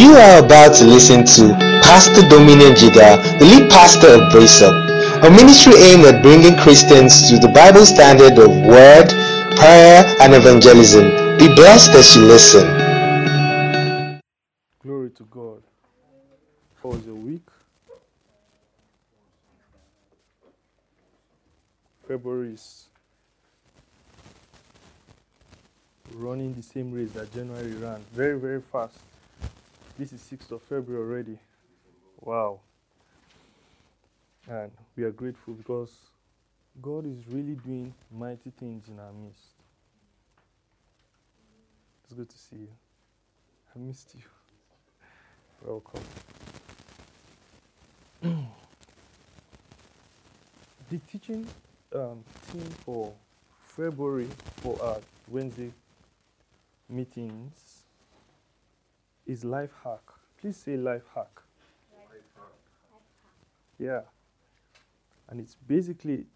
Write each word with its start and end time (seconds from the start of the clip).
You 0.00 0.14
are 0.16 0.42
about 0.42 0.74
to 0.76 0.84
listen 0.86 1.26
to 1.36 1.52
Pastor 1.84 2.26
Dominion 2.26 2.72
Jiga, 2.72 3.20
the 3.38 3.44
lead 3.44 3.70
pastor 3.70 4.14
of 4.14 4.32
Brace 4.32 4.62
Up, 4.62 4.72
a 5.22 5.30
ministry 5.30 5.74
aimed 5.74 6.06
at 6.06 6.22
bringing 6.22 6.56
Christians 6.56 7.28
to 7.28 7.38
the 7.38 7.48
Bible 7.48 7.84
standard 7.84 8.38
of 8.38 8.48
word, 8.48 9.10
prayer, 9.56 10.02
and 10.22 10.32
evangelism. 10.32 11.04
Be 11.36 11.54
blessed 11.54 11.90
as 11.90 12.16
you 12.16 12.22
listen. 12.22 12.64
Glory 14.82 15.10
to 15.10 15.24
God. 15.24 15.62
How 16.82 16.88
was 16.88 17.04
your 17.04 17.16
week? 17.16 17.46
February 22.08 22.54
is 22.54 22.88
running 26.14 26.54
the 26.54 26.62
same 26.62 26.90
race 26.90 27.12
that 27.12 27.30
January 27.34 27.72
ran. 27.72 28.00
Very, 28.14 28.38
very 28.38 28.62
fast. 28.62 28.96
This 30.00 30.14
is 30.14 30.22
6th 30.32 30.50
of 30.52 30.62
February 30.62 31.04
already. 31.04 31.38
Wow. 32.22 32.60
And 34.48 34.70
we 34.96 35.04
are 35.04 35.10
grateful 35.10 35.52
because 35.52 35.94
God 36.80 37.04
is 37.04 37.18
really 37.28 37.56
doing 37.56 37.92
mighty 38.10 38.48
things 38.58 38.88
in 38.88 38.98
our 38.98 39.12
midst. 39.12 39.56
It's 42.04 42.14
good 42.14 42.30
to 42.30 42.38
see 42.38 42.56
you. 42.56 42.68
I 43.76 43.78
missed 43.78 44.14
you. 44.14 44.22
Welcome. 45.66 46.00
the 50.88 50.98
teaching 51.12 51.46
um, 51.94 52.24
for 52.86 53.12
February 53.76 54.28
for 54.62 54.82
our 54.82 55.00
Wednesday 55.28 55.70
meetings 56.88 57.69
is 59.30 59.44
life 59.44 59.70
hack. 59.84 60.02
Please 60.40 60.56
say 60.56 60.76
life 60.76 61.04
hack. 61.14 61.30
Yeah. 63.78 64.00
And 65.28 65.38
it's 65.38 65.54
basically 65.54 66.26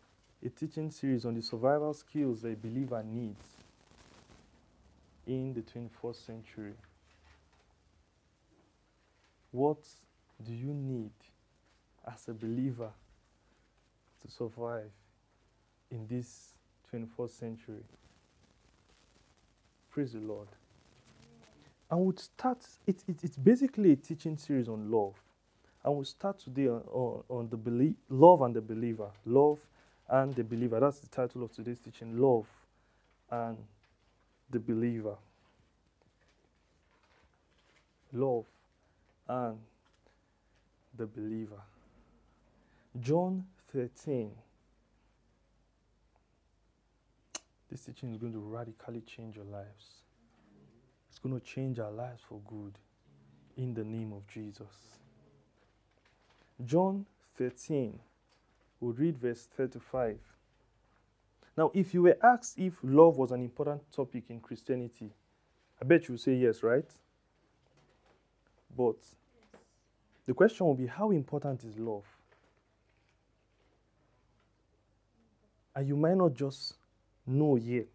a 0.45 0.49
teaching 0.49 0.91
series 0.93 1.25
on 1.25 1.35
the 1.35 1.43
survival 1.43 1.93
skills 1.93 2.45
a 2.45 2.55
believer 2.55 3.03
needs 3.03 3.45
in 5.27 5.53
the 5.55 5.63
21st 5.63 6.27
century. 6.27 6.75
What 9.51 9.79
do 10.47 10.53
you 10.53 10.73
need 10.73 11.11
as 12.07 12.29
a 12.29 12.33
believer 12.33 12.91
to 14.23 14.31
survive 14.31 14.91
in 15.91 16.07
this 16.07 16.51
21st 16.93 17.31
century? 17.31 17.85
Praise 19.91 20.13
the 20.13 20.21
Lord. 20.21 20.49
And 21.91 22.01
we'll 22.01 22.17
start, 22.17 22.59
it, 22.87 23.03
it, 23.07 23.17
it's 23.23 23.37
basically 23.37 23.93
a 23.93 23.97
teaching 23.97 24.37
series 24.37 24.69
on 24.69 24.91
love. 24.91 25.15
And 25.85 25.95
we'll 25.95 26.05
start 26.05 26.39
today 26.39 26.67
on, 26.69 26.83
on, 26.91 27.23
on 27.29 27.49
the 27.51 27.57
belie- 27.57 27.97
love 28.09 28.43
and 28.43 28.55
the 28.55 28.63
believer. 28.63 29.11
Love 29.27 29.59
and 30.09 30.35
the 30.35 30.45
believer. 30.45 30.81
That's 30.81 31.01
the 31.01 31.09
title 31.09 31.43
of 31.43 31.53
today's 31.53 31.79
teaching 31.79 32.19
Love 32.19 32.47
and 33.31 33.59
the 34.51 34.59
believer. 34.59 35.17
Love 38.13 38.47
and 39.29 39.59
the 40.97 41.07
believer. 41.07 41.61
John 43.01 43.45
13. 43.73 44.31
This 47.71 47.81
teaching 47.81 48.13
is 48.13 48.19
going 48.19 48.33
to 48.33 48.39
radically 48.39 49.01
change 49.01 49.37
your 49.37 49.47
lives. 49.47 50.04
Going 51.25 51.41
to 51.41 51.47
change 51.47 51.79
our 51.79 51.91
lives 51.91 52.21
for 52.29 52.39
good 52.47 52.75
in 53.57 53.73
the 53.73 53.83
name 53.83 54.13
of 54.13 54.27
Jesus. 54.27 54.99
John 56.63 57.07
13, 57.39 57.99
we'll 58.79 58.93
read 58.93 59.17
verse 59.17 59.49
35. 59.57 60.19
Now, 61.57 61.71
if 61.73 61.95
you 61.95 62.03
were 62.03 62.19
asked 62.23 62.59
if 62.59 62.75
love 62.83 63.17
was 63.17 63.31
an 63.31 63.41
important 63.41 63.91
topic 63.91 64.25
in 64.29 64.39
Christianity, 64.39 65.15
I 65.81 65.87
bet 65.87 66.09
you 66.09 66.13
would 66.13 66.21
say 66.21 66.35
yes, 66.35 66.63
right? 66.63 66.91
But 68.77 68.97
the 70.27 70.35
question 70.35 70.67
will 70.67 70.75
be 70.75 70.89
how 70.89 71.11
important 71.11 71.65
is 71.65 71.79
love? 71.79 72.05
And 75.75 75.89
you 75.89 75.97
might 75.97 76.19
not 76.19 76.35
just 76.35 76.75
know 77.27 77.57
yet. 77.57 77.89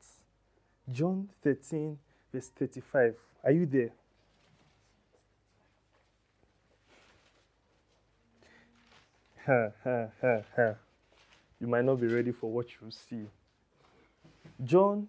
John 0.92 1.30
13, 1.44 1.96
verse 2.34 2.50
35. 2.58 3.16
Are 3.44 3.52
you 3.52 3.66
there? 3.66 3.92
Ha, 9.46 9.70
ha, 9.84 10.08
ha, 10.22 10.42
ha. 10.56 10.76
You 11.60 11.68
might 11.68 11.84
not 11.86 12.00
be 12.00 12.08
ready 12.08 12.32
for 12.32 12.52
what 12.52 12.68
you 12.70 12.92
see. 12.92 13.26
John 14.64 15.08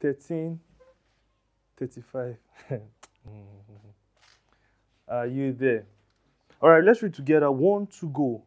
13, 0.00 0.60
35. 1.78 2.36
Mm-hmm. 3.28 3.88
Are 5.08 5.26
you 5.26 5.52
there? 5.52 5.84
All 6.62 6.70
right, 6.70 6.84
let's 6.84 7.02
read 7.02 7.12
together. 7.12 7.50
One 7.50 7.88
to 7.98 8.08
go. 8.08 8.44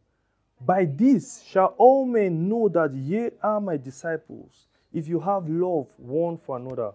By 0.62 0.86
this 0.86 1.44
shall 1.44 1.76
all 1.78 2.06
men 2.06 2.48
know 2.48 2.70
that 2.70 2.94
ye 2.94 3.32
are 3.44 3.60
my 3.60 3.76
disciples, 3.76 4.68
if 4.94 5.08
you 5.10 5.20
have 5.20 5.50
love 5.50 5.88
one 5.98 6.38
for 6.38 6.56
another. 6.56 6.94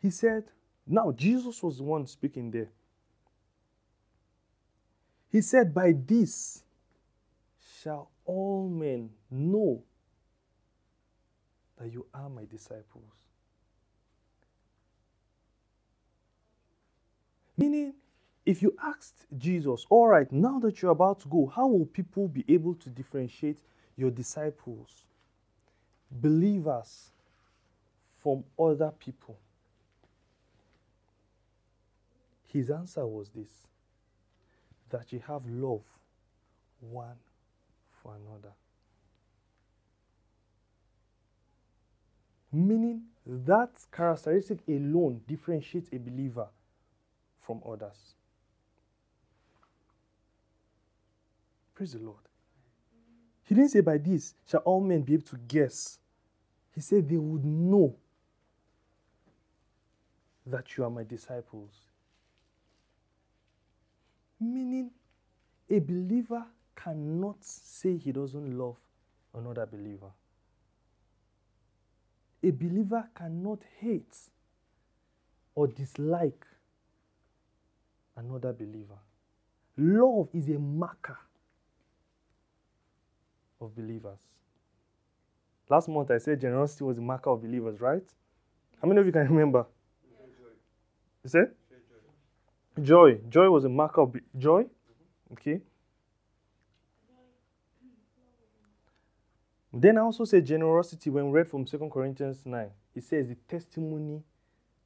He 0.00 0.10
said, 0.10 0.44
now 0.86 1.12
Jesus 1.12 1.62
was 1.62 1.78
the 1.78 1.84
one 1.84 2.06
speaking 2.06 2.50
there. 2.50 2.70
He 5.30 5.40
said, 5.40 5.72
By 5.72 5.92
this 5.92 6.64
shall 7.80 8.10
all 8.24 8.68
men 8.68 9.10
know 9.30 9.82
that 11.78 11.92
you 11.92 12.06
are 12.12 12.28
my 12.28 12.44
disciples. 12.44 13.04
Meaning, 17.56 17.94
if 18.44 18.62
you 18.62 18.74
asked 18.82 19.26
Jesus, 19.38 19.86
all 19.90 20.08
right, 20.08 20.30
now 20.32 20.58
that 20.60 20.82
you're 20.82 20.90
about 20.90 21.20
to 21.20 21.28
go, 21.28 21.46
how 21.54 21.68
will 21.68 21.86
people 21.86 22.26
be 22.26 22.44
able 22.48 22.74
to 22.74 22.88
differentiate 22.88 23.58
your 23.96 24.10
disciples, 24.10 25.04
believers, 26.10 27.12
from 28.22 28.42
other 28.58 28.90
people? 28.98 29.38
His 32.52 32.70
answer 32.70 33.06
was 33.06 33.28
this 33.28 33.66
that 34.90 35.12
you 35.12 35.20
have 35.26 35.46
love 35.46 35.82
one 36.80 37.16
for 38.02 38.16
another. 38.16 38.52
Meaning 42.52 43.02
that 43.24 43.70
characteristic 43.92 44.58
alone 44.66 45.20
differentiates 45.28 45.88
a 45.92 45.98
believer 45.98 46.48
from 47.38 47.60
others. 47.64 48.14
Praise 51.74 51.92
the 51.92 52.00
Lord. 52.00 52.16
He 53.44 53.54
didn't 53.54 53.70
say, 53.70 53.80
By 53.80 53.98
this 53.98 54.34
shall 54.48 54.60
all 54.60 54.80
men 54.80 55.02
be 55.02 55.14
able 55.14 55.26
to 55.26 55.36
guess. 55.36 56.00
He 56.74 56.80
said, 56.80 57.08
They 57.08 57.16
would 57.16 57.44
know 57.44 57.94
that 60.46 60.76
you 60.76 60.82
are 60.82 60.90
my 60.90 61.04
disciples. 61.04 61.70
Meaning, 64.40 64.90
a 65.68 65.78
believer 65.78 66.44
cannot 66.74 67.44
say 67.44 67.96
he 67.96 68.10
doesn't 68.10 68.58
love 68.58 68.76
another 69.34 69.66
believer. 69.66 70.10
A 72.42 72.50
believer 72.50 73.06
cannot 73.14 73.60
hate 73.78 74.16
or 75.54 75.66
dislike 75.66 76.46
another 78.16 78.52
believer. 78.52 78.98
Love 79.76 80.28
is 80.32 80.48
a 80.48 80.58
marker 80.58 81.18
of 83.60 83.74
believers. 83.76 84.20
Last 85.68 85.88
month 85.88 86.10
I 86.10 86.18
said 86.18 86.40
generosity 86.40 86.84
was 86.84 86.98
a 86.98 87.02
marker 87.02 87.30
of 87.30 87.42
believers, 87.42 87.80
right? 87.80 88.02
How 88.80 88.88
many 88.88 89.00
of 89.00 89.06
you 89.06 89.12
can 89.12 89.28
remember? 89.28 89.66
You 91.22 91.28
said? 91.28 91.52
Joy. 92.80 93.20
Joy 93.28 93.50
was 93.50 93.64
a 93.64 93.68
marker 93.68 94.02
of 94.02 94.14
joy. 94.36 94.66
Okay. 95.32 95.60
Then 99.72 99.98
I 99.98 100.00
also 100.00 100.24
said 100.24 100.44
generosity 100.44 101.10
when 101.10 101.30
read 101.30 101.48
from 101.48 101.64
2 101.64 101.90
Corinthians 101.92 102.44
9. 102.44 102.70
It 102.94 103.04
says 103.04 103.28
the 103.28 103.36
testimony 103.48 104.22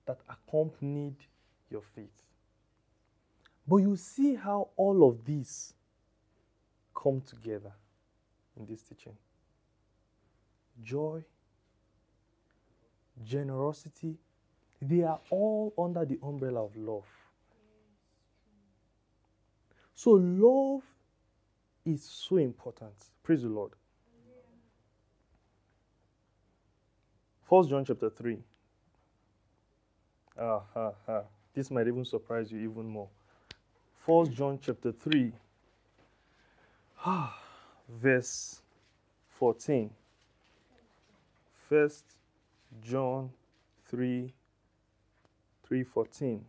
that 0.06 0.18
accompanied 0.28 1.16
your 1.70 1.82
faith. 1.94 2.22
But 3.66 3.76
you 3.76 3.96
see 3.96 4.34
how 4.34 4.68
all 4.76 5.08
of 5.08 5.24
these 5.24 5.72
come 6.94 7.22
together 7.22 7.72
in 8.58 8.66
this 8.66 8.82
teaching 8.82 9.16
joy, 10.82 11.22
generosity, 13.24 14.16
they 14.80 15.02
are 15.02 15.20
all 15.30 15.72
under 15.78 16.04
the 16.04 16.18
umbrella 16.22 16.64
of 16.64 16.76
love. 16.76 17.04
So, 19.94 20.10
love 20.12 20.82
is 21.84 22.02
so 22.04 22.36
important. 22.36 22.94
Praise 23.22 23.42
the 23.42 23.48
Lord. 23.48 23.72
First 27.48 27.68
John 27.70 27.84
chapter 27.84 28.10
3. 28.10 28.38
Ah, 30.38 30.62
ha, 30.74 30.92
ha. 31.06 31.22
This 31.54 31.70
might 31.70 31.86
even 31.86 32.04
surprise 32.04 32.50
you 32.50 32.58
even 32.58 32.88
more. 32.88 33.08
First 34.04 34.32
John 34.32 34.58
chapter 34.60 34.92
3, 34.92 35.32
ah, 37.06 37.38
verse 37.88 38.60
14. 39.38 39.90
First 41.68 42.04
John 42.82 43.30
3, 43.88 44.32
314. 45.66 46.44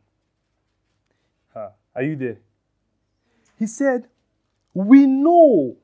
Ha. 1.54 1.70
Are 1.96 2.04
you 2.04 2.16
there? 2.16 2.38
He 3.58 3.68
said, 3.68 4.08
We 4.74 5.06
know 5.06 5.78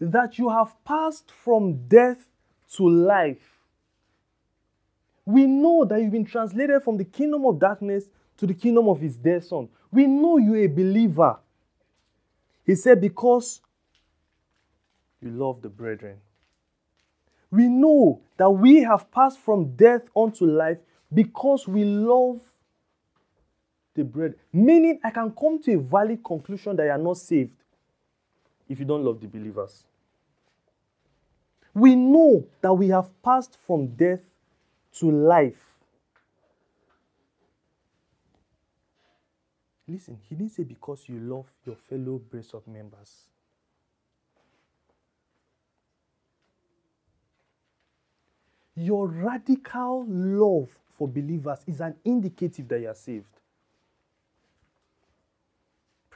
that 0.00 0.38
you 0.38 0.48
have 0.48 0.82
passed 0.84 1.30
from 1.30 1.86
death 1.88 2.28
to 2.76 2.88
life 2.88 3.60
we 5.30 5.46
know 5.46 5.84
that 5.84 6.00
you've 6.00 6.10
been 6.10 6.24
translated 6.24 6.82
from 6.82 6.96
the 6.96 7.04
kingdom 7.04 7.44
of 7.44 7.58
darkness 7.58 8.04
to 8.38 8.46
the 8.46 8.54
kingdom 8.54 8.88
of 8.88 9.00
his 9.00 9.16
dear 9.16 9.40
son. 9.40 9.68
We 9.92 10.06
know 10.06 10.38
you're 10.38 10.64
a 10.64 10.66
believer. 10.66 11.38
He 12.64 12.74
said, 12.74 13.00
because 13.00 13.60
you 15.20 15.30
love 15.30 15.62
the 15.62 15.68
brethren. 15.68 16.18
We 17.50 17.68
know 17.68 18.22
that 18.36 18.50
we 18.50 18.82
have 18.82 19.10
passed 19.10 19.38
from 19.38 19.76
death 19.76 20.02
unto 20.16 20.46
life 20.46 20.78
because 21.12 21.68
we 21.68 21.84
love 21.84 22.40
the 23.94 24.04
bread. 24.04 24.34
Meaning, 24.52 25.00
I 25.02 25.10
can 25.10 25.30
come 25.32 25.60
to 25.62 25.74
a 25.74 25.78
valid 25.78 26.22
conclusion 26.24 26.76
that 26.76 26.84
you 26.84 26.90
are 26.90 26.98
not 26.98 27.16
saved 27.16 27.52
if 28.68 28.78
you 28.78 28.84
don't 28.84 29.04
love 29.04 29.20
the 29.20 29.26
believers. 29.26 29.84
We 31.74 31.94
know 31.94 32.44
that 32.60 32.72
we 32.72 32.88
have 32.88 33.10
passed 33.22 33.58
from 33.66 33.88
death 33.88 34.20
to 34.98 35.10
life. 35.10 35.70
Listen, 39.86 40.18
he 40.28 40.36
didn't 40.36 40.52
say 40.52 40.62
because 40.62 41.08
you 41.08 41.18
love 41.18 41.46
your 41.64 41.74
fellow 41.74 42.18
Brace 42.18 42.54
Up 42.54 42.66
members. 42.68 43.24
Your 48.76 49.08
radical 49.08 50.06
love 50.08 50.70
for 50.96 51.08
believers 51.08 51.58
is 51.66 51.80
an 51.80 51.96
indicative 52.04 52.68
that 52.68 52.80
you 52.80 52.88
are 52.88 52.94
saved. 52.94 53.39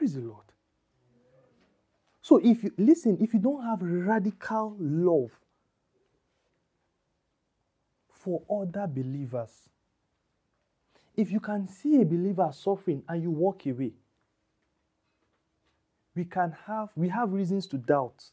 Praise 0.04 0.16
the 0.16 0.20
Lord. 0.20 0.44
So 2.20 2.36
if 2.36 2.62
you 2.62 2.72
listen, 2.76 3.16
if 3.22 3.32
you 3.32 3.40
don't 3.40 3.64
have 3.64 3.78
radical 3.80 4.76
love 4.78 5.30
for 8.10 8.42
other 8.50 8.86
believers. 8.86 9.70
If 11.16 11.32
you 11.32 11.40
can 11.40 11.68
see 11.68 12.02
a 12.02 12.04
believer 12.04 12.50
suffering 12.52 13.02
and 13.08 13.22
you 13.22 13.30
walk 13.30 13.64
away, 13.64 13.92
we 16.14 16.26
can 16.26 16.54
have 16.66 16.90
we 16.94 17.08
have 17.08 17.32
reasons 17.32 17.66
to 17.68 17.78
doubt 17.78 18.24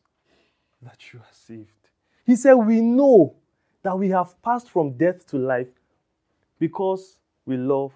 that 0.81 1.13
you 1.13 1.19
are 1.19 1.31
saved. 1.31 1.87
He 2.25 2.35
said, 2.35 2.55
We 2.55 2.81
know 2.81 3.35
that 3.81 3.97
we 3.97 4.09
have 4.09 4.41
passed 4.41 4.69
from 4.69 4.97
death 4.97 5.25
to 5.27 5.37
life 5.37 5.71
because 6.59 7.15
we 7.45 7.55
love 7.55 7.93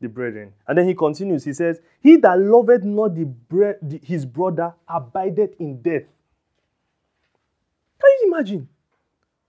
the 0.00 0.08
brethren. 0.08 0.52
And 0.66 0.76
then 0.78 0.86
he 0.86 0.94
continues, 0.94 1.44
he 1.44 1.52
says, 1.52 1.80
He 2.00 2.16
that 2.16 2.38
loveth 2.38 2.84
not 2.84 3.14
the 3.14 3.24
bre- 3.24 3.78
the, 3.82 4.00
his 4.02 4.26
brother 4.26 4.74
abideth 4.88 5.54
in 5.58 5.80
death. 5.80 6.04
Can 7.98 8.10
you 8.20 8.32
imagine? 8.32 8.68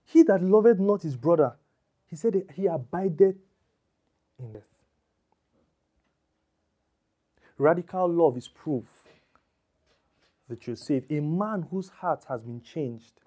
He 0.04 0.22
that 0.24 0.42
loveth 0.42 0.78
not 0.78 1.02
his 1.02 1.16
brother, 1.16 1.54
he 2.06 2.16
said 2.16 2.42
he 2.54 2.66
abideth 2.66 3.36
in 4.38 4.52
death. 4.52 4.62
Radical 7.58 8.08
love 8.08 8.36
is 8.36 8.48
proof 8.48 8.84
that 10.48 10.66
you're 10.66 10.76
saved. 10.76 11.10
A 11.10 11.20
man 11.20 11.66
whose 11.70 11.88
heart 11.88 12.24
has 12.28 12.40
been 12.42 12.62
changed 12.62 13.20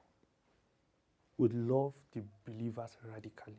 would 1.38 1.54
love 1.54 1.94
the 2.14 2.24
believers 2.46 2.98
radically. 3.04 3.58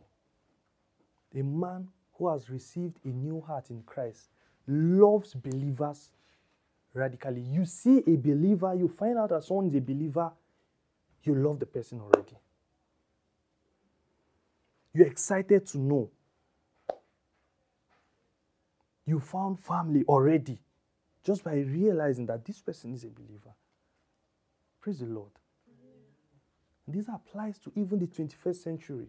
A 1.35 1.43
man 1.43 1.89
who 2.23 2.29
has 2.29 2.49
received 2.49 2.99
a 3.05 3.09
new 3.09 3.41
heart 3.41 3.71
in 3.71 3.83
Christ 3.83 4.29
loves 4.69 5.35
believers 5.35 6.11
radically. 6.95 7.41
You 7.41 7.65
see 7.65 7.99
a 7.99 8.17
believer, 8.17 8.73
you 8.75 8.87
find 8.87 9.19
out 9.19 9.31
that 9.31 9.43
someone 9.43 9.67
is 9.67 9.75
a 9.75 9.81
believer, 9.81 10.31
you 11.25 11.35
love 11.35 11.59
the 11.59 11.67
person 11.67 12.01
already. 12.01 12.37
You're 14.95 15.09
excited 15.09 15.67
to 15.69 15.79
know. 15.79 16.11
You 19.05 19.19
found 19.19 19.59
family 19.59 20.05
already 20.05 20.61
just 21.25 21.43
by 21.43 21.55
realizing 21.55 22.27
that 22.27 22.45
this 22.45 22.61
person 22.61 22.95
is 22.95 23.03
a 23.03 23.09
believer. 23.09 23.53
Praise 24.81 25.01
the 25.01 25.07
Lord. 25.07 25.31
This 26.87 27.07
applies 27.09 27.59
to 27.59 27.73
even 27.75 27.99
the 27.99 28.07
21st 28.07 28.63
century. 28.63 29.09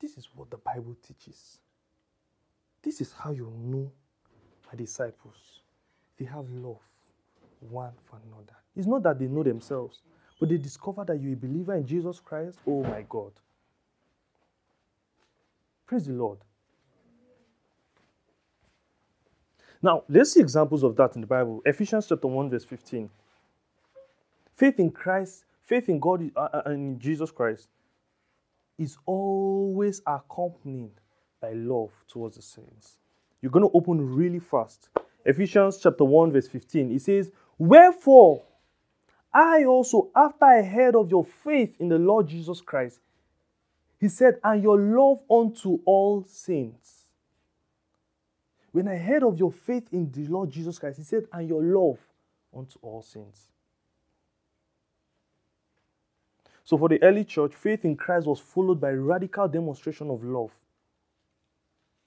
This 0.00 0.16
is 0.18 0.28
what 0.34 0.50
the 0.50 0.58
Bible 0.58 0.96
teaches. 1.06 1.58
This 2.82 3.00
is 3.00 3.12
how 3.12 3.30
you 3.30 3.52
know 3.56 3.90
my 4.66 4.76
disciples. 4.76 5.60
They 6.18 6.24
have 6.26 6.48
love 6.50 6.80
one 7.60 7.92
for 8.04 8.18
another. 8.26 8.56
It's 8.76 8.86
not 8.86 9.02
that 9.04 9.18
they 9.18 9.26
know 9.26 9.42
themselves, 9.42 10.00
but 10.38 10.48
they 10.48 10.58
discover 10.58 11.04
that 11.04 11.20
you're 11.20 11.32
a 11.32 11.36
believer 11.36 11.74
in 11.74 11.86
Jesus 11.86 12.20
Christ, 12.20 12.58
oh 12.66 12.82
my 12.82 13.04
God. 13.08 13.32
Praise 15.86 16.06
the 16.06 16.12
Lord. 16.12 16.38
Now, 19.82 20.02
let's 20.08 20.32
see 20.32 20.40
examples 20.40 20.82
of 20.82 20.96
that 20.96 21.14
in 21.14 21.20
the 21.20 21.26
Bible. 21.26 21.62
Ephesians 21.64 22.06
chapter 22.08 22.26
1, 22.26 22.50
verse 22.50 22.64
15. 22.64 23.08
Faith 24.56 24.80
in 24.80 24.90
Christ, 24.90 25.44
faith 25.62 25.88
in 25.88 26.00
God 26.00 26.30
uh, 26.34 26.48
uh, 26.52 26.62
and 26.66 26.74
in 26.74 26.98
Jesus 26.98 27.30
Christ 27.30 27.68
is 28.78 28.98
always 29.06 30.02
accompanied 30.06 30.92
by 31.40 31.52
love 31.52 31.90
towards 32.08 32.36
the 32.36 32.42
saints. 32.42 32.98
You're 33.40 33.52
going 33.52 33.68
to 33.68 33.76
open 33.76 34.14
really 34.14 34.38
fast. 34.38 34.88
Ephesians 35.24 35.78
chapter 35.82 36.04
1, 36.04 36.32
verse 36.32 36.48
15. 36.48 36.92
It 36.92 37.02
says, 37.02 37.30
Wherefore, 37.58 38.42
I 39.32 39.64
also, 39.64 40.10
after 40.14 40.44
I 40.44 40.62
heard 40.62 40.96
of 40.96 41.10
your 41.10 41.24
faith 41.24 41.76
in 41.78 41.88
the 41.88 41.98
Lord 41.98 42.28
Jesus 42.28 42.60
Christ, 42.60 43.00
he 43.98 44.08
said, 44.08 44.34
and 44.44 44.62
your 44.62 44.78
love 44.78 45.20
unto 45.30 45.80
all 45.84 46.24
saints. 46.24 47.04
When 48.72 48.88
I 48.88 48.96
heard 48.96 49.22
of 49.22 49.38
your 49.38 49.52
faith 49.52 49.88
in 49.92 50.10
the 50.10 50.26
Lord 50.26 50.50
Jesus 50.50 50.78
Christ, 50.78 50.98
he 50.98 51.04
said, 51.04 51.26
and 51.32 51.48
your 51.48 51.62
love 51.62 51.98
unto 52.54 52.78
all 52.82 53.02
saints. 53.02 53.40
So, 56.66 56.76
for 56.76 56.88
the 56.88 57.00
early 57.00 57.24
church, 57.24 57.54
faith 57.54 57.84
in 57.84 57.96
Christ 57.96 58.26
was 58.26 58.40
followed 58.40 58.80
by 58.80 58.90
radical 58.90 59.46
demonstration 59.46 60.10
of 60.10 60.24
love 60.24 60.50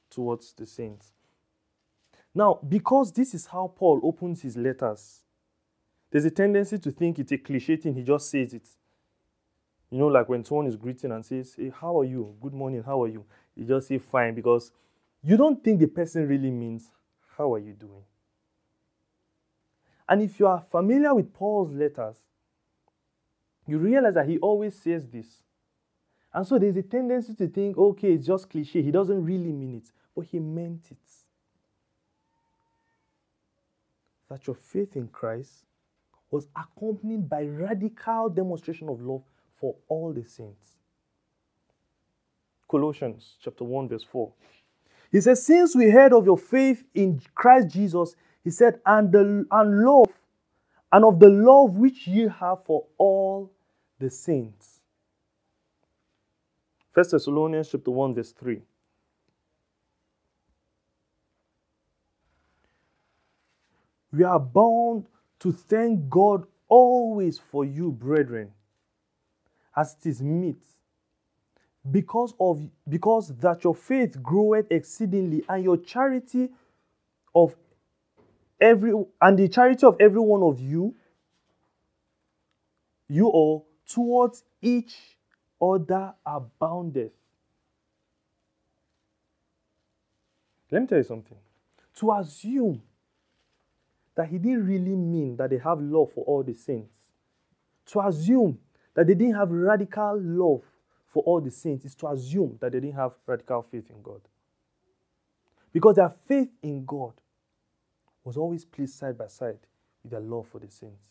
towards 0.10 0.52
the 0.52 0.66
saints. 0.66 1.14
Now, 2.36 2.60
because 2.68 3.14
this 3.14 3.34
is 3.34 3.46
how 3.46 3.74
Paul 3.74 4.02
opens 4.04 4.42
his 4.42 4.58
letters, 4.58 5.22
there's 6.12 6.26
a 6.26 6.30
tendency 6.30 6.78
to 6.78 6.92
think 6.92 7.20
it's 7.20 7.32
a 7.32 7.38
cliche 7.38 7.78
thing, 7.78 7.96
he 7.96 8.04
just 8.04 8.30
says 8.30 8.54
it. 8.54 8.68
You 9.90 9.98
know, 9.98 10.08
like 10.08 10.28
when 10.28 10.44
someone 10.44 10.68
is 10.68 10.76
greeting 10.76 11.14
and 11.14 11.26
says, 11.26 11.56
Hey, 11.58 11.72
how 11.74 11.98
are 11.98 12.04
you? 12.06 12.36
Good 12.42 12.54
morning, 12.54 12.84
how 12.84 13.02
are 13.02 13.08
you? 13.08 13.24
You 13.56 13.64
just 13.64 13.88
say 13.88 13.98
fine 13.98 14.36
because 14.36 14.74
you 15.24 15.38
don't 15.38 15.64
think 15.64 15.80
the 15.80 15.88
person 15.88 16.28
really 16.28 16.52
means, 16.52 16.92
How 17.38 17.54
are 17.54 17.60
you 17.60 17.72
doing? 17.72 18.04
And 20.10 20.22
if 20.22 20.38
you 20.38 20.48
are 20.48 20.66
familiar 20.70 21.16
with 21.16 21.34
Paul's 21.34 21.72
letters, 21.72 22.18
you 23.70 23.78
realize 23.78 24.14
that 24.16 24.28
he 24.28 24.38
always 24.40 24.76
says 24.76 25.08
this. 25.08 25.44
And 26.34 26.46
so 26.46 26.60
there's 26.60 26.78
a 26.78 26.84
tendency 26.84 27.34
to 27.36 27.48
think, 27.48 27.78
okay, 27.78 28.14
it's 28.14 28.28
just 28.28 28.50
cliche. 28.50 28.82
He 28.82 28.92
doesn't 28.92 29.24
really 29.24 29.52
mean 29.52 29.76
it, 29.76 29.92
but 30.16 30.26
he 30.26 30.40
meant 30.40 30.86
it. 30.92 30.98
That 34.30 34.46
your 34.46 34.56
faith 34.56 34.96
in 34.96 35.08
Christ 35.08 35.66
was 36.30 36.48
accompanied 36.56 37.28
by 37.28 37.44
radical 37.44 38.30
demonstration 38.30 38.90
of 38.90 39.02
love 39.02 39.24
for 39.60 39.76
all 39.88 40.14
the 40.14 40.24
saints. 40.24 40.74
Colossians 42.70 43.38
chapter 43.44 43.64
1 43.64 43.90
verse 43.90 44.04
4. 44.04 44.32
He 45.12 45.22
says, 45.22 45.44
Since 45.44 45.76
we 45.76 45.90
heard 45.90 46.14
of 46.14 46.26
your 46.26 46.38
faith 46.38 46.84
in 46.94 47.20
Christ 47.34 47.70
Jesus, 47.70 48.16
he 48.44 48.52
said, 48.52 48.80
and, 48.86 49.12
the, 49.12 49.46
and 49.50 49.82
love, 49.82 50.12
and 50.92 51.04
of 51.04 51.20
the 51.20 51.30
love 51.30 51.76
which 51.78 52.08
ye 52.08 52.28
have 52.28 52.64
for 52.66 52.86
all 52.98 53.52
the 54.00 54.10
saints. 54.10 54.80
First 56.92 57.12
Thessalonians 57.12 57.70
chapter 57.70 57.92
1, 57.92 58.16
verse 58.16 58.32
3. 58.32 58.62
We 64.12 64.24
are 64.24 64.40
bound 64.40 65.06
to 65.40 65.52
thank 65.52 66.10
God 66.10 66.46
always 66.68 67.38
for 67.38 67.64
you, 67.64 67.92
brethren, 67.92 68.52
as 69.76 69.96
it 70.00 70.10
is 70.10 70.22
meet, 70.22 70.62
because 71.90 72.34
of 72.40 72.62
because 72.88 73.30
that 73.38 73.64
your 73.64 73.76
faith 73.76 74.22
groweth 74.22 74.72
exceedingly, 74.72 75.44
and 75.48 75.64
your 75.64 75.78
charity 75.78 76.50
of 77.36 77.56
every 78.60 78.92
and 79.22 79.38
the 79.38 79.48
charity 79.48 79.86
of 79.86 79.96
every 80.00 80.20
one 80.20 80.42
of 80.42 80.60
you, 80.60 80.96
you 83.08 83.28
all 83.28 83.69
towards 83.90 84.44
each 84.62 84.96
other 85.62 86.14
aboundeth. 86.26 87.12
Let 90.72 90.82
me 90.82 90.88
tell 90.88 91.00
you 91.00 91.04
something. 91.04 91.38
To 91.96 92.12
assume 92.14 92.82
that 94.16 94.28
he 94.28 94.38
didn't 94.38 94.66
really 94.66 94.96
mean 94.96 95.36
that 95.38 95.50
they 95.50 95.58
have 95.58 95.82
love 95.82 96.12
for 96.14 96.24
all 96.26 96.44
the 96.44 96.54
saints, 96.54 96.96
to 97.88 98.02
assume 98.02 98.60
that 98.94 99.08
they 99.08 99.16
didn't 99.16 99.36
have 99.36 99.50
radical 99.50 100.20
love 100.22 100.62
for 101.08 101.24
all 101.24 101.42
the 101.42 101.50
saints 101.50 101.86
is 101.86 101.96
to 101.96 102.08
assume 102.08 102.58
that 102.62 102.72
they 102.72 102.80
didn't 102.80 102.96
have 102.96 103.14
radical 103.26 103.64
faith 103.64 103.90
in 103.90 104.02
God. 104.02 104.22
Because 105.74 105.96
their 105.96 106.14
faith 106.28 106.50
in 106.62 106.86
God 106.86 107.14
was 108.24 108.38
always 108.38 108.66
placed 108.66 109.00
side 109.00 109.18
by 109.18 109.28
side 109.28 109.60
with 110.04 110.12
their 110.12 110.20
love 110.20 110.48
for 110.52 110.60
the 110.60 110.70
saints. 110.70 111.02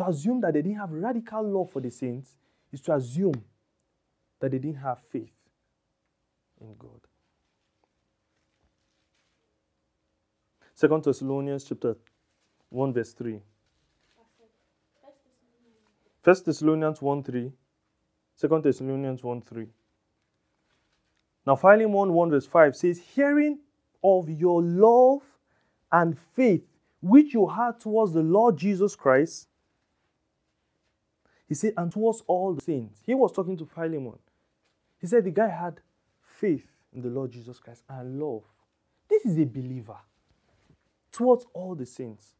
To 0.00 0.08
assume 0.08 0.40
that 0.40 0.54
they 0.54 0.62
didn't 0.62 0.78
have 0.78 0.92
radical 0.92 1.42
love 1.42 1.72
for 1.72 1.80
the 1.80 1.90
saints 1.90 2.34
is 2.72 2.80
to 2.80 2.94
assume 2.94 3.34
that 4.40 4.50
they 4.50 4.58
didn't 4.58 4.80
have 4.80 4.98
faith 4.98 5.34
in 6.58 6.74
God. 6.78 7.00
Second 10.74 11.04
Thessalonians 11.04 11.64
chapter 11.64 11.96
1 12.70 12.94
verse 12.94 13.12
3. 13.12 13.42
First 16.22 16.46
Thessalonians 16.46 17.02
1 17.02 17.22
3. 17.22 17.52
Second 18.36 18.64
Thessalonians 18.64 19.22
1 19.22 19.42
3. 19.42 19.66
Now 21.46 21.56
Philemon 21.56 22.14
1 22.14 22.30
verse 22.30 22.46
5 22.46 22.74
says, 22.74 23.02
Hearing 23.14 23.58
of 24.02 24.30
your 24.30 24.62
love 24.62 25.20
and 25.92 26.16
faith 26.34 26.64
which 27.02 27.34
you 27.34 27.46
had 27.46 27.78
towards 27.78 28.14
the 28.14 28.22
Lord 28.22 28.56
Jesus 28.56 28.96
Christ, 28.96 29.48
he 31.50 31.56
said, 31.56 31.74
and 31.76 31.90
towards 31.92 32.22
all 32.28 32.54
the 32.54 32.62
saints. 32.62 33.00
He 33.04 33.12
was 33.12 33.32
talking 33.32 33.56
to 33.56 33.66
Philemon. 33.66 34.20
He 35.00 35.08
said 35.08 35.24
the 35.24 35.32
guy 35.32 35.48
had 35.48 35.80
faith 36.38 36.64
in 36.94 37.02
the 37.02 37.08
Lord 37.08 37.32
Jesus 37.32 37.58
Christ 37.58 37.82
and 37.88 38.20
love. 38.20 38.44
This 39.08 39.26
is 39.26 39.36
a 39.36 39.44
believer 39.44 39.96
towards 41.10 41.46
all 41.52 41.74
the 41.74 41.86
saints. 41.86 42.34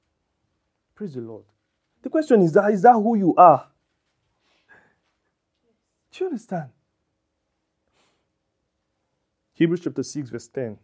Praise 0.95 1.15
the 1.15 1.23
Lord. 1.23 1.43
The 2.03 2.09
question 2.09 2.41
is 2.41 2.53
that 2.53 2.71
is 2.71 2.83
that 2.83 2.93
who 2.93 3.17
you 3.17 3.35
are? 3.35 3.67
Do 6.13 6.25
you 6.25 6.27
understand? 6.31 6.71
Hebrews 9.55 9.81
chapter 9.83 10.05
6, 10.05 10.31
verse 10.31 10.47
10. 10.47 10.79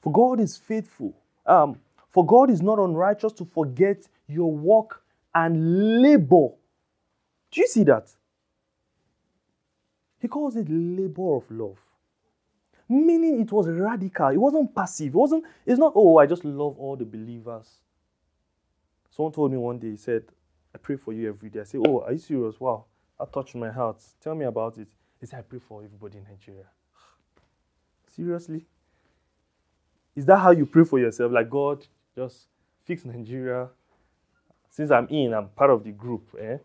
For 0.00 0.12
God 0.12 0.40
is 0.40 0.56
faithful. 0.56 1.14
Um, 1.46 1.78
for 2.10 2.26
God 2.26 2.50
is 2.50 2.60
not 2.60 2.80
unrighteous 2.80 3.34
to 3.34 3.44
forget 3.44 4.08
your 4.26 4.50
work 4.50 5.04
and 5.32 6.02
labor. 6.02 6.48
Do 7.54 7.60
you 7.60 7.68
see 7.68 7.84
that? 7.84 8.10
He 10.18 10.26
calls 10.26 10.56
it 10.56 10.66
labor 10.68 11.36
of 11.36 11.48
love. 11.50 11.78
Meaning 12.88 13.40
it 13.40 13.52
was 13.52 13.68
radical. 13.68 14.28
It 14.28 14.38
wasn't 14.38 14.74
passive. 14.74 15.08
It 15.08 15.14
wasn't, 15.14 15.44
it's 15.64 15.78
not, 15.78 15.92
oh, 15.94 16.18
I 16.18 16.26
just 16.26 16.44
love 16.44 16.76
all 16.78 16.96
the 16.96 17.04
believers. 17.04 17.68
Someone 19.08 19.32
told 19.32 19.52
me 19.52 19.58
one 19.58 19.78
day, 19.78 19.90
he 19.90 19.96
said, 19.96 20.24
I 20.74 20.78
pray 20.78 20.96
for 20.96 21.12
you 21.12 21.28
every 21.28 21.48
day. 21.48 21.60
I 21.60 21.64
said, 21.64 21.80
Oh, 21.86 22.00
are 22.00 22.12
you 22.12 22.18
serious? 22.18 22.58
Wow. 22.58 22.86
That 23.20 23.32
touched 23.32 23.54
my 23.54 23.70
heart. 23.70 24.02
Tell 24.20 24.34
me 24.34 24.46
about 24.46 24.76
it. 24.78 24.88
He 25.20 25.26
said, 25.26 25.38
I 25.38 25.42
pray 25.42 25.60
for 25.60 25.84
everybody 25.84 26.18
in 26.18 26.24
Nigeria. 26.24 26.66
Seriously? 28.16 28.66
Is 30.16 30.26
that 30.26 30.38
how 30.38 30.50
you 30.50 30.66
pray 30.66 30.82
for 30.84 30.98
yourself? 30.98 31.30
Like, 31.30 31.48
God, 31.48 31.86
just 32.16 32.48
fix 32.84 33.04
Nigeria. 33.04 33.68
Since 34.70 34.90
I'm 34.90 35.06
in, 35.06 35.32
I'm 35.32 35.50
part 35.50 35.70
of 35.70 35.84
the 35.84 35.92
group. 35.92 36.34
Eh? 36.40 36.58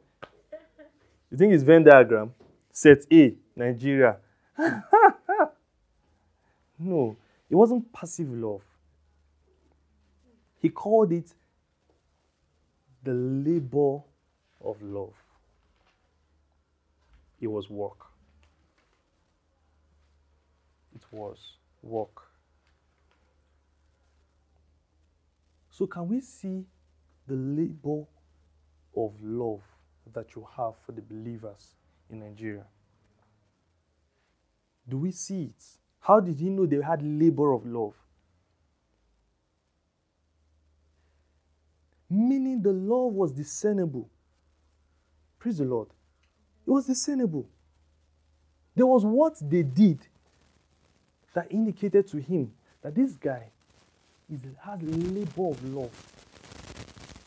You 1.31 1.38
think 1.38 1.53
it's 1.53 1.63
Venn 1.63 1.83
diagram? 1.83 2.33
Set 2.71 3.05
A, 3.12 3.36
Nigeria. 3.55 4.17
no, 6.79 7.15
it 7.50 7.55
wasn't 7.55 7.91
passive 7.93 8.29
love. 8.31 8.62
He 10.59 10.69
called 10.69 11.12
it 11.13 11.33
the 13.03 13.13
labor 13.13 14.00
of 14.62 14.81
love. 14.81 15.13
It 17.39 17.48
was 17.48 17.69
work. 17.69 18.07
It 20.93 21.03
was 21.12 21.38
work. 21.81 22.24
So, 25.71 25.88
can 25.88 26.09
we 26.09 26.19
see 26.19 26.65
the 27.25 27.36
labor 27.36 28.05
of 28.98 29.13
love 29.21 29.62
that 30.13 30.35
you 30.35 30.47
have 30.57 30.73
for 30.85 30.91
the 30.91 31.01
believers 31.01 31.75
in 32.09 32.19
Nigeria? 32.19 32.65
Do 34.87 34.97
we 34.97 35.11
see 35.11 35.43
it? 35.43 35.63
How 35.99 36.19
did 36.19 36.39
he 36.39 36.49
know 36.49 36.65
they 36.65 36.81
had 36.81 37.01
labor 37.03 37.51
of 37.51 37.65
love? 37.65 37.93
Meaning 42.09 42.61
the 42.61 42.73
love 42.73 43.13
was 43.13 43.31
discernible. 43.31 44.09
Praise 45.37 45.59
the 45.59 45.65
Lord. 45.65 45.89
It 46.65 46.71
was 46.71 46.87
discernible. 46.87 47.47
There 48.75 48.87
was 48.87 49.05
what 49.05 49.35
they 49.41 49.63
did 49.63 49.99
that 51.33 51.51
indicated 51.51 52.07
to 52.07 52.17
him 52.17 52.51
that 52.81 52.95
this 52.95 53.13
guy 53.13 53.51
is, 54.31 54.41
has 54.63 54.81
labor 54.81 55.49
of 55.49 55.63
love 55.73 55.91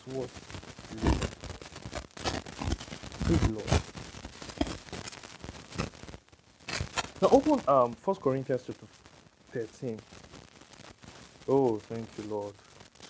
towards. 0.04 0.51
The 3.32 3.52
Lord. 3.52 3.82
Now 7.22 7.28
open 7.32 7.62
um 7.66 7.96
1 8.04 8.16
Corinthians 8.16 8.62
chapter 8.66 8.86
13. 9.52 9.98
Oh, 11.48 11.78
thank 11.78 12.06
you, 12.18 12.24
Lord. 12.30 12.54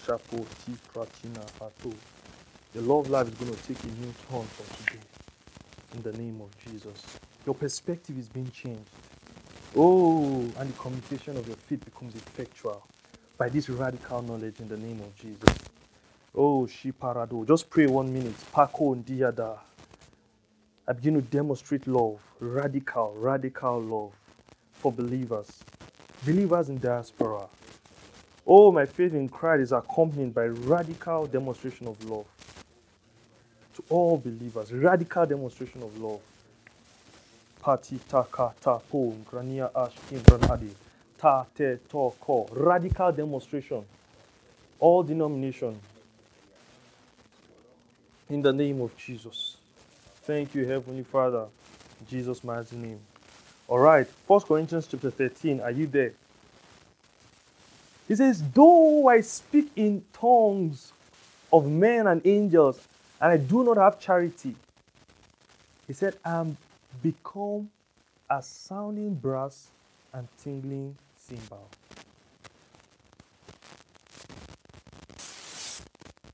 Shapo 0.06 0.46
T 0.64 0.74
Pratina 0.94 1.42
Hato. 1.58 1.92
Your 2.74 2.84
love 2.84 3.10
life 3.10 3.28
is 3.28 3.34
going 3.34 3.52
to 3.52 3.62
take 3.66 3.82
a 3.82 3.86
new 3.88 4.12
turn 4.30 4.44
from 4.44 4.86
today. 4.86 5.00
In 5.96 6.02
the 6.02 6.12
name 6.16 6.40
of 6.40 6.50
Jesus. 6.64 7.04
Your 7.44 7.56
perspective 7.56 8.16
is 8.18 8.28
being 8.28 8.50
changed. 8.52 8.90
Oh, 9.76 10.40
and 10.58 10.68
the 10.70 10.78
communication 10.78 11.36
of 11.36 11.46
your 11.48 11.56
faith 11.56 11.84
becomes 11.84 12.14
effectual 12.14 12.86
by 13.38 13.48
this 13.48 13.68
radical 13.68 14.22
knowledge 14.22 14.60
in 14.60 14.68
the 14.68 14.76
name 14.78 15.00
of 15.00 15.14
Jesus. 15.16 15.58
Oh, 16.36 16.66
Shiparado. 16.66 17.46
Just 17.46 17.68
pray 17.70 17.86
one 17.88 18.12
minute. 18.12 18.34
Pako 18.54 19.02
Ndiada. 19.04 19.58
I 20.88 20.92
begin 20.92 21.14
to 21.14 21.22
demonstrate 21.22 21.86
love, 21.86 22.20
radical, 22.40 23.14
radical 23.16 23.80
love 23.80 24.12
for 24.72 24.92
believers, 24.92 25.62
believers 26.26 26.68
in 26.68 26.78
diaspora. 26.78 27.46
Oh, 28.44 28.72
my 28.72 28.86
faith 28.86 29.14
in 29.14 29.28
Christ 29.28 29.62
is 29.62 29.72
accompanied 29.72 30.34
by 30.34 30.46
radical 30.46 31.26
demonstration 31.26 31.86
of 31.86 32.02
love 32.04 32.26
to 33.74 33.84
all 33.88 34.16
believers, 34.18 34.72
radical 34.72 35.24
demonstration 35.24 35.82
of 35.82 35.96
love. 35.98 36.20
Pati 37.60 38.00
taka 38.08 38.52
ta 38.60 38.78
po 38.78 39.14
grania 39.24 39.70
ash 39.74 39.94
kimbranadi 40.10 40.70
ta 41.16 41.46
te 41.54 41.76
to 41.88 42.12
ko 42.20 42.48
radical 42.52 43.12
demonstration. 43.12 43.84
All 44.80 45.04
denomination. 45.04 45.78
In 48.28 48.42
the 48.42 48.52
name 48.52 48.80
of 48.80 48.96
Jesus. 48.96 49.51
Thank 50.22 50.54
you, 50.54 50.64
Heavenly 50.64 51.02
Father. 51.02 51.46
In 52.00 52.06
Jesus' 52.06 52.44
mighty 52.44 52.76
name. 52.76 53.00
All 53.66 53.80
right, 53.80 54.06
First 54.28 54.46
Corinthians 54.46 54.86
chapter 54.88 55.10
13. 55.10 55.60
Are 55.60 55.70
you 55.72 55.88
there? 55.88 56.12
He 58.06 58.14
says, 58.14 58.40
Though 58.52 59.08
I 59.08 59.20
speak 59.22 59.72
in 59.74 60.04
tongues 60.12 60.92
of 61.52 61.66
men 61.66 62.06
and 62.06 62.24
angels, 62.24 62.80
and 63.20 63.32
I 63.32 63.36
do 63.36 63.64
not 63.64 63.76
have 63.78 63.98
charity, 63.98 64.54
he 65.88 65.92
said, 65.92 66.16
I 66.24 66.40
am 66.40 66.56
become 67.02 67.68
a 68.30 68.40
sounding 68.42 69.14
brass 69.14 69.68
and 70.12 70.28
tingling 70.42 70.96
cymbal. 71.16 71.68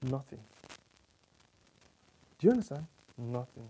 Nothing. 0.02 0.40
Do 2.38 2.46
you 2.46 2.50
understand? 2.50 2.86
Nothing. 3.18 3.68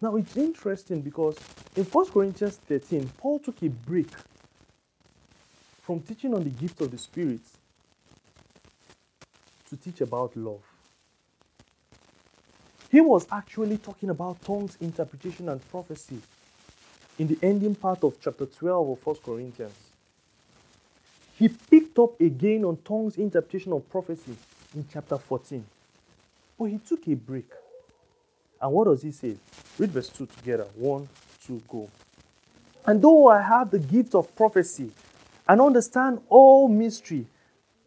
Now 0.00 0.16
it's 0.16 0.36
interesting 0.36 1.00
because 1.00 1.36
in 1.74 1.84
1 1.84 2.10
Corinthians 2.10 2.58
13, 2.68 3.10
Paul 3.16 3.38
took 3.38 3.62
a 3.62 3.68
break 3.68 4.10
from 5.82 6.00
teaching 6.00 6.34
on 6.34 6.44
the 6.44 6.50
gift 6.50 6.80
of 6.82 6.90
the 6.90 6.98
Spirit 6.98 7.40
to 9.70 9.76
teach 9.76 10.02
about 10.02 10.36
love. 10.36 10.60
He 12.90 13.00
was 13.00 13.26
actually 13.32 13.78
talking 13.78 14.10
about 14.10 14.42
tongues, 14.44 14.76
interpretation, 14.80 15.48
and 15.48 15.66
prophecy 15.70 16.20
in 17.18 17.26
the 17.26 17.38
ending 17.42 17.74
part 17.74 18.04
of 18.04 18.16
chapter 18.20 18.46
12 18.46 18.90
of 18.90 19.06
1 19.06 19.16
Corinthians. 19.24 19.74
He 21.36 21.48
picked 21.48 21.98
up 21.98 22.20
again 22.20 22.64
on 22.64 22.76
tongues, 22.84 23.16
interpretation, 23.16 23.72
of 23.72 23.88
prophecy 23.90 24.36
in 24.74 24.86
chapter 24.92 25.18
14. 25.18 25.64
But 26.58 26.66
he 26.66 26.78
took 26.78 27.08
a 27.08 27.14
break. 27.14 27.50
And 28.60 28.72
what 28.72 28.84
does 28.84 29.02
he 29.02 29.10
say? 29.10 29.36
Read 29.78 29.90
verse 29.90 30.08
2 30.08 30.26
together. 30.26 30.66
One, 30.76 31.08
two, 31.44 31.62
go. 31.68 31.90
And 32.86 33.00
though 33.02 33.28
I 33.28 33.42
have 33.42 33.70
the 33.70 33.78
gift 33.78 34.14
of 34.14 34.34
prophecy 34.36 34.90
and 35.48 35.60
understand 35.60 36.20
all 36.28 36.68
mystery 36.68 37.26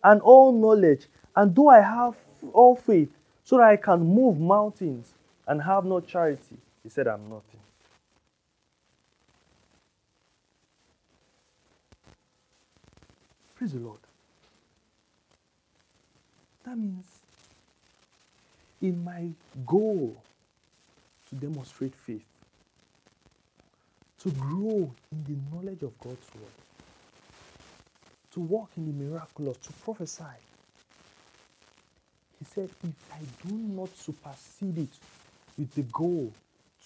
and 0.04 0.22
all 0.22 0.52
knowledge, 0.52 1.08
and 1.36 1.56
though 1.56 1.70
I 1.70 1.82
have 1.82 2.16
all 2.54 2.76
faith 2.76 3.10
so 3.44 3.58
that 3.58 3.64
I 3.64 3.76
can 3.78 4.00
move 4.02 4.40
mountains 4.40 5.14
and 5.48 5.62
have 5.62 5.86
no 5.86 6.00
charity, 6.00 6.58
he 6.84 6.90
said, 6.90 7.08
I'm 7.08 7.24
nothing. 7.30 7.60
Praise 13.56 13.74
the 13.74 13.80
Lord. 13.80 14.00
That 16.64 16.78
means 16.78 17.06
in 18.82 19.04
my 19.04 19.30
goal 19.66 20.16
to 21.30 21.36
demonstrate 21.36 21.96
faith, 21.96 22.26
to 24.20 24.32
grow 24.32 24.92
in 25.12 25.24
the 25.28 25.56
knowledge 25.56 25.84
of 25.84 25.98
God's 26.00 26.28
word, 26.36 26.58
to 28.32 28.40
walk 28.40 28.70
in 28.78 28.86
the 28.86 29.06
miraculous, 29.06 29.58
to 29.58 29.74
prophesy. 29.74 30.24
He 32.40 32.46
said, 32.46 32.70
if 32.84 33.12
I 33.12 33.20
do 33.48 33.54
not 33.56 33.90
supersede 33.98 34.78
it 34.78 34.90
with 35.58 35.74
the 35.74 35.82
goal 35.84 36.32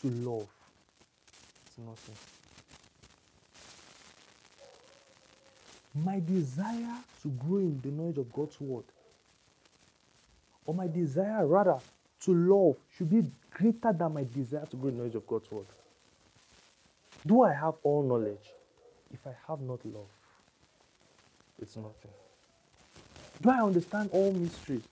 to 0.01 0.09
love, 0.09 0.47
it's 1.65 1.77
nothing. 1.77 2.15
My 6.03 6.21
desire 6.21 6.97
to 7.21 7.27
grow 7.29 7.57
in 7.57 7.81
the 7.81 7.89
knowledge 7.89 8.17
of 8.17 8.31
God's 8.31 8.59
word, 8.61 8.85
or 10.65 10.73
my 10.73 10.87
desire 10.87 11.45
rather 11.45 11.77
to 12.21 12.33
love, 12.33 12.75
should 12.95 13.09
be 13.09 13.29
greater 13.51 13.93
than 13.93 14.13
my 14.13 14.23
desire 14.23 14.65
to 14.67 14.75
grow 14.75 14.91
knowledge 14.91 15.15
of 15.15 15.27
God's 15.27 15.51
word. 15.51 15.65
Do 17.25 17.43
I 17.43 17.53
have 17.53 17.75
all 17.83 18.03
knowledge? 18.03 18.51
If 19.13 19.19
I 19.27 19.33
have 19.47 19.61
not 19.61 19.85
love, 19.85 20.07
it's 21.61 21.75
nothing. 21.75 22.11
Do 23.41 23.49
I 23.49 23.61
understand 23.61 24.09
all 24.13 24.31
mysteries? 24.31 24.83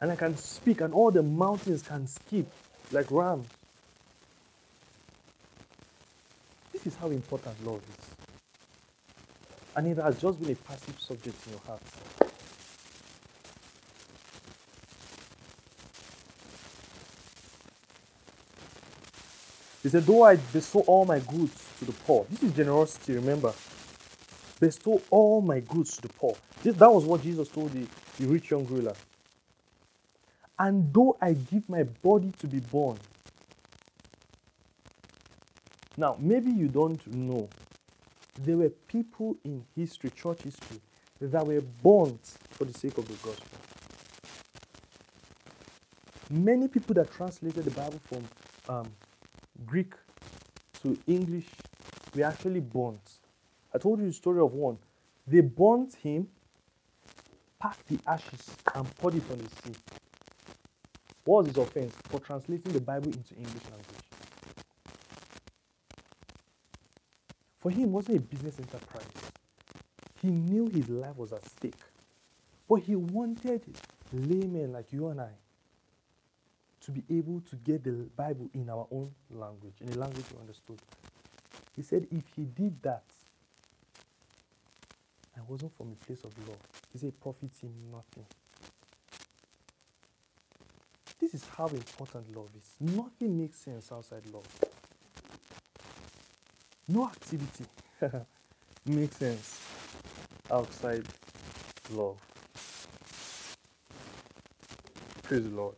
And 0.00 0.10
I 0.10 0.16
can 0.16 0.36
speak, 0.36 0.80
and 0.80 0.94
all 0.94 1.10
the 1.10 1.22
mountains 1.22 1.82
can 1.82 2.06
skip 2.06 2.46
like 2.90 3.10
rams. 3.10 3.46
This 6.72 6.86
is 6.86 6.96
how 6.96 7.10
important 7.10 7.66
love 7.66 7.82
is. 7.98 8.06
And 9.76 9.86
it 9.86 9.98
has 9.98 10.20
just 10.20 10.40
been 10.40 10.52
a 10.52 10.56
passive 10.56 10.98
subject 10.98 11.36
in 11.46 11.52
your 11.52 11.60
heart. 11.66 12.29
He 19.82 19.88
said, 19.88 20.04
Though 20.04 20.24
I 20.24 20.36
bestow 20.36 20.80
all 20.80 21.04
my 21.04 21.20
goods 21.20 21.64
to 21.78 21.84
the 21.86 21.92
poor. 21.92 22.26
This 22.30 22.42
is 22.42 22.52
generosity, 22.52 23.14
remember. 23.14 23.52
Bestow 24.60 25.00
all 25.10 25.40
my 25.40 25.60
goods 25.60 25.96
to 25.96 26.02
the 26.02 26.08
poor. 26.10 26.36
This, 26.62 26.76
that 26.76 26.92
was 26.92 27.04
what 27.04 27.22
Jesus 27.22 27.48
told 27.48 27.72
the, 27.72 27.86
the 28.18 28.26
rich 28.26 28.50
young 28.50 28.66
ruler. 28.66 28.94
And 30.58 30.92
though 30.92 31.16
I 31.20 31.32
give 31.32 31.68
my 31.68 31.84
body 31.84 32.32
to 32.38 32.46
be 32.46 32.60
born. 32.60 32.98
Now, 35.96 36.16
maybe 36.18 36.50
you 36.50 36.68
don't 36.68 37.04
know. 37.06 37.48
There 38.38 38.58
were 38.58 38.68
people 38.68 39.36
in 39.44 39.64
history, 39.74 40.10
church 40.10 40.42
history, 40.42 40.80
that 41.20 41.46
were 41.46 41.60
born 41.60 42.18
for 42.50 42.64
the 42.64 42.74
sake 42.78 42.96
of 42.98 43.08
the 43.08 43.14
gospel. 43.14 43.58
Many 46.30 46.68
people 46.68 46.94
that 46.94 47.10
translated 47.10 47.64
the 47.64 47.70
Bible 47.70 48.00
from 48.04 48.24
um, 48.68 48.92
Greek 49.66 49.94
to 50.82 50.98
English 51.06 51.46
were 52.14 52.24
actually 52.24 52.60
burnt. 52.60 53.18
I 53.74 53.78
told 53.78 54.00
you 54.00 54.06
the 54.06 54.12
story 54.12 54.40
of 54.40 54.52
one. 54.52 54.78
They 55.26 55.40
burnt 55.40 55.94
him, 55.96 56.28
packed 57.60 57.86
the 57.88 57.98
ashes, 58.06 58.50
and 58.74 58.96
poured 58.96 59.16
it 59.16 59.30
on 59.30 59.38
the 59.38 59.48
sea. 59.48 59.78
What 61.24 61.44
was 61.44 61.46
his 61.48 61.58
offense? 61.58 61.94
For 62.08 62.18
translating 62.20 62.72
the 62.72 62.80
Bible 62.80 63.12
into 63.12 63.34
English 63.34 63.62
language. 63.64 63.86
For 67.58 67.70
him, 67.70 67.82
it 67.82 67.88
wasn't 67.88 68.16
a 68.16 68.20
business 68.20 68.58
enterprise. 68.58 69.04
He 70.22 70.28
knew 70.28 70.68
his 70.68 70.88
life 70.88 71.16
was 71.16 71.32
at 71.32 71.44
stake. 71.46 71.74
But 72.68 72.82
he 72.82 72.96
wanted 72.96 73.62
laymen 74.12 74.72
like 74.72 74.92
you 74.92 75.08
and 75.08 75.20
I 75.20 75.30
to 76.84 76.90
be 76.90 77.02
able 77.10 77.42
to 77.50 77.56
get 77.56 77.84
the 77.84 77.92
Bible 78.16 78.48
in 78.54 78.70
our 78.70 78.86
own 78.90 79.10
language, 79.30 79.74
in 79.80 79.92
a 79.92 79.96
language 79.98 80.24
we 80.32 80.40
understood. 80.40 80.78
He 81.76 81.82
said 81.82 82.06
if 82.10 82.24
he 82.34 82.44
did 82.44 82.82
that, 82.82 83.04
and 85.36 85.46
wasn't 85.48 85.76
from 85.76 85.92
a 85.92 86.04
place 86.04 86.24
of 86.24 86.32
love, 86.48 86.58
he 86.92 86.98
said 86.98 87.08
it 87.10 87.20
profits 87.20 87.60
him 87.60 87.72
nothing. 87.92 88.26
This 91.20 91.34
is 91.34 91.44
how 91.56 91.66
important 91.66 92.34
love 92.34 92.48
is. 92.56 92.94
Nothing 92.94 93.38
makes 93.40 93.58
sense 93.58 93.92
outside 93.92 94.22
love. 94.32 94.46
No 96.88 97.06
activity 97.06 97.66
makes 98.86 99.16
sense 99.16 99.60
outside 100.50 101.04
love. 101.90 102.18
Praise 105.22 105.44
the 105.44 105.50
Lord. 105.50 105.76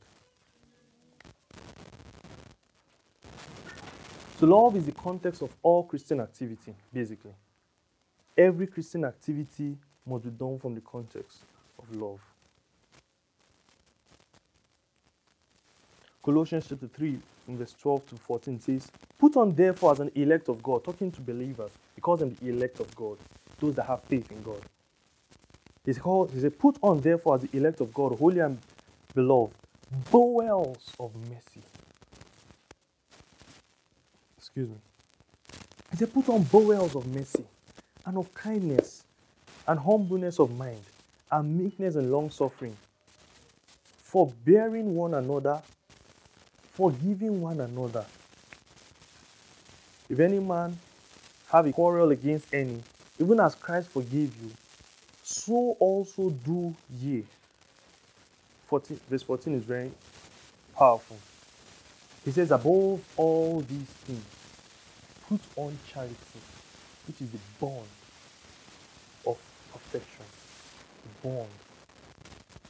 So, 4.42 4.48
love 4.48 4.74
is 4.74 4.86
the 4.86 4.90
context 4.90 5.40
of 5.42 5.54
all 5.62 5.84
Christian 5.84 6.18
activity, 6.18 6.74
basically. 6.92 7.30
Every 8.36 8.66
Christian 8.66 9.04
activity 9.04 9.76
must 10.04 10.24
be 10.24 10.30
done 10.30 10.58
from 10.58 10.74
the 10.74 10.80
context 10.80 11.44
of 11.78 11.94
love. 11.94 12.18
Colossians 16.24 16.66
chapter 16.68 16.88
3, 16.88 17.20
verse 17.50 17.76
12 17.80 18.06
to 18.06 18.16
14 18.16 18.58
says, 18.58 18.90
Put 19.16 19.36
on 19.36 19.54
therefore 19.54 19.92
as 19.92 20.00
an 20.00 20.10
elect 20.16 20.48
of 20.48 20.60
God, 20.60 20.82
talking 20.82 21.12
to 21.12 21.20
believers, 21.20 21.70
because 21.94 22.22
I'm 22.22 22.34
the 22.34 22.48
elect 22.48 22.80
of 22.80 22.92
God, 22.96 23.18
those 23.60 23.76
that 23.76 23.86
have 23.86 24.02
faith 24.02 24.28
in 24.32 24.42
God. 24.42 24.60
He 25.84 25.92
said, 25.92 26.58
Put 26.58 26.78
on 26.82 27.00
therefore 27.00 27.36
as 27.36 27.42
the 27.42 27.56
elect 27.56 27.80
of 27.80 27.94
God, 27.94 28.18
holy 28.18 28.40
and 28.40 28.58
beloved, 29.14 29.54
bowels 30.10 30.90
of 30.98 31.14
mercy. 31.28 31.62
Excuse 34.54 34.68
me. 34.68 34.76
He 35.90 35.96
said, 35.96 36.12
Put 36.12 36.28
on 36.28 36.42
bowels 36.44 36.94
of 36.94 37.06
mercy 37.06 37.44
and 38.06 38.18
of 38.18 38.32
kindness 38.34 39.04
and 39.66 39.78
humbleness 39.78 40.38
of 40.38 40.56
mind 40.56 40.82
and 41.30 41.58
meekness 41.58 41.96
and 41.96 42.12
long 42.12 42.30
suffering, 42.30 42.76
forbearing 44.02 44.94
one 44.94 45.14
another 45.14 45.62
forgiving 46.72 47.40
one 47.40 47.60
another. 47.60 48.04
If 50.08 50.18
any 50.18 50.38
man 50.38 50.78
have 51.48 51.66
a 51.66 51.72
quarrel 51.72 52.10
against 52.10 52.52
any, 52.52 52.82
even 53.18 53.40
as 53.40 53.54
Christ 53.54 53.90
forgave 53.90 54.34
you, 54.42 54.50
so 55.22 55.76
also 55.78 56.30
do 56.30 56.74
ye. 57.00 57.24
14, 58.68 59.00
verse 59.08 59.22
14 59.22 59.54
is 59.54 59.62
very 59.64 59.90
powerful. 60.74 61.18
He 62.24 62.30
says, 62.30 62.50
above 62.50 63.00
all 63.16 63.60
these 63.60 63.86
things, 64.04 64.24
put 65.32 65.40
on 65.56 65.78
charity, 65.90 66.40
which 67.06 67.20
is 67.22 67.30
the 67.30 67.38
bond 67.58 67.86
of 69.26 69.38
perfection. 69.72 70.26
Bond. 71.22 71.48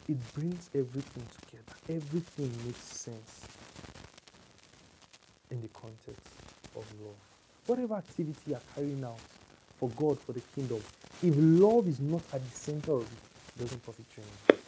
It 0.08 0.34
brings 0.34 0.70
everything 0.74 1.26
together. 1.40 1.74
Everything 1.88 2.52
makes 2.64 2.78
sense 2.78 3.40
in 5.50 5.60
the 5.60 5.68
context 5.68 6.28
of 6.76 6.84
love. 7.02 7.14
Whatever 7.66 7.94
activity 7.94 8.38
you 8.46 8.54
are 8.54 8.60
carrying 8.74 9.04
out 9.04 9.18
for 9.78 9.88
God, 9.90 10.18
for 10.20 10.32
the 10.32 10.42
kingdom, 10.54 10.80
if 11.22 11.34
love 11.36 11.88
is 11.88 12.00
not 12.00 12.22
at 12.32 12.48
the 12.48 12.56
center 12.56 12.92
of 12.92 13.02
it, 13.02 13.08
it 13.56 13.62
doesn't 13.62 13.82
profit 13.82 14.06
you 14.16 14.22
anything. 14.22 14.64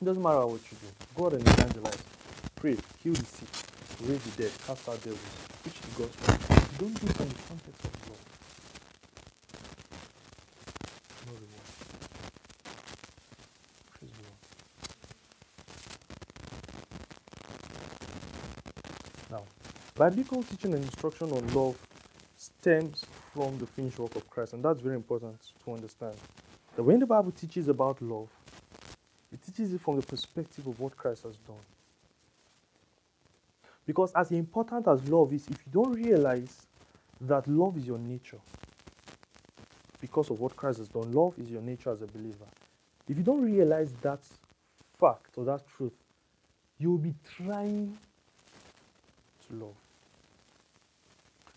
It 0.00 0.04
doesn't 0.04 0.22
matter 0.22 0.46
what 0.46 0.60
you 0.70 0.76
do. 0.80 1.22
God 1.22 1.32
and 1.34 1.48
evangelize, 1.48 2.02
pray, 2.56 2.76
heal 3.02 3.14
the 3.14 3.24
sick, 3.24 3.48
raise 4.04 4.22
the 4.22 4.42
dead, 4.42 4.52
cast 4.66 4.88
out 4.88 5.00
devils, 5.02 5.20
gospel. 5.96 6.34
Don't 6.78 7.00
do 7.00 7.06
it 7.06 7.20
in 7.20 7.30
context 7.48 7.84
of. 7.84 7.92
No 11.26 11.32
reward. 11.32 11.66
Praise 13.92 14.12
the 14.12 14.22
Lord. 19.32 19.42
Now, 19.42 19.42
biblical 19.94 20.42
teaching 20.42 20.74
and 20.74 20.84
instruction 20.84 21.32
on 21.32 21.46
love 21.54 21.76
stems 22.36 23.04
from 23.32 23.58
the 23.58 23.66
finished 23.66 23.98
work 23.98 24.16
of 24.16 24.28
Christ, 24.28 24.52
and 24.52 24.62
that's 24.62 24.80
very 24.80 24.96
important 24.96 25.38
to 25.64 25.72
understand. 25.72 26.16
That 26.76 26.82
when 26.82 27.00
the 27.00 27.06
Bible 27.06 27.32
teaches 27.32 27.68
about 27.68 28.02
love, 28.02 28.28
it 29.32 29.40
teaches 29.42 29.72
it 29.72 29.80
from 29.80 29.96
the 29.96 30.06
perspective 30.06 30.66
of 30.66 30.78
what 30.78 30.94
Christ 30.96 31.22
has 31.22 31.36
done. 31.38 31.56
Because 33.86 34.12
as 34.14 34.32
important 34.32 34.88
as 34.88 35.08
love 35.08 35.32
is, 35.32 35.46
if 35.48 35.58
you 35.64 35.72
don't 35.72 35.92
realize 35.92 36.66
that 37.20 37.46
love 37.46 37.76
is 37.76 37.86
your 37.86 37.98
nature, 37.98 38.40
because 40.00 40.30
of 40.30 40.40
what 40.40 40.56
Christ 40.56 40.78
has 40.78 40.88
done, 40.88 41.12
love 41.12 41.34
is 41.38 41.50
your 41.50 41.62
nature 41.62 41.90
as 41.90 42.02
a 42.02 42.06
believer. 42.06 42.44
If 43.08 43.16
you 43.16 43.22
don't 43.22 43.42
realize 43.42 43.92
that 44.02 44.20
fact 44.98 45.30
or 45.36 45.44
that 45.44 45.66
truth, 45.68 45.92
you 46.78 46.90
will 46.90 46.98
be 46.98 47.14
trying 47.36 47.96
to 49.48 49.54
love. 49.54 49.74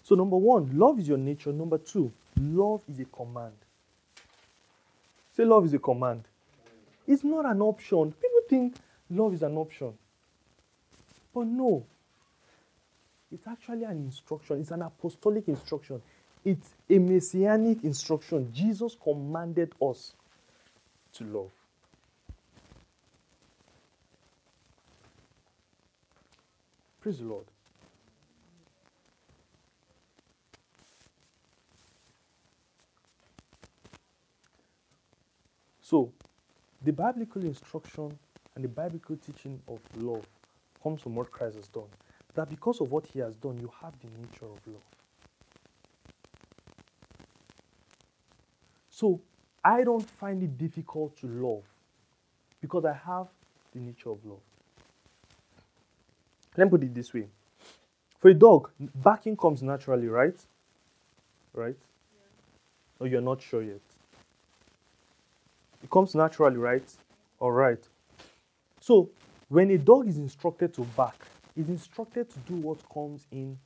So, 0.03 0.15
number 0.15 0.37
one, 0.37 0.77
love 0.77 0.99
is 0.99 1.07
your 1.07 1.17
nature. 1.17 1.51
Number 1.51 1.77
two, 1.77 2.11
love 2.39 2.81
is 2.87 2.99
a 2.99 3.05
command. 3.05 3.53
Say, 5.35 5.45
love 5.45 5.65
is 5.65 5.73
a 5.73 5.79
command. 5.79 6.23
It's 7.07 7.23
not 7.23 7.45
an 7.45 7.61
option. 7.61 8.11
People 8.11 8.41
think 8.49 8.75
love 9.09 9.33
is 9.33 9.43
an 9.43 9.57
option. 9.57 9.93
But 11.33 11.45
no, 11.47 11.85
it's 13.31 13.47
actually 13.47 13.83
an 13.83 13.97
instruction, 13.97 14.59
it's 14.59 14.71
an 14.71 14.81
apostolic 14.81 15.47
instruction, 15.47 16.01
it's 16.43 16.69
a 16.89 16.97
messianic 16.97 17.83
instruction. 17.83 18.51
Jesus 18.53 18.95
commanded 19.01 19.73
us 19.81 20.13
to 21.13 21.23
love. 21.25 21.51
Praise 27.01 27.19
the 27.19 27.25
Lord. 27.25 27.45
So, 35.81 36.11
the 36.83 36.91
biblical 36.91 37.43
instruction 37.43 38.17
and 38.55 38.63
the 38.63 38.67
biblical 38.67 39.17
teaching 39.17 39.59
of 39.67 39.79
love 39.95 40.25
comes 40.83 41.01
from 41.01 41.15
what 41.15 41.31
Christ 41.31 41.55
has 41.55 41.67
done. 41.67 41.89
That 42.35 42.49
because 42.49 42.81
of 42.81 42.91
what 42.91 43.05
he 43.05 43.19
has 43.19 43.35
done, 43.35 43.57
you 43.59 43.71
have 43.81 43.93
the 43.99 44.07
nature 44.07 44.45
of 44.45 44.59
love. 44.67 44.81
So, 48.89 49.19
I 49.63 49.83
don't 49.83 50.07
find 50.09 50.41
it 50.43 50.57
difficult 50.57 51.17
to 51.17 51.27
love 51.27 51.63
because 52.61 52.85
I 52.85 52.93
have 52.93 53.27
the 53.73 53.79
nature 53.79 54.11
of 54.11 54.23
love. 54.25 54.39
Let 56.57 56.65
me 56.65 56.71
put 56.71 56.83
it 56.83 56.93
this 56.93 57.13
way. 57.13 57.27
For 58.19 58.29
a 58.29 58.33
dog, 58.33 58.69
barking 58.79 59.37
comes 59.37 59.63
naturally, 59.63 60.07
right? 60.07 60.35
Right? 61.53 61.77
Yeah. 62.13 62.99
Or 62.99 63.07
you're 63.07 63.21
not 63.21 63.41
sure 63.41 63.61
yet? 63.61 63.81
It 65.83 65.89
comes 65.89 66.15
naturally, 66.15 66.57
right? 66.57 66.83
All 67.39 67.51
right. 67.51 67.79
So, 68.81 69.09
when 69.47 69.71
a 69.71 69.77
dog 69.77 70.07
is 70.07 70.17
instructed 70.17 70.73
to 70.73 70.81
bark, 70.81 71.15
it's 71.59 71.69
instructed 71.69 72.29
to 72.29 72.39
do 72.39 72.55
what 72.55 72.77
comes 72.91 73.27
in 73.31 73.57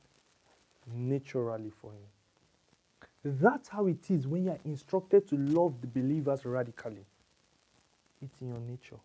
naturally 0.92 1.70
for 1.70 1.92
him. 1.92 3.38
That's 3.40 3.68
how 3.68 3.86
it 3.86 4.10
is 4.10 4.26
when 4.26 4.44
you're 4.44 4.58
instructed 4.64 5.28
to 5.28 5.36
love 5.36 5.80
the 5.80 5.86
believers 5.86 6.44
radically. 6.44 7.06
It's 8.20 8.40
in 8.40 8.48
your 8.48 8.58
nature. 8.58 8.98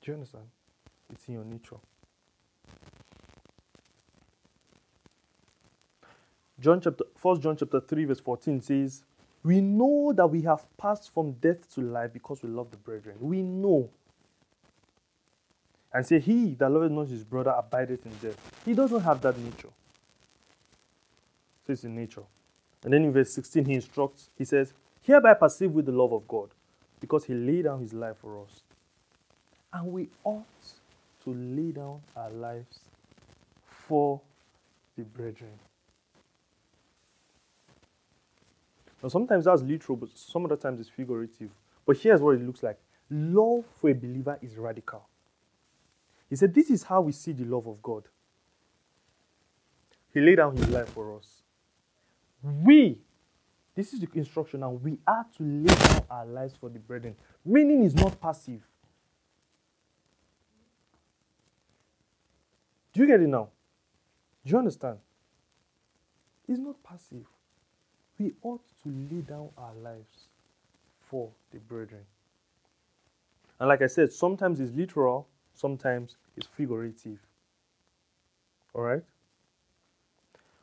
Do 0.00 0.10
you 0.10 0.14
understand? 0.14 0.46
It's 1.12 1.28
in 1.28 1.34
your 1.34 1.44
nature. 1.44 1.76
John 6.58 6.80
chapter 6.80 7.04
1 7.20 7.40
John 7.40 7.56
chapter 7.56 7.80
3 7.80 8.04
verse 8.06 8.20
14 8.20 8.62
says, 8.62 9.04
we 9.44 9.60
know 9.60 10.12
that 10.14 10.26
we 10.26 10.42
have 10.42 10.64
passed 10.76 11.12
from 11.12 11.32
death 11.32 11.72
to 11.74 11.82
life 11.82 12.12
because 12.12 12.42
we 12.42 12.48
love 12.48 12.70
the 12.70 12.76
brethren. 12.76 13.16
We 13.20 13.42
know. 13.42 13.90
And 15.94 16.06
say, 16.06 16.20
He 16.20 16.54
that 16.54 16.70
loveth 16.70 16.90
not 16.90 17.08
his 17.08 17.24
brother 17.24 17.54
abideth 17.56 18.06
in 18.06 18.12
death. 18.22 18.36
He 18.64 18.74
doesn't 18.74 19.02
have 19.02 19.20
that 19.22 19.38
nature. 19.38 19.68
So 21.66 21.72
it's 21.72 21.84
in 21.84 21.94
nature. 21.94 22.22
And 22.84 22.92
then 22.92 23.04
in 23.04 23.12
verse 23.12 23.32
16, 23.32 23.64
he 23.64 23.74
instructs, 23.74 24.30
he 24.36 24.44
says, 24.44 24.72
Hereby 25.02 25.34
perceive 25.34 25.72
with 25.72 25.86
the 25.86 25.92
love 25.92 26.12
of 26.12 26.26
God, 26.26 26.50
because 27.00 27.24
he 27.24 27.34
laid 27.34 27.64
down 27.64 27.80
his 27.80 27.92
life 27.92 28.16
for 28.20 28.42
us. 28.42 28.62
And 29.72 29.92
we 29.92 30.08
ought 30.24 30.44
to 31.24 31.34
lay 31.34 31.72
down 31.72 32.00
our 32.16 32.30
lives 32.30 32.80
for 33.66 34.20
the 34.96 35.02
brethren. 35.02 35.52
Now, 39.02 39.08
sometimes 39.08 39.46
that's 39.46 39.62
literal, 39.62 39.96
but 39.96 40.10
some 40.14 40.44
other 40.44 40.56
times 40.56 40.80
it's 40.80 40.88
figurative. 40.88 41.50
But 41.84 41.96
here's 41.96 42.20
what 42.20 42.36
it 42.36 42.42
looks 42.42 42.62
like 42.62 42.78
love 43.10 43.64
for 43.80 43.90
a 43.90 43.94
believer 43.94 44.38
is 44.40 44.56
radical. 44.56 45.04
He 46.32 46.36
said, 46.36 46.54
This 46.54 46.70
is 46.70 46.82
how 46.82 47.02
we 47.02 47.12
see 47.12 47.32
the 47.32 47.44
love 47.44 47.66
of 47.66 47.82
God. 47.82 48.04
He 50.14 50.20
laid 50.20 50.36
down 50.36 50.56
his 50.56 50.70
life 50.70 50.88
for 50.88 51.14
us. 51.18 51.42
We, 52.42 52.98
this 53.74 53.92
is 53.92 54.00
the 54.00 54.08
instruction 54.14 54.60
now, 54.60 54.70
we 54.70 54.96
are 55.06 55.26
to 55.36 55.42
lay 55.42 55.74
down 55.74 56.04
our 56.10 56.24
lives 56.24 56.54
for 56.58 56.70
the 56.70 56.78
brethren. 56.78 57.16
Meaning 57.44 57.82
is 57.82 57.94
not 57.94 58.18
passive. 58.18 58.62
Do 62.94 63.00
you 63.00 63.06
get 63.06 63.20
it 63.20 63.28
now? 63.28 63.50
Do 64.44 64.52
you 64.52 64.58
understand? 64.58 64.98
It's 66.48 66.58
not 66.58 66.82
passive 66.82 67.26
we 68.22 68.32
ought 68.42 68.62
to 68.82 68.88
lay 69.10 69.20
down 69.20 69.48
our 69.58 69.74
lives 69.82 70.28
for 71.00 71.30
the 71.50 71.58
brethren. 71.58 72.02
And 73.58 73.68
like 73.68 73.82
I 73.82 73.86
said, 73.86 74.12
sometimes 74.12 74.60
it's 74.60 74.72
literal, 74.72 75.28
sometimes 75.54 76.16
it's 76.36 76.46
figurative. 76.46 77.18
All 78.74 78.82
right? 78.82 79.02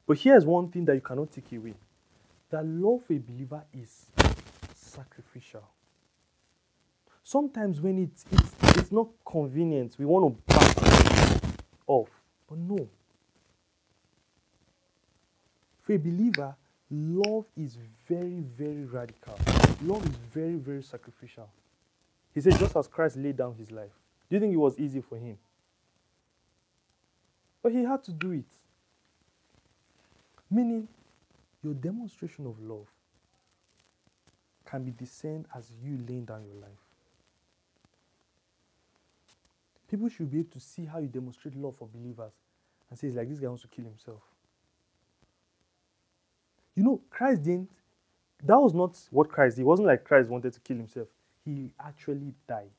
But 0.08 0.18
here's 0.18 0.46
one 0.46 0.70
thing 0.70 0.86
that 0.86 0.96
you 0.96 1.02
cannot 1.02 1.32
take 1.32 1.52
away 1.52 1.76
that 2.50 2.66
love 2.66 3.04
for 3.06 3.14
a 3.14 3.20
believer 3.20 3.64
is 3.74 4.08
sacrificial. 4.74 5.64
Sometimes 7.24 7.80
when 7.80 8.00
it's, 8.00 8.26
it's, 8.32 8.78
it's 8.80 8.92
not 8.92 9.08
convenient, 9.24 9.96
we 10.00 10.06
want 10.06 10.36
to 10.36 10.54
back 10.54 11.42
off. 11.86 12.10
But 12.50 12.58
no. 12.58 12.90
For 15.84 15.94
a 15.94 15.98
believer, 15.98 16.56
love 16.90 17.46
is 17.56 17.78
very, 18.08 18.44
very 18.58 18.86
radical. 18.86 19.38
Love 19.84 20.04
is 20.06 20.16
very, 20.34 20.56
very 20.56 20.82
sacrificial. 20.82 21.50
He 22.34 22.42
said, 22.42 22.58
just 22.58 22.76
as 22.76 22.88
Christ 22.88 23.18
laid 23.18 23.38
down 23.38 23.54
his 23.56 23.70
life. 23.70 23.99
Do 24.30 24.36
you 24.36 24.40
think 24.40 24.54
it 24.54 24.58
was 24.58 24.78
easy 24.80 25.02
for 25.02 25.18
him? 25.18 25.38
But 27.64 27.72
he 27.72 27.84
had 27.84 28.04
to 28.06 28.12
do 28.12 28.32
it. 28.32 28.46
Meaning, 30.52 30.88
your 31.64 31.74
demonstration 31.74 32.46
of 32.46 32.60
love 32.60 32.88
can 34.66 34.84
be 34.84 34.92
discerned 34.92 35.46
as 35.56 35.72
you 35.84 36.00
laying 36.08 36.26
down 36.26 36.44
your 36.46 36.62
life. 36.62 36.70
People 39.90 40.10
should 40.10 40.32
be 40.32 40.40
able 40.40 40.52
to 40.52 40.60
see 40.60 40.86
how 40.86 41.00
you 41.00 41.08
demonstrate 41.08 41.56
love 41.56 41.76
for 41.78 41.88
believers 41.88 42.32
and 42.90 42.98
say, 42.98 43.08
it's 43.08 43.18
like 43.18 43.30
this 43.30 43.40
guy 43.40 43.48
wants 43.48 43.64
to 43.64 43.68
kill 43.68 43.86
himself. 43.86 44.22
You 46.76 46.84
know, 46.84 47.02
Christ 47.10 47.44
didn't, 47.44 47.70
that 48.44 48.60
was 48.60 48.74
not 48.74 48.98
what 49.10 49.30
Christ 49.30 49.58
did. 49.58 49.64
It 49.64 49.66
wasn't 49.66 49.88
like 49.88 50.04
Christ 50.04 50.30
wanted 50.30 50.54
to 50.54 50.60
kill 50.60 50.78
himself, 50.78 51.08
he 51.44 51.74
actually 51.80 52.34
died. 52.48 52.70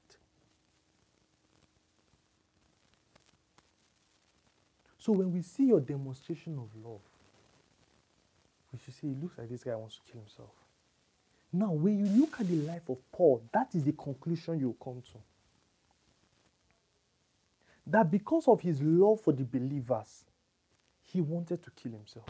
So 5.00 5.12
when 5.12 5.32
we 5.32 5.40
see 5.40 5.64
your 5.64 5.80
demonstration 5.80 6.58
of 6.58 6.68
love, 6.84 7.00
we 8.70 8.78
should 8.84 8.94
say, 8.94 9.08
it 9.08 9.20
looks 9.20 9.38
like 9.38 9.48
this 9.48 9.64
guy 9.64 9.74
wants 9.74 9.96
to 9.96 10.12
kill 10.12 10.20
himself. 10.20 10.50
Now, 11.52 11.72
when 11.72 11.98
you 11.98 12.20
look 12.20 12.38
at 12.38 12.46
the 12.46 12.56
life 12.56 12.88
of 12.88 12.98
Paul, 13.10 13.42
that 13.52 13.74
is 13.74 13.82
the 13.82 13.92
conclusion 13.92 14.60
you 14.60 14.76
come 14.82 15.02
to. 15.12 15.18
That 17.86 18.10
because 18.10 18.46
of 18.46 18.60
his 18.60 18.80
love 18.82 19.22
for 19.22 19.32
the 19.32 19.42
believers, 19.42 20.24
he 21.02 21.20
wanted 21.20 21.62
to 21.64 21.70
kill 21.70 21.92
himself. 21.92 22.26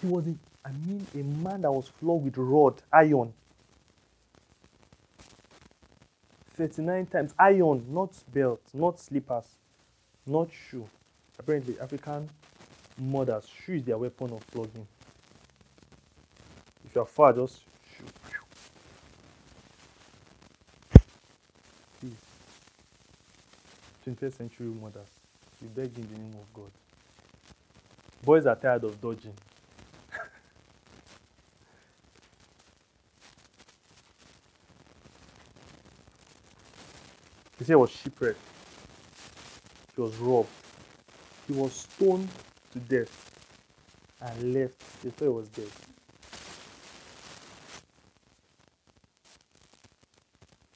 He 0.00 0.06
was, 0.06 0.28
a, 0.28 0.34
I 0.64 0.70
mean, 0.86 1.06
a 1.12 1.18
man 1.18 1.62
that 1.62 1.72
was 1.72 1.88
flogged 1.88 2.24
with 2.24 2.38
rod, 2.38 2.80
iron. 2.92 3.34
39 6.54 7.06
times. 7.06 7.34
Iron, 7.38 7.84
not 7.88 8.12
belt, 8.32 8.62
not 8.72 9.00
slippers, 9.00 9.56
not 10.26 10.48
shoe. 10.70 10.88
Apparently, 11.38 11.78
African 11.80 12.28
mothers, 12.98 13.46
shoe 13.64 13.74
is 13.74 13.84
their 13.84 13.98
weapon 13.98 14.32
of 14.32 14.42
flogging. 14.44 14.86
If 16.84 16.94
you 16.94 17.02
are 17.02 17.06
far, 17.06 17.32
just 17.32 17.60
shoe. 17.96 18.04
Please. 22.00 22.12
21st 24.06 24.36
century 24.36 24.66
mothers, 24.66 25.08
we 25.60 25.68
beg 25.68 25.96
in 25.96 26.08
the 26.12 26.18
name 26.18 26.34
of 26.34 26.54
God. 26.54 26.70
Boys 28.24 28.46
are 28.46 28.56
tired 28.56 28.84
of 28.84 29.00
dodging. 29.00 29.34
He 37.58 37.64
said 37.64 37.72
he 37.72 37.76
was 37.76 37.90
shipwrecked. 37.90 38.53
He 39.94 40.00
was 40.00 40.16
robbed. 40.16 40.48
He 41.46 41.52
was 41.52 41.72
stoned 41.72 42.28
to 42.72 42.78
death 42.78 43.30
and 44.20 44.54
left. 44.54 45.02
They 45.02 45.10
thought 45.10 45.24
he 45.24 45.28
was 45.28 45.48
dead. 45.48 45.68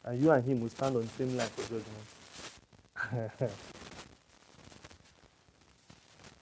And 0.04 0.22
you 0.22 0.30
and 0.30 0.44
him 0.44 0.60
will 0.60 0.68
stand 0.70 0.96
on 0.96 1.02
the 1.02 1.08
same 1.08 1.36
line 1.36 1.48
for 1.48 1.62
judgment. 1.62 3.28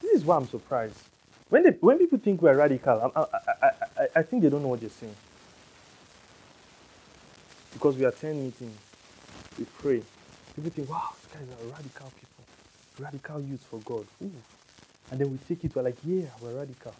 this 0.00 0.12
is 0.12 0.24
why 0.24 0.36
I'm 0.36 0.48
surprised. 0.48 0.98
When, 1.48 1.62
they, 1.62 1.70
when 1.70 1.98
people 1.98 2.18
think 2.18 2.42
we're 2.42 2.56
radical, 2.56 3.12
I, 3.14 3.20
I, 3.20 3.70
I, 3.98 4.06
I 4.16 4.22
think 4.22 4.42
they 4.42 4.50
don't 4.50 4.62
know 4.62 4.68
what 4.68 4.80
they're 4.80 4.90
saying. 4.90 5.14
Because 7.72 7.96
we 7.96 8.04
attend 8.04 8.42
meetings, 8.42 8.78
we 9.58 9.64
pray, 9.64 10.02
People 10.56 10.70
think, 10.70 10.88
wow, 10.88 11.10
these 11.20 11.32
guys 11.34 11.42
are 11.42 11.68
radical 11.68 12.10
people, 12.16 12.35
radical 12.98 13.40
youth 13.40 13.64
for 13.70 13.78
God. 13.80 14.06
Ooh. 14.22 14.30
And 15.10 15.20
then 15.20 15.30
we 15.30 15.38
take 15.48 15.64
it, 15.64 15.74
we're 15.74 15.82
like, 15.82 15.96
yeah, 16.04 16.26
we're 16.40 16.54
radical. 16.58 16.94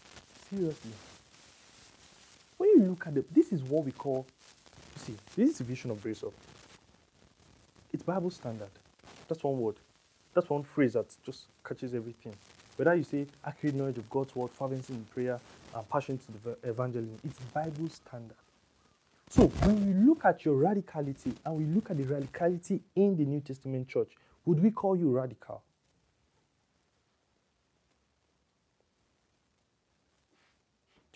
Seriously. 0.51 0.93
When 2.57 2.71
you 2.71 2.83
look 2.85 3.07
at 3.07 3.17
it, 3.17 3.35
this 3.35 3.53
is 3.53 3.63
what 3.63 3.85
we 3.85 3.93
call, 3.93 4.27
see, 4.97 5.15
this 5.37 5.51
is 5.51 5.59
the 5.59 5.65
vision 5.65 5.91
of 5.91 6.05
Up. 6.07 6.33
It's 7.93 8.03
Bible 8.03 8.31
standard. 8.31 8.71
That's 9.29 9.43
one 9.43 9.59
word. 9.59 9.77
That's 10.35 10.49
one 10.49 10.63
phrase 10.63 10.93
that 10.95 11.07
just 11.25 11.45
catches 11.67 11.95
everything. 11.95 12.35
Whether 12.77 12.95
you 12.95 13.05
say 13.05 13.27
accurate 13.45 13.75
knowledge 13.75 13.99
of 13.99 14.09
God's 14.11 14.37
word, 14.37 14.51
fervency 14.51 14.93
in 14.93 15.05
prayer, 15.07 15.41
and 15.75 15.89
passion 15.89 16.19
to 16.19 16.25
the 16.45 16.69
evangelism, 16.69 17.19
it's 17.25 17.39
Bible 17.53 17.89
standard. 17.89 18.37
So 19.29 19.47
when 19.47 19.87
we 19.87 20.07
look 20.07 20.25
at 20.25 20.45
your 20.45 20.57
radicality 20.57 21.35
and 21.45 21.57
we 21.57 21.65
look 21.65 21.91
at 21.91 21.97
the 21.97 22.05
radicality 22.05 22.81
in 22.95 23.17
the 23.17 23.25
New 23.25 23.41
Testament 23.41 23.89
church, 23.89 24.13
would 24.45 24.63
we 24.63 24.71
call 24.71 24.97
you 24.97 25.11
radical? 25.11 25.63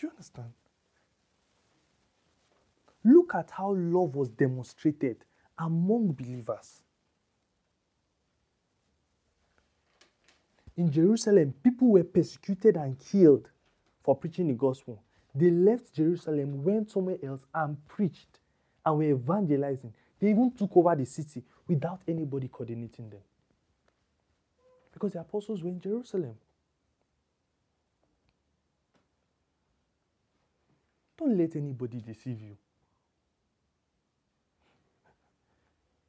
Do 0.00 0.06
you 0.06 0.10
understand? 0.12 0.52
Look 3.04 3.34
at 3.34 3.50
how 3.50 3.74
love 3.74 4.16
was 4.16 4.30
demonstrated 4.30 5.24
among 5.58 6.12
believers. 6.12 6.82
In 10.76 10.90
Jerusalem, 10.90 11.52
people 11.62 11.88
were 11.88 12.04
persecuted 12.04 12.76
and 12.76 12.98
killed 12.98 13.50
for 14.02 14.16
preaching 14.16 14.48
the 14.48 14.54
gospel. 14.54 15.02
They 15.34 15.50
left 15.50 15.92
Jerusalem, 15.92 16.64
went 16.64 16.90
somewhere 16.90 17.18
else, 17.22 17.44
and 17.54 17.76
preached 17.86 18.40
and 18.86 18.96
were 18.96 19.10
evangelizing. 19.10 19.92
They 20.18 20.30
even 20.30 20.50
took 20.52 20.74
over 20.76 20.96
the 20.96 21.04
city 21.04 21.42
without 21.68 22.00
anybody 22.08 22.48
coordinating 22.48 23.10
them. 23.10 23.20
Because 24.92 25.12
the 25.12 25.20
apostles 25.20 25.62
were 25.62 25.68
in 25.68 25.80
Jerusalem. 25.80 26.36
Don't 31.20 31.36
let 31.36 31.54
anybody 31.54 32.00
deceive 32.00 32.40
you. 32.40 32.56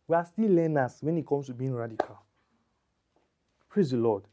We 0.08 0.16
are 0.16 0.26
still 0.26 0.50
learners 0.50 0.98
when 1.02 1.18
it 1.18 1.28
comes 1.28 1.48
to 1.48 1.54
being 1.54 1.74
radical. 1.74 2.18
Praise 3.70 3.92
the 3.92 3.98
Lord. 3.98 4.24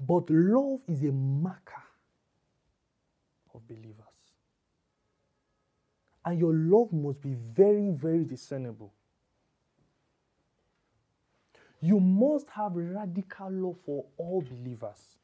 But 0.00 0.30
love 0.30 0.80
is 0.88 1.02
a 1.02 1.12
marker 1.12 1.82
of 3.54 3.66
believers. 3.68 3.94
And 6.24 6.38
your 6.38 6.54
love 6.54 6.90
must 6.92 7.20
be 7.20 7.34
very, 7.34 7.90
very 7.90 8.24
discernible. 8.24 8.94
You 11.80 12.00
must 12.00 12.48
have 12.50 12.72
radical 12.74 13.50
love 13.50 13.76
for 13.84 14.06
all 14.16 14.42
believers. 14.42 15.17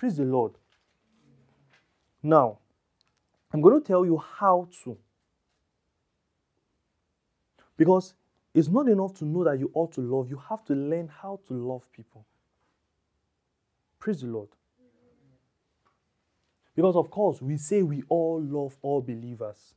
Praise 0.00 0.16
the 0.16 0.24
Lord. 0.24 0.52
Now, 2.22 2.60
I'm 3.52 3.60
going 3.60 3.78
to 3.78 3.86
tell 3.86 4.06
you 4.06 4.16
how 4.16 4.66
to. 4.82 4.96
Because 7.76 8.14
it's 8.54 8.68
not 8.68 8.88
enough 8.88 9.12
to 9.18 9.26
know 9.26 9.44
that 9.44 9.58
you 9.58 9.70
ought 9.74 9.92
to 9.92 10.00
love, 10.00 10.30
you 10.30 10.40
have 10.48 10.64
to 10.64 10.74
learn 10.74 11.08
how 11.20 11.38
to 11.48 11.52
love 11.52 11.86
people. 11.92 12.24
Praise 13.98 14.22
the 14.22 14.28
Lord. 14.28 14.48
Because, 16.74 16.96
of 16.96 17.10
course, 17.10 17.42
we 17.42 17.58
say 17.58 17.82
we 17.82 18.02
all 18.08 18.40
love 18.40 18.78
all 18.80 19.02
believers. 19.02 19.74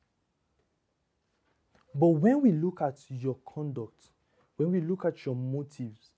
But 1.93 2.07
when 2.07 2.41
we 2.41 2.53
look 2.53 2.81
at 2.81 2.97
your 3.09 3.35
conduct, 3.45 4.11
when 4.55 4.71
we 4.71 4.79
look 4.79 5.03
at 5.03 5.25
your 5.25 5.35
motives, 5.35 6.11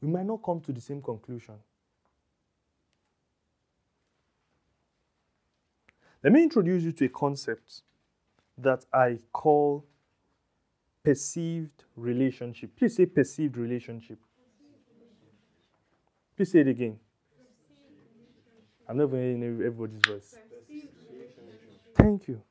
we 0.00 0.08
might 0.08 0.24
not 0.24 0.42
come 0.42 0.62
to 0.62 0.72
the 0.72 0.80
same 0.80 1.02
conclusion. 1.02 1.56
Let 6.22 6.32
me 6.32 6.42
introduce 6.42 6.82
you 6.82 6.92
to 6.92 7.06
a 7.06 7.08
concept 7.08 7.82
that 8.58 8.84
I 8.92 9.18
call 9.32 9.86
perceived 11.02 11.84
relationship. 11.96 12.76
Please 12.76 12.96
say 12.96 13.06
perceived 13.06 13.56
relationship. 13.56 14.18
Please 16.36 16.52
say 16.52 16.60
it 16.60 16.68
again. 16.68 16.98
I'm 18.86 18.98
not 18.98 19.10
hearing 19.10 19.42
everybody's 19.42 20.00
voice. 20.06 20.34
Thank 21.94 22.28
you. 22.28 22.42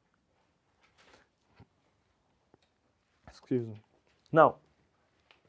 Excuse 3.27 3.67
me. 3.67 3.81
Now, 4.31 4.55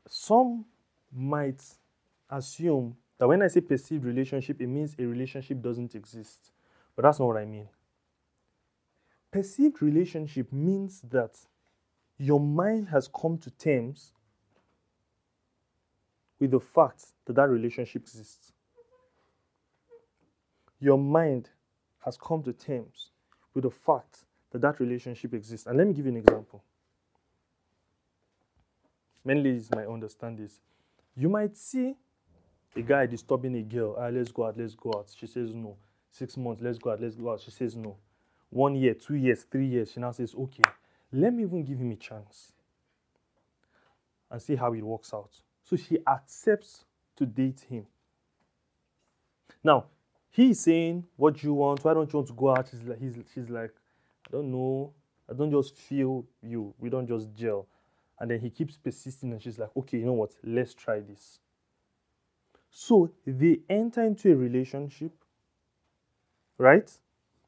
some 0.09 0.65
might 1.13 1.63
assume 2.29 2.97
that 3.19 3.29
when 3.29 3.43
I 3.43 3.49
say 3.49 3.61
perceived 3.61 4.05
relationship, 4.05 4.61
it 4.61 4.67
means 4.67 4.95
a 4.99 5.05
relationship 5.05 5.63
doesn't 5.63 5.95
exist. 5.95 6.51
But 6.97 7.03
that's 7.03 7.19
not 7.19 7.27
what 7.27 7.37
I 7.37 7.45
mean. 7.45 7.69
Perceived 9.31 9.81
relationship 9.83 10.53
means 10.53 11.01
that 11.11 11.39
your 12.19 12.41
mind 12.41 12.89
has 12.89 13.09
come 13.09 13.39
to 13.39 13.51
terms 13.51 14.13
with 16.39 16.51
the 16.51 16.61
fact 16.61 17.07
that 17.27 17.37
that 17.37 17.49
relationship 17.49 18.03
exists 18.03 18.53
your 20.81 20.99
mind 20.99 21.51
has 22.05 22.17
come 22.17 22.43
to 22.43 22.53
terms 22.53 23.11
with 23.55 23.65
the 23.65 23.71
fact 23.71 24.25
that 24.51 24.63
that 24.63 24.81
relationship 24.81 25.35
exists. 25.35 25.67
And 25.67 25.77
let 25.77 25.87
me 25.87 25.93
give 25.93 26.07
you 26.07 26.13
an 26.13 26.19
example. 26.19 26.65
Ladies 29.25 29.71
might 29.71 29.87
understand 29.87 30.39
this. 30.39 30.61
You 31.15 31.29
might 31.29 31.57
see 31.57 31.95
a 32.75 32.81
guy 32.81 33.05
disturbing 33.05 33.55
a 33.57 33.63
girl. 33.63 33.97
Ah, 33.99 34.09
let's 34.09 34.33
go 34.33 34.47
out, 34.47 34.57
let's 34.57 34.75
go 34.75 34.95
out. 34.97 35.09
She 35.15 35.27
says 35.27 35.53
no. 35.53 35.77
Six 36.11 36.37
months, 36.37 36.63
let's 36.63 36.79
go 36.79 36.91
out, 36.91 37.01
let's 37.01 37.15
go 37.15 37.31
out. 37.33 37.41
She 37.41 37.51
says 37.51 37.77
no. 37.77 37.97
One 38.51 38.75
year, 38.75 38.95
two 38.95 39.15
years, 39.15 39.45
three 39.45 39.67
years. 39.67 39.93
She 39.93 40.01
now 40.01 40.11
says, 40.13 40.35
okay, 40.35 40.65
let 41.13 41.33
me 41.33 41.45
even 41.45 41.65
give 41.65 41.79
him 41.79 41.91
a 41.93 41.97
chance 41.97 42.53
and 44.31 44.41
see 44.41 44.57
how 44.57 44.73
it 44.73 44.83
works 44.83 45.13
out. 45.15 45.31
So 45.63 45.77
she 45.77 45.99
accepts 46.07 46.85
to 47.17 47.27
date 47.27 47.67
him. 47.69 47.87
Now, 49.63 49.87
he's 50.31 50.61
saying, 50.61 51.05
What 51.17 51.43
you 51.43 51.55
want? 51.55 51.85
Why 51.85 51.95
don't 51.95 52.11
you 52.13 52.19
want 52.19 52.29
to 52.29 52.35
go 52.35 52.51
out? 52.51 52.69
She's 52.71 52.83
like, 52.83 53.01
he's, 53.01 53.17
she's 53.35 53.51
like, 53.51 53.73
I 54.27 54.33
don't 54.33 54.51
know. 54.51 54.93
I 55.29 55.35
don't 55.35 55.51
just 55.51 55.77
feel 55.77 56.25
you. 56.43 56.75
We 56.79 56.91
don't 56.91 57.07
just 57.07 57.33
gel. 57.35 57.67
And 58.19 58.31
then 58.31 58.41
he 58.41 58.51
keeps 58.51 58.77
persisting, 58.77 59.33
and 59.33 59.43
she's 59.43 59.59
like, 59.59 59.71
Okay, 59.77 59.99
you 59.99 60.07
know 60.07 60.13
what? 60.13 60.33
Let's 60.43 60.75
try 60.75 61.01
this. 61.01 61.39
So 62.71 63.11
they 63.27 63.61
enter 63.69 64.03
into 64.03 64.33
a 64.33 64.37
relationship, 64.37 65.13
right? 66.57 66.91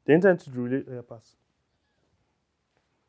They 0.05 0.13
enter 0.13 0.29
into 0.31 0.49
the 0.49 0.59
relationship. 0.59 1.11
Uh. 1.11 1.17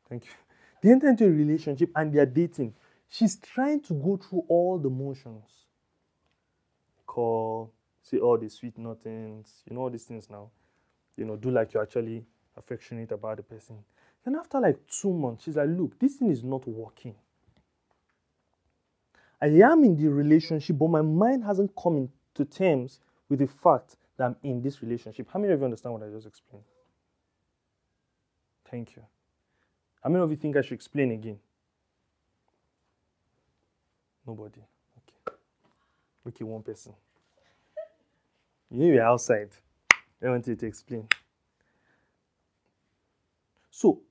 Thank 0.09 0.25
you. 0.25 0.31
They 0.81 0.91
enter 0.91 1.07
into 1.09 1.25
a 1.25 1.29
relationship 1.29 1.89
and 1.95 2.13
they 2.13 2.19
are 2.19 2.27
dating. 2.27 2.75
She's 3.09 3.37
trying 3.37 3.81
to 3.83 3.93
go 3.95 4.17
through 4.17 4.43
all 4.47 4.77
the 4.77 4.89
motions. 4.89 5.49
Call, 7.07 7.71
say 8.03 8.19
all 8.19 8.37
the 8.37 8.49
sweet 8.49 8.77
nothings, 8.77 9.63
you 9.67 9.75
know, 9.75 9.81
all 9.81 9.89
these 9.89 10.03
things 10.03 10.29
now. 10.29 10.51
You 11.17 11.25
know, 11.25 11.37
do 11.37 11.49
like 11.49 11.73
you're 11.73 11.81
actually 11.81 12.23
affectionate 12.55 13.11
about 13.11 13.37
the 13.37 13.43
person. 13.43 13.77
Then 14.23 14.35
after 14.35 14.59
like 14.59 14.77
two 14.87 15.11
months, 15.11 15.45
she's 15.45 15.55
like, 15.55 15.69
look, 15.69 15.97
this 15.97 16.15
thing 16.17 16.29
is 16.29 16.43
not 16.43 16.67
working. 16.67 17.15
I 19.41 19.47
am 19.47 19.83
in 19.83 19.95
the 19.95 20.07
relationship, 20.07 20.77
but 20.77 20.89
my 20.89 21.01
mind 21.01 21.43
hasn't 21.43 21.71
come 21.75 22.09
to 22.35 22.45
terms 22.45 22.99
with 23.29 23.39
the 23.39 23.47
fact 23.47 23.95
that 24.17 24.25
I'm 24.25 24.35
in 24.43 24.61
this 24.61 24.81
relationship. 24.83 25.29
How 25.31 25.39
many 25.39 25.53
of 25.53 25.59
you 25.59 25.65
understand 25.65 25.93
what 25.93 26.03
I 26.03 26.09
just 26.09 26.27
explained? 26.27 26.65
Thank 28.69 28.95
you. 28.95 29.03
How 30.03 30.09
many 30.09 30.23
of 30.23 30.29
you 30.29 30.37
think 30.37 30.55
I 30.57 30.61
should 30.61 30.73
explain 30.73 31.11
again? 31.11 31.39
Nobody. 34.25 34.61
Okay. 34.97 35.37
Okay, 36.27 36.43
one 36.43 36.63
person. 36.63 36.93
You 38.71 38.99
are 38.99 39.03
outside. 39.03 39.49
I 40.23 40.29
want 40.29 40.47
you 40.47 40.55
to 40.55 40.65
explain. 40.65 41.07
So, 43.69 44.01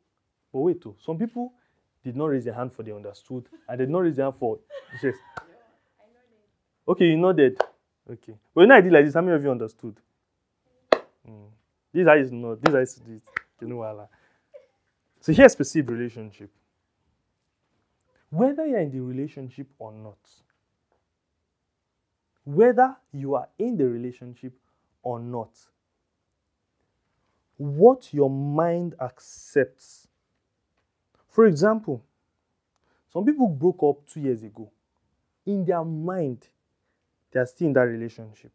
but 0.53 0.61
wait, 0.61 0.81
too. 0.81 0.95
Some 1.01 1.19
people 1.19 1.53
did 2.05 2.17
not 2.17 2.27
raise 2.27 2.45
their 2.45 2.55
hand 2.55 2.73
for 2.73 2.83
they 2.83 2.93
understood, 2.93 3.49
and 3.69 3.79
did 3.79 3.89
not 3.89 4.01
raise 4.01 4.17
their 4.17 4.27
hand 4.27 4.37
for 4.39 4.59
yes. 5.03 5.15
Okay, 6.87 7.07
you 7.07 7.17
nodded. 7.17 7.59
Okay. 8.11 8.35
But 8.55 8.61
when 8.61 8.71
I 8.73 8.81
did 8.81 8.93
like 8.93 9.05
this, 9.05 9.15
how 9.15 9.23
many 9.23 9.37
of 9.37 9.43
you 9.43 9.51
understood? 9.51 9.97
Mm. 11.29 11.49
This 11.93 12.27
is 12.27 12.33
not. 12.33 12.61
This 12.61 12.91
is 12.91 12.97
do 12.97 13.13
it. 13.13 13.23
You 13.61 13.69
know 13.69 13.77
what? 13.77 14.11
So 15.25 15.33
here's 15.33 15.57
perceived 15.57 15.89
relationship. 15.89 16.51
Whether 18.29 18.67
you're 18.67 18.81
in 18.81 18.91
the 18.91 19.01
relationship 19.01 19.69
or 19.79 19.91
not, 19.91 20.19
whether 22.45 22.95
you 23.11 23.35
are 23.35 23.49
in 23.59 23.79
the 23.79 23.89
relationship 23.89 24.53
or 25.03 25.19
not, 25.19 25.49
what 27.57 28.13
your 28.13 28.29
mind 28.29 28.97
accepts. 29.01 30.09
For 31.31 31.47
example, 31.47 32.05
some 33.11 33.25
people 33.25 33.49
broke 33.49 33.83
up 33.83 34.07
two 34.07 34.21
years 34.21 34.43
ago. 34.43 34.71
In 35.47 35.65
their 35.65 35.85
mind, 35.85 36.49
they 37.31 37.41
are 37.41 37.47
still 37.47 37.69
in 37.69 37.73
that 37.73 37.85
relationship. 37.87 38.53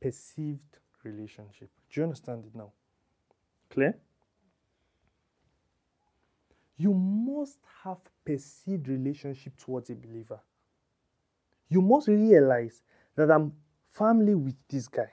Perceived 0.00 0.78
relationship. 1.04 1.68
Do 1.90 2.00
you 2.00 2.04
understand 2.04 2.46
it 2.46 2.56
now? 2.56 2.72
Clear? 3.68 3.94
You 6.78 6.94
must 6.94 7.58
have 7.82 7.98
perceived 8.24 8.88
relationship 8.88 9.56
towards 9.56 9.90
a 9.90 9.94
believer. 9.94 10.40
You 11.68 11.82
must 11.82 12.06
realize 12.08 12.82
that 13.16 13.30
I'm 13.30 13.52
family 13.90 14.34
with 14.34 14.54
this 14.68 14.86
guy. 14.86 15.12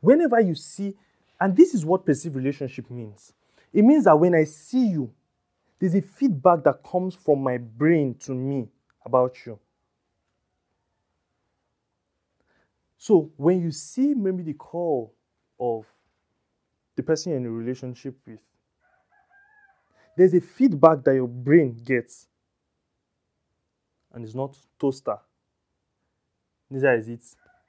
Whenever 0.00 0.40
you 0.40 0.56
see, 0.56 0.94
and 1.40 1.56
this 1.56 1.72
is 1.72 1.86
what 1.86 2.04
perceived 2.04 2.34
relationship 2.34 2.90
means. 2.90 3.32
It 3.72 3.84
means 3.84 4.04
that 4.04 4.18
when 4.18 4.34
I 4.34 4.44
see 4.44 4.88
you, 4.88 5.12
there's 5.78 5.94
a 5.94 6.02
feedback 6.02 6.64
that 6.64 6.82
comes 6.82 7.14
from 7.14 7.42
my 7.42 7.58
brain 7.58 8.14
to 8.20 8.32
me 8.32 8.68
about 9.06 9.36
you. 9.46 9.58
So 12.98 13.30
when 13.36 13.60
you 13.60 13.70
see 13.70 14.14
maybe 14.14 14.42
the 14.42 14.54
call 14.54 15.14
of 15.58 15.86
the 16.96 17.02
person 17.02 17.30
you're 17.30 17.40
in 17.40 17.46
a 17.46 17.50
relationship 17.50 18.16
with, 18.26 18.40
there's 20.16 20.34
a 20.34 20.40
feedback 20.40 21.04
that 21.04 21.14
your 21.14 21.28
brain 21.28 21.80
gets. 21.84 22.26
And 24.12 24.24
it's 24.24 24.34
not 24.34 24.56
toaster. 24.78 25.18
Neither 26.70 26.94
is 26.94 27.08
it 27.08 27.24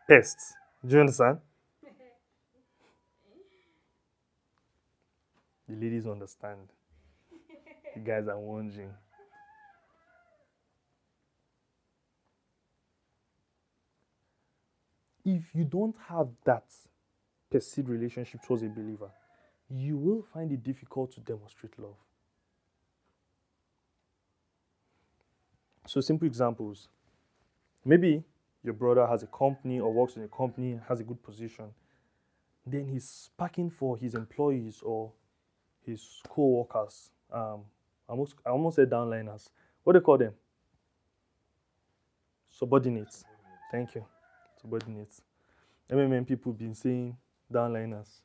pests. 0.08 0.54
Do 0.86 0.96
you 0.96 1.02
understand? 1.02 1.40
the 5.68 5.76
ladies 5.76 6.06
understand. 6.08 6.70
The 7.96 8.00
guys 8.02 8.28
are 8.28 8.40
wondering. 8.40 8.92
If 15.26 15.56
you 15.56 15.64
don't 15.64 15.96
have 16.10 16.28
that 16.44 16.66
perceived 17.50 17.88
relationship 17.88 18.42
towards 18.46 18.64
a 18.64 18.68
believer, 18.68 19.10
you 19.70 19.98
will 19.98 20.24
find 20.34 20.52
it 20.52 20.62
difficult 20.64 21.14
to 21.14 21.22
demonstrate 21.22 21.80
love. 21.80 21.96
So, 25.86 26.02
simple 26.02 26.28
examples. 26.28 26.88
Maybe 27.86 28.24
your 28.64 28.74
brother 28.74 29.06
has 29.06 29.24
a 29.24 29.28
company 29.28 29.80
or 29.80 29.92
works 29.92 30.16
in 30.16 30.24
a 30.24 30.28
company, 30.28 30.80
has 30.88 31.00
a 31.00 31.04
good 31.04 31.22
position. 31.22 31.66
Then 32.66 32.88
he's 32.88 33.30
packing 33.38 33.70
for 33.70 33.98
his 33.98 34.16
employees 34.16 34.82
or 34.82 35.12
his 35.86 36.22
co-workers. 36.30 37.12
Um, 37.32 37.62
I 38.08 38.14
almost, 38.14 38.36
I 38.46 38.50
almost 38.50 38.78
said 38.78 38.90
downliners. 38.90 39.50
What 39.84 39.94
do 39.94 40.00
they 40.00 40.04
call 40.04 40.18
them? 40.18 40.34
Subordinates. 42.50 43.26
Thank 43.72 43.96
you. 43.96 44.06
Subordinates. 44.62 45.22
MMM 45.92 46.26
people 46.26 46.54
been 46.54 46.74
saying 46.74 47.18
downliners. 47.52 48.22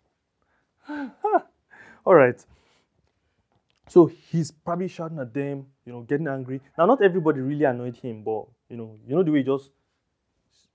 All 0.88 2.14
right. 2.14 2.44
So 3.88 4.06
he's 4.06 4.50
probably 4.50 4.88
shouting 4.88 5.18
at 5.18 5.32
them, 5.32 5.66
you 5.88 5.94
know, 5.94 6.02
getting 6.02 6.28
angry. 6.28 6.60
Now, 6.76 6.84
not 6.84 7.02
everybody 7.02 7.40
really 7.40 7.64
annoyed 7.64 7.96
him, 7.96 8.22
but 8.22 8.44
you 8.68 8.76
know, 8.76 8.94
you 9.06 9.16
know 9.16 9.22
the 9.22 9.32
way 9.32 9.38
he 9.38 9.44
just 9.44 9.70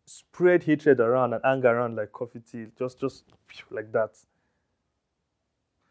spread 0.05 0.63
hatred 0.63 0.99
around 0.99 1.33
and 1.33 1.45
anger 1.45 1.67
around 1.69 1.95
like 1.95 2.11
coffee 2.11 2.39
tea, 2.39 2.65
just 2.79 2.99
just 2.99 3.23
like 3.69 3.91
that. 3.91 4.09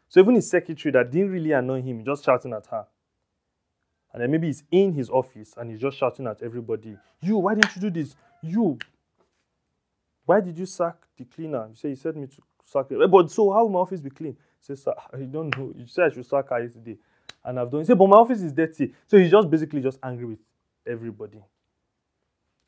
So 0.09 0.19
even 0.19 0.35
his 0.35 0.49
secretary 0.49 0.91
that 0.91 1.09
didn't 1.09 1.31
really 1.31 1.53
annoy 1.53 1.81
him, 1.81 2.03
just 2.03 2.25
shouting 2.25 2.53
at 2.53 2.65
her. 2.65 2.85
And 4.11 4.21
then 4.21 4.29
maybe 4.29 4.47
he's 4.47 4.63
in 4.69 4.91
his 4.91 5.09
office 5.09 5.53
and 5.57 5.71
he's 5.71 5.79
just 5.79 5.97
shouting 5.97 6.27
at 6.27 6.43
everybody, 6.43 6.97
You, 7.21 7.37
why 7.37 7.55
didn't 7.55 7.73
you 7.77 7.81
do 7.81 7.89
this? 7.89 8.15
You, 8.41 8.77
why 10.25 10.41
did 10.41 10.57
you 10.57 10.65
sack 10.65 10.97
the 11.17 11.23
cleaner? 11.23 11.67
You 11.69 11.75
say 11.75 11.89
you 11.89 11.95
said 11.95 12.17
me 12.17 12.27
to 12.27 12.41
sack 12.65 12.87
it. 12.91 13.01
Eh, 13.01 13.07
but 13.07 13.31
so 13.31 13.53
how 13.53 13.63
will 13.63 13.69
my 13.69 13.79
office 13.79 14.01
be 14.01 14.09
clean? 14.09 14.33
He 14.33 14.75
says, 14.75 14.85
I 15.13 15.17
don't 15.19 15.57
know. 15.57 15.73
You 15.75 15.87
said 15.87 16.11
I 16.11 16.13
should 16.13 16.25
sack 16.25 16.49
her 16.49 16.61
yesterday 16.61 16.97
and 17.45 17.59
I've 17.59 17.69
done. 17.69 17.81
He 17.81 17.85
said, 17.85 17.97
but 17.97 18.07
my 18.07 18.17
office 18.17 18.41
is 18.41 18.51
dirty. 18.51 18.93
So 19.07 19.17
he's 19.17 19.31
just 19.31 19.49
basically 19.49 19.81
just 19.81 19.99
angry 20.03 20.25
with 20.25 20.39
everybody. 20.87 21.41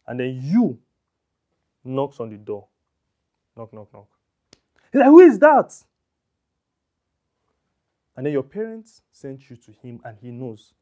And 0.08 0.20
then 0.20 0.40
you 0.42 0.78
knocks 1.84 2.20
on 2.20 2.30
the 2.30 2.38
door. 2.38 2.68
Knock, 3.56 3.74
knock, 3.74 3.88
knock. 3.94 4.08
He's 4.92 5.00
like, 5.00 5.10
who 5.10 5.20
is 5.20 5.40
that? 5.40 5.74
And 8.16 8.26
then 8.26 8.34
your 8.34 8.44
parents 8.44 9.02
sent 9.12 9.50
you 9.50 9.56
to 9.58 9.72
him 9.72 10.00
and 10.04 10.18
he 10.22 10.32
knows. 10.32 10.74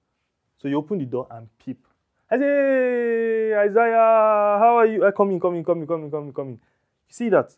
So 0.58 0.68
you 0.68 0.78
open 0.78 1.00
the 1.00 1.06
door 1.06 1.28
and 1.32 1.48
peep. 1.58 1.86
I 2.30 2.38
say, 2.38 2.42
hey, 2.42 3.54
Isaiah, 3.56 4.58
how 4.60 4.78
are 4.78 4.86
you? 4.86 5.06
I 5.06 5.12
come 5.12 5.32
in, 5.32 5.40
come 5.40 5.56
in, 5.56 5.64
come 5.64 5.82
in, 5.82 5.88
come 5.88 6.04
in, 6.04 6.12
come 6.12 6.24
in, 6.28 6.34
come 6.34 6.50
in. 6.50 6.60
See 7.08 7.30
that? 7.30 7.56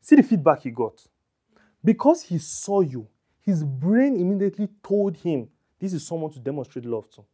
See 0.00 0.16
the 0.16 0.22
feedback 0.22 0.62
he 0.62 0.70
got. 0.70 1.02
Because 1.84 2.22
he 2.22 2.38
saw 2.38 2.80
you, 2.80 3.06
his 3.46 3.62
brain 3.62 4.16
immediately 4.16 4.68
told 4.82 5.16
him 5.16 5.48
this 5.78 5.92
is 5.92 6.04
someone 6.04 6.32
to 6.32 6.40
demonstrate 6.40 6.84
love 6.84 7.08
to. 7.10 7.24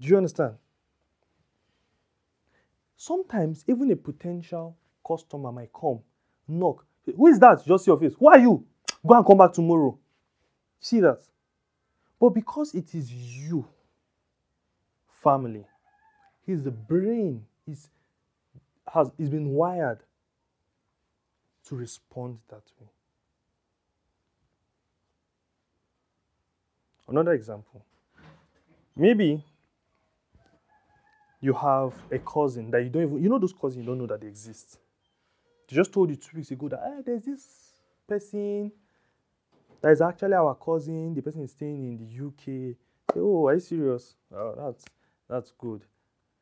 Do 0.00 0.08
you 0.08 0.16
understand? 0.16 0.54
Sometimes 2.96 3.64
even 3.66 3.90
a 3.90 3.96
potential 3.96 4.76
customer 5.06 5.50
might 5.50 5.72
come, 5.72 6.00
knock. 6.46 6.86
Who 7.04 7.26
is 7.26 7.40
that? 7.40 7.66
Just 7.66 7.86
your 7.86 7.98
face. 7.98 8.14
Who 8.18 8.28
are 8.28 8.38
you? 8.38 8.64
Go 9.04 9.14
and 9.14 9.26
come 9.26 9.38
back 9.38 9.52
tomorrow. 9.52 9.98
See 10.78 11.00
that? 11.00 11.20
But 12.20 12.30
because 12.30 12.74
it 12.74 12.94
is 12.94 13.10
you, 13.12 13.66
family, 15.22 15.66
his 16.46 16.62
brain 16.68 17.44
is 17.66 17.88
has 18.86 19.10
is 19.18 19.28
been 19.28 19.50
wired 19.50 20.00
to 21.66 21.74
respond 21.76 22.38
that 22.48 22.62
way. 22.80 22.88
Another 27.10 27.32
example. 27.32 27.84
Maybe 28.96 29.44
you 31.40 31.52
have 31.52 31.92
a 32.12 32.18
cousin 32.20 32.70
that 32.70 32.84
you 32.84 32.88
don't 32.88 33.02
even, 33.02 33.22
you 33.22 33.28
know 33.28 33.38
those 33.38 33.52
cousins 33.52 33.78
you 33.78 33.84
don't 33.84 33.98
know 33.98 34.06
that 34.06 34.20
they 34.20 34.28
exist. 34.28 34.78
They 35.68 35.74
just 35.74 35.92
told 35.92 36.10
you 36.10 36.16
two 36.16 36.36
weeks 36.36 36.52
ago 36.52 36.68
that 36.68 36.80
ah, 36.82 37.02
there's 37.04 37.24
this 37.24 37.72
person 38.06 38.70
that 39.82 39.90
is 39.90 40.00
actually 40.00 40.34
our 40.34 40.54
cousin. 40.54 41.14
The 41.14 41.22
person 41.22 41.42
is 41.42 41.50
staying 41.50 41.82
in 41.82 41.96
the 41.98 42.26
UK. 42.26 42.76
Say, 43.14 43.20
oh, 43.20 43.46
are 43.48 43.54
you 43.54 43.60
serious? 43.60 44.14
Oh, 44.32 44.54
that's 44.56 44.84
that's 45.28 45.52
good. 45.58 45.82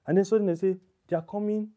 And 0.07 0.19
then 0.19 0.25
suddenly 0.25 0.55
they 0.55 0.61
say 0.61 0.77
they 1.09 1.17
are 1.17 1.23
coming. 1.23 1.69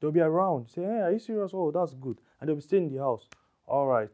They'll 0.00 0.10
be 0.10 0.20
around. 0.20 0.70
Say, 0.70 0.82
hey, 0.82 1.00
are 1.02 1.12
you 1.12 1.18
serious? 1.18 1.52
Oh, 1.54 1.70
that's 1.70 1.94
good. 1.94 2.18
And 2.40 2.48
they'll 2.48 2.56
be 2.56 2.62
staying 2.62 2.88
in 2.88 2.94
the 2.94 3.02
house. 3.02 3.28
All 3.66 3.86
right. 3.86 4.10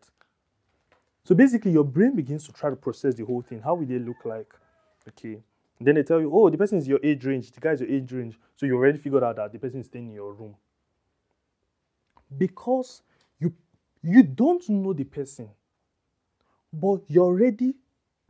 So 1.27 1.35
basically, 1.35 1.73
your 1.73 1.85
brain 1.85 2.15
begins 2.15 2.47
to 2.47 2.53
try 2.53 2.71
to 2.71 2.77
process 2.77 3.17
the 3.17 3.25
whole 3.25 3.43
thing. 3.43 3.61
How 3.61 3.75
will 3.75 3.87
they 3.87 3.99
look 3.99 4.25
like? 4.25 4.55
Okay. 5.09 5.43
And 5.79 5.89
then 5.89 5.97
they 5.97 6.05
tell 6.05 6.21
you, 6.21 6.31
oh, 6.33 6.49
the 6.51 6.57
person 6.57 6.79
is 6.79 6.89
your 6.89 7.01
age 7.03 7.25
range. 7.27 7.51
The 7.51 7.61
guy 7.61 7.73
is 7.73 7.81
your 7.81 7.91
age 7.91 8.13
range. 8.13 8.39
So 8.57 8.65
you 8.65 8.77
already 8.77 8.99
figured 8.99 9.25
out 9.25 9.37
that 9.37 9.53
the 9.53 9.59
person 9.59 9.81
is 9.81 9.87
staying 9.87 10.07
in 10.09 10.15
your 10.15 10.33
room. 10.33 10.57
Because 12.39 13.03
you 13.41 13.53
You 14.03 14.23
don't 14.23 14.69
know 14.69 14.93
the 14.93 15.05
person, 15.05 15.51
but 16.73 17.01
you're 17.09 17.25
already 17.25 17.75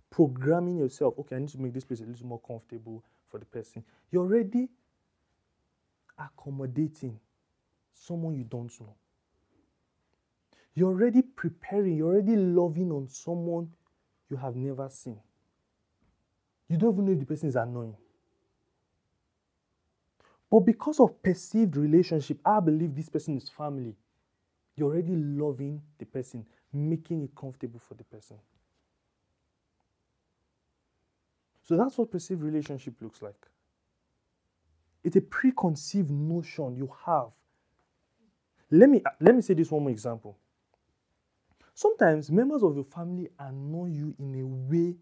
programming 0.08 0.78
yourself. 0.78 1.18
Okay, 1.18 1.36
I 1.36 1.40
need 1.40 1.50
to 1.50 1.58
make 1.58 1.74
this 1.74 1.84
place 1.84 2.00
a 2.00 2.04
little 2.06 2.26
more 2.26 2.40
comfortable 2.40 3.04
for 3.28 3.38
the 3.38 3.44
person. 3.44 3.84
You're 4.10 4.24
already 4.24 4.70
accommodating 6.18 7.20
someone 7.92 8.36
you 8.36 8.44
don't 8.44 8.72
know. 8.80 8.94
You're 10.76 10.90
already 10.90 11.22
preparing, 11.22 11.96
you're 11.96 12.12
already 12.12 12.36
loving 12.36 12.92
on 12.92 13.08
someone 13.08 13.70
you 14.28 14.36
have 14.36 14.54
never 14.54 14.88
seen. 14.90 15.18
You 16.68 16.76
don't 16.76 16.92
even 16.92 17.06
know 17.06 17.12
if 17.12 17.18
the 17.18 17.24
person 17.24 17.48
is 17.48 17.56
annoying. 17.56 17.96
But 20.50 20.60
because 20.60 21.00
of 21.00 21.22
perceived 21.22 21.76
relationship, 21.76 22.38
I 22.44 22.60
believe 22.60 22.94
this 22.94 23.08
person 23.08 23.38
is 23.38 23.48
family. 23.48 23.96
You're 24.76 24.92
already 24.92 25.16
loving 25.16 25.80
the 25.98 26.04
person, 26.04 26.44
making 26.72 27.22
it 27.22 27.34
comfortable 27.34 27.80
for 27.80 27.94
the 27.94 28.04
person. 28.04 28.36
So 31.62 31.76
that's 31.76 31.96
what 31.96 32.10
perceived 32.10 32.42
relationship 32.42 32.94
looks 33.00 33.22
like. 33.22 33.46
It's 35.02 35.16
a 35.16 35.22
preconceived 35.22 36.10
notion 36.10 36.76
you 36.76 36.92
have. 37.06 37.30
Let 38.70 38.90
me 38.90 39.02
let 39.20 39.34
me 39.34 39.40
say 39.40 39.54
this 39.54 39.70
one 39.70 39.82
more 39.82 39.90
example. 39.90 40.36
Sometimes 41.76 42.30
members 42.30 42.62
of 42.62 42.74
your 42.74 42.86
family 42.86 43.28
annoy 43.38 43.88
you 43.88 44.14
in 44.18 44.34
a 44.40 44.46
way 44.46 44.96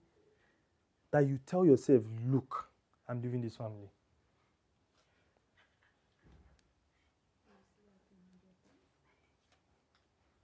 that 1.12 1.25
you 1.25 1.39
tell 1.47 1.64
yourself, 1.64 2.03
look, 2.27 2.68
I'm 3.09 3.22
leaving 3.22 3.41
this 3.41 3.55
family. 3.55 3.89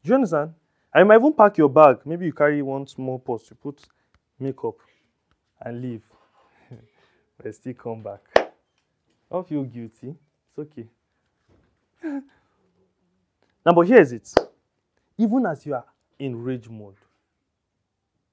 Do 0.04 0.08
you 0.08 0.14
understand? 0.14 0.54
I 0.94 1.02
might 1.02 1.16
even 1.16 1.32
pack 1.32 1.58
your 1.58 1.68
bag. 1.68 1.98
Maybe 2.04 2.26
you 2.26 2.32
carry 2.32 2.62
one 2.62 2.86
small 2.86 3.18
purse, 3.18 3.50
you 3.50 3.56
put 3.56 3.80
makeup 4.38 4.76
and 5.60 5.82
leave. 5.82 6.04
but 7.42 7.52
still 7.56 7.74
come 7.74 8.04
back. 8.04 8.52
Don't 9.32 9.48
feel 9.48 9.64
guilty. 9.64 10.14
It's 10.46 10.58
okay. 10.60 10.86
now, 13.66 13.72
but 13.72 13.88
here's 13.88 14.12
it. 14.12 14.32
Even 15.18 15.44
as 15.46 15.66
you 15.66 15.74
are 15.74 15.84
in 16.20 16.40
rage 16.44 16.68
mode, 16.68 16.94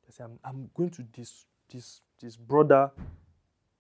you 0.06 0.12
say, 0.12 0.24
I'm, 0.26 0.38
I'm 0.44 0.70
going 0.76 0.92
to 0.92 1.06
this, 1.16 1.46
this, 1.74 2.02
this 2.22 2.36
brother 2.36 2.92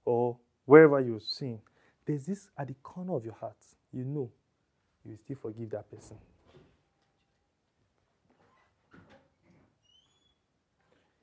or 0.05 0.37
wherever 0.65 0.99
you're 0.99 1.19
seeing. 1.19 1.59
There's 2.05 2.25
this 2.25 2.49
at 2.57 2.69
the 2.69 2.73
corner 2.81 3.15
of 3.15 3.25
your 3.25 3.35
heart. 3.35 3.57
You 3.93 4.05
know, 4.05 4.31
you 5.05 5.17
still 5.17 5.37
forgive 5.41 5.69
that 5.71 5.91
person. 5.91 6.17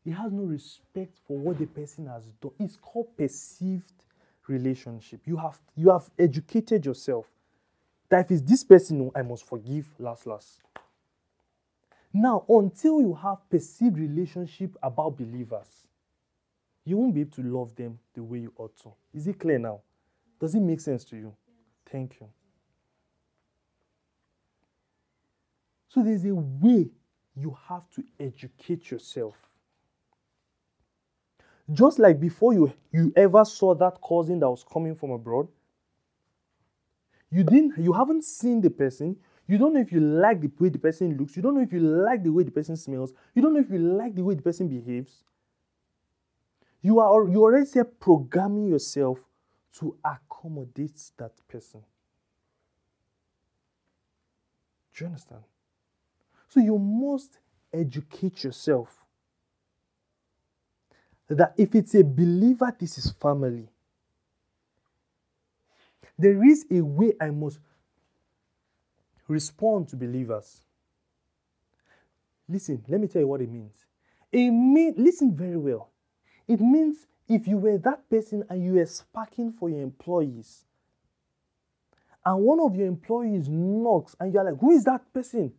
He 0.04 0.10
has 0.10 0.30
no 0.30 0.42
respect 0.42 1.16
for 1.26 1.38
what 1.38 1.58
the 1.58 1.66
person 1.66 2.06
has 2.06 2.24
done. 2.42 2.52
It's 2.58 2.76
called 2.76 3.16
perceived 3.16 3.92
relationship. 4.46 5.20
You 5.24 5.38
have 5.38 5.58
you 5.74 5.90
have 5.90 6.10
educated 6.18 6.84
yourself 6.84 7.24
that 8.10 8.26
if 8.26 8.30
it's 8.30 8.42
this 8.42 8.62
person, 8.62 8.98
no, 8.98 9.12
I 9.14 9.22
must 9.22 9.46
forgive 9.46 9.88
last 9.98 10.26
last. 10.26 10.60
Now, 12.14 12.44
until 12.48 13.00
you 13.00 13.14
have 13.14 13.38
perceived 13.50 13.98
relationship 13.98 14.76
about 14.82 15.18
believers, 15.18 15.66
you 16.84 16.96
won't 16.96 17.14
be 17.14 17.22
able 17.22 17.32
to 17.32 17.42
love 17.42 17.74
them 17.74 17.98
the 18.14 18.22
way 18.22 18.38
you 18.38 18.52
ought 18.56 18.76
to. 18.78 18.92
Is 19.12 19.26
it 19.26 19.38
clear 19.38 19.58
now? 19.58 19.80
Does 20.40 20.54
it 20.54 20.60
make 20.60 20.80
sense 20.80 21.04
to 21.06 21.16
you? 21.16 21.34
Thank 21.90 22.20
you. 22.20 22.28
So 25.88 26.02
there's 26.02 26.24
a 26.24 26.34
way 26.34 26.88
you 27.36 27.56
have 27.68 27.90
to 27.90 28.04
educate 28.18 28.90
yourself 28.90 29.34
just 31.72 31.98
like 31.98 32.20
before 32.20 32.52
you, 32.52 32.72
you 32.92 33.12
ever 33.16 33.44
saw 33.44 33.74
that 33.74 33.98
cousin 34.06 34.38
that 34.40 34.50
was 34.50 34.64
coming 34.64 34.94
from 34.94 35.12
abroad, 35.12 35.48
you 37.30 37.42
didn't 37.42 37.78
you 37.78 37.92
haven't 37.92 38.22
seen 38.22 38.60
the 38.60 38.70
person. 38.70 39.16
You 39.46 39.58
don't 39.58 39.74
know 39.74 39.80
if 39.80 39.92
you 39.92 40.00
like 40.00 40.40
the 40.40 40.50
way 40.58 40.70
the 40.70 40.78
person 40.78 41.16
looks. 41.18 41.36
You 41.36 41.42
don't 41.42 41.54
know 41.54 41.60
if 41.60 41.72
you 41.72 41.80
like 41.80 42.22
the 42.22 42.32
way 42.32 42.44
the 42.44 42.50
person 42.50 42.76
smells. 42.76 43.12
You 43.34 43.42
don't 43.42 43.54
know 43.54 43.60
if 43.60 43.70
you 43.70 43.78
like 43.78 44.14
the 44.14 44.22
way 44.22 44.34
the 44.34 44.42
person 44.42 44.68
behaves. 44.68 45.22
You 46.80 47.00
are 47.00 47.28
you 47.28 47.42
already 47.42 47.66
programming 48.00 48.68
yourself 48.68 49.18
to 49.78 49.96
accommodate 50.04 51.00
that 51.18 51.32
person. 51.48 51.82
Do 54.94 55.04
you 55.04 55.06
understand? 55.06 55.42
So 56.48 56.60
you 56.60 56.78
must 56.78 57.38
educate 57.72 58.44
yourself 58.44 59.04
that 61.28 61.54
if 61.56 61.74
it's 61.74 61.94
a 61.94 62.04
believer, 62.04 62.74
this 62.78 62.98
is 62.98 63.10
family. 63.12 63.68
There 66.18 66.44
is 66.44 66.64
a 66.70 66.80
way 66.80 67.14
I 67.20 67.30
must 67.30 67.58
respond 69.28 69.88
to 69.88 69.96
believers. 69.96 70.60
Listen, 72.48 72.84
let 72.88 73.00
me 73.00 73.08
tell 73.08 73.22
you 73.22 73.28
what 73.28 73.40
it 73.40 73.50
means. 73.50 73.86
It 74.30 74.50
mean, 74.50 74.94
listen 74.96 75.34
very 75.34 75.56
well. 75.56 75.90
It 76.46 76.60
means 76.60 77.06
if 77.28 77.46
you 77.46 77.56
were 77.56 77.78
that 77.78 78.08
person 78.10 78.44
and 78.50 78.62
you 78.62 78.74
were 78.74 78.86
sparking 78.86 79.52
for 79.52 79.70
your 79.70 79.80
employees, 79.80 80.64
and 82.26 82.42
one 82.42 82.60
of 82.60 82.74
your 82.74 82.86
employees 82.86 83.48
knocks, 83.48 84.16
and 84.18 84.32
you're 84.32 84.44
like, 84.44 84.58
Who 84.60 84.70
is 84.70 84.84
that 84.84 85.12
person? 85.12 85.52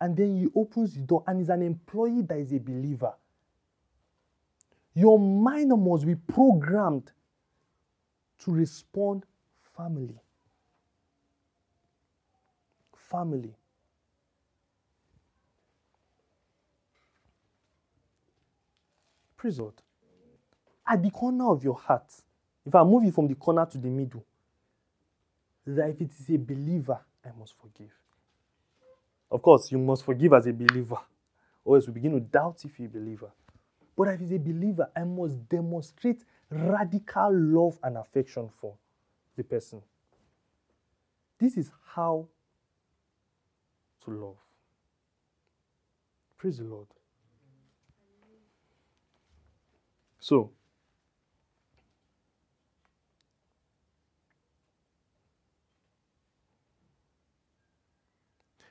And 0.00 0.16
then 0.16 0.36
he 0.36 0.48
opens 0.54 0.94
the 0.94 1.00
door, 1.00 1.22
and 1.26 1.40
it's 1.40 1.50
an 1.50 1.62
employee 1.62 2.22
that 2.22 2.38
is 2.38 2.52
a 2.52 2.58
believer. 2.58 3.14
Your 4.94 5.18
mind 5.18 5.70
must 5.70 6.06
be 6.06 6.14
programmed 6.14 7.12
to 8.44 8.50
respond 8.50 9.24
family. 9.76 10.21
Family. 13.12 13.54
Praise 19.36 19.58
God. 19.58 19.74
At 20.86 21.02
the 21.02 21.10
corner 21.10 21.50
of 21.50 21.62
your 21.62 21.74
heart, 21.74 22.10
if 22.64 22.74
I 22.74 22.82
move 22.84 23.04
you 23.04 23.12
from 23.12 23.28
the 23.28 23.34
corner 23.34 23.66
to 23.66 23.76
the 23.76 23.88
middle, 23.88 24.24
that 25.66 25.90
if 25.90 26.00
it 26.00 26.10
is 26.18 26.30
a 26.30 26.38
believer, 26.38 26.98
I 27.24 27.28
must 27.38 27.54
forgive. 27.60 27.92
Of 29.30 29.42
course, 29.42 29.70
you 29.70 29.78
must 29.78 30.04
forgive 30.04 30.32
as 30.32 30.46
a 30.46 30.52
believer, 30.52 30.96
or 31.64 31.76
else 31.76 31.86
we 31.86 31.92
begin 31.92 32.12
to 32.12 32.20
doubt 32.20 32.64
if 32.64 32.78
you're 32.78 32.88
a 32.88 32.92
believer. 32.92 33.30
But 33.96 34.08
if 34.08 34.22
it's 34.22 34.32
a 34.32 34.38
believer, 34.38 34.88
I 34.96 35.04
must 35.04 35.48
demonstrate 35.50 36.24
radical 36.50 37.30
love 37.30 37.78
and 37.82 37.98
affection 37.98 38.48
for 38.58 38.74
the 39.36 39.44
person. 39.44 39.82
This 41.38 41.58
is 41.58 41.70
how 41.94 42.28
to 44.04 44.10
love. 44.10 44.36
Praise 46.38 46.58
the 46.58 46.64
Lord. 46.64 46.88
So, 50.18 50.50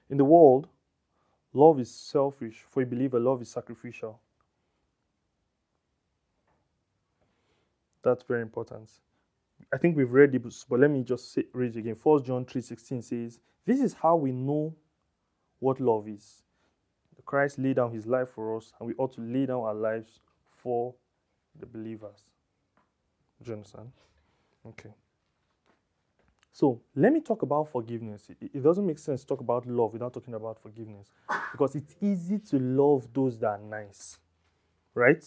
in 0.09 0.17
the 0.17 0.25
world, 0.25 0.67
love 1.53 1.79
is 1.79 1.93
selfish. 1.93 2.63
For 2.69 2.83
a 2.83 2.85
believer, 2.85 3.19
love 3.19 3.41
is 3.41 3.49
sacrificial. 3.49 4.19
That's 8.03 8.23
very 8.23 8.41
important. 8.41 8.89
I 9.73 9.77
think 9.77 9.95
we've 9.95 10.11
read 10.11 10.33
it, 10.35 10.43
but 10.43 10.79
let 10.79 10.89
me 10.89 11.03
just 11.03 11.33
say, 11.33 11.45
read 11.53 11.75
it 11.75 11.79
again. 11.79 11.95
1 12.01 12.23
John 12.23 12.45
3.16 12.45 13.03
says, 13.03 13.39
This 13.65 13.79
is 13.79 13.93
how 13.93 14.15
we 14.15 14.31
know 14.31 14.75
what 15.61 15.79
love 15.79 16.09
is. 16.09 16.43
Christ 17.25 17.59
laid 17.59 17.77
down 17.77 17.93
his 17.93 18.07
life 18.07 18.29
for 18.29 18.57
us, 18.57 18.73
and 18.79 18.87
we 18.87 18.95
ought 18.95 19.13
to 19.13 19.21
lay 19.21 19.45
down 19.45 19.61
our 19.61 19.75
lives 19.75 20.19
for 20.57 20.93
the 21.57 21.65
believers. 21.65 22.23
Do 23.41 23.51
you 23.51 23.57
understand? 23.57 23.91
Okay. 24.67 24.89
So 26.51 26.81
let 26.95 27.13
me 27.13 27.21
talk 27.21 27.43
about 27.43 27.71
forgiveness. 27.71 28.29
It, 28.29 28.51
it, 28.53 28.63
doesn't 28.63 28.85
make 28.85 28.99
sense 28.99 29.21
to 29.21 29.27
talk 29.27 29.39
about 29.39 29.65
love 29.65 29.93
without 29.93 30.13
talking 30.13 30.33
about 30.33 30.61
forgiveness. 30.61 31.07
Because 31.51 31.75
it's 31.75 31.95
easy 32.01 32.39
to 32.39 32.59
love 32.59 33.07
those 33.13 33.39
that 33.39 33.47
are 33.47 33.57
nice. 33.59 34.17
Right? 34.93 35.23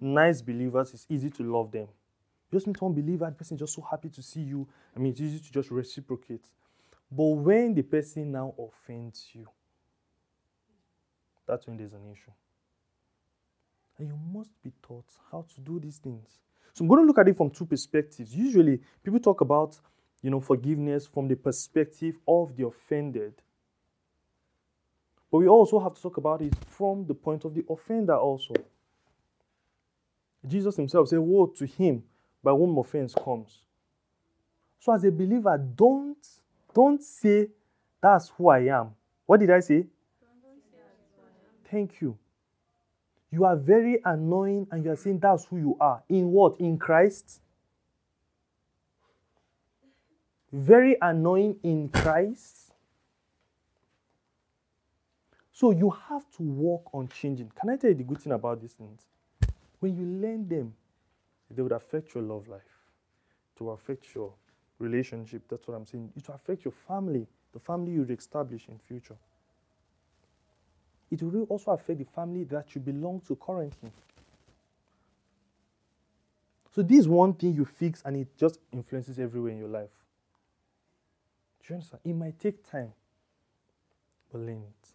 Nice 0.00 0.42
believers, 0.42 0.92
it's 0.92 1.06
easy 1.08 1.30
to 1.30 1.42
love 1.42 1.72
them. 1.72 1.88
Just 2.52 2.66
meet 2.66 2.80
one 2.80 2.92
believer, 2.92 3.26
the 3.26 3.36
person 3.36 3.54
is 3.54 3.60
just 3.60 3.74
so 3.74 3.82
happy 3.82 4.10
to 4.10 4.22
see 4.22 4.42
you. 4.42 4.68
I 4.94 4.98
mean, 4.98 5.12
it's 5.12 5.20
easy 5.20 5.38
to 5.38 5.52
just 5.52 5.70
reciprocate. 5.70 6.44
But 7.10 7.24
when 7.24 7.74
the 7.74 7.82
person 7.82 8.32
now 8.32 8.54
offends 8.58 9.28
you, 9.32 9.46
that's 11.46 11.66
when 11.66 11.76
there's 11.76 11.92
an 11.92 12.10
issue. 12.12 12.32
And 13.98 14.08
you 14.08 14.18
must 14.32 14.50
be 14.62 14.72
taught 14.82 15.06
how 15.30 15.46
to 15.54 15.60
do 15.60 15.80
these 15.80 15.98
things. 15.98 16.38
So 16.72 16.84
I'm 16.84 16.88
going 16.88 17.00
to 17.00 17.06
look 17.06 17.18
at 17.18 17.28
it 17.28 17.36
from 17.36 17.50
two 17.50 17.64
perspectives. 17.64 18.34
Usually, 18.34 18.80
people 19.02 19.20
talk 19.20 19.40
about, 19.40 19.78
you 20.20 20.30
know, 20.30 20.40
forgiveness 20.40 21.06
from 21.06 21.28
the 21.28 21.36
perspective 21.36 22.16
of 22.28 22.54
the 22.56 22.66
offended. 22.66 23.32
But 25.30 25.38
we 25.38 25.48
also 25.48 25.78
have 25.80 25.94
to 25.94 26.02
talk 26.02 26.18
about 26.18 26.42
it 26.42 26.54
from 26.68 27.06
the 27.06 27.14
point 27.14 27.44
of 27.44 27.54
the 27.54 27.64
offender 27.70 28.14
also. 28.14 28.54
Jesus 30.46 30.76
himself 30.76 31.08
said, 31.08 31.18
Woe 31.18 31.46
to 31.46 31.66
him 31.66 32.02
by 32.42 32.52
whom 32.52 32.76
offense 32.78 33.14
comes. 33.14 33.62
So 34.78 34.92
as 34.92 35.02
a 35.04 35.10
believer, 35.10 35.58
don't, 35.58 36.26
don't 36.74 37.02
say, 37.02 37.48
That's 38.00 38.28
who 38.36 38.48
I 38.48 38.60
am. 38.66 38.90
What 39.24 39.40
did 39.40 39.50
I 39.50 39.60
say? 39.60 39.86
Thank 41.70 42.00
you. 42.00 42.16
You 43.30 43.44
are 43.44 43.56
very 43.56 43.98
annoying 44.04 44.66
and 44.70 44.84
you 44.84 44.90
are 44.92 44.96
saying 44.96 45.18
that's 45.18 45.44
who 45.46 45.58
you 45.58 45.76
are. 45.80 46.02
In 46.08 46.30
what? 46.30 46.60
In 46.60 46.78
Christ? 46.78 47.40
Very 50.52 50.96
annoying 51.02 51.56
in 51.62 51.88
Christ. 51.88 52.72
So 55.52 55.70
you 55.70 55.90
have 56.08 56.30
to 56.36 56.42
work 56.42 56.82
on 56.94 57.08
changing. 57.08 57.50
Can 57.58 57.70
I 57.70 57.76
tell 57.76 57.90
you 57.90 57.96
the 57.96 58.04
good 58.04 58.20
thing 58.20 58.32
about 58.32 58.60
these 58.60 58.72
things? 58.72 59.02
When 59.80 59.96
you 59.96 60.04
learn 60.04 60.48
them, 60.48 60.74
they 61.50 61.62
would 61.62 61.72
affect 61.72 62.14
your 62.14 62.22
love 62.22 62.48
life, 62.48 62.60
to 63.58 63.70
affect 63.70 64.14
your 64.14 64.32
relationship. 64.78 65.42
That's 65.48 65.66
what 65.66 65.74
I'm 65.74 65.84
saying. 65.84 66.12
It 66.16 66.26
will 66.28 66.34
affect 66.34 66.64
your 66.64 66.74
family, 66.86 67.26
the 67.52 67.60
family 67.60 67.92
you 67.92 68.06
establish 68.08 68.68
in 68.68 68.78
future 68.78 69.16
it 71.10 71.22
will 71.22 71.44
also 71.44 71.70
affect 71.70 71.98
the 71.98 72.04
family 72.04 72.44
that 72.44 72.74
you 72.74 72.80
belong 72.80 73.20
to 73.28 73.36
currently. 73.36 73.90
So 76.74 76.82
this 76.82 77.00
is 77.00 77.08
one 77.08 77.32
thing 77.34 77.54
you 77.54 77.64
fix 77.64 78.02
and 78.04 78.16
it 78.16 78.36
just 78.36 78.58
influences 78.72 79.18
everywhere 79.18 79.52
in 79.52 79.58
your 79.58 79.68
life. 79.68 79.90
Do 81.60 81.66
you 81.68 81.74
understand? 81.76 82.00
It 82.04 82.12
might 82.14 82.38
take 82.38 82.68
time, 82.68 82.92
but 84.30 84.40
learn 84.40 84.62
it. 84.62 84.88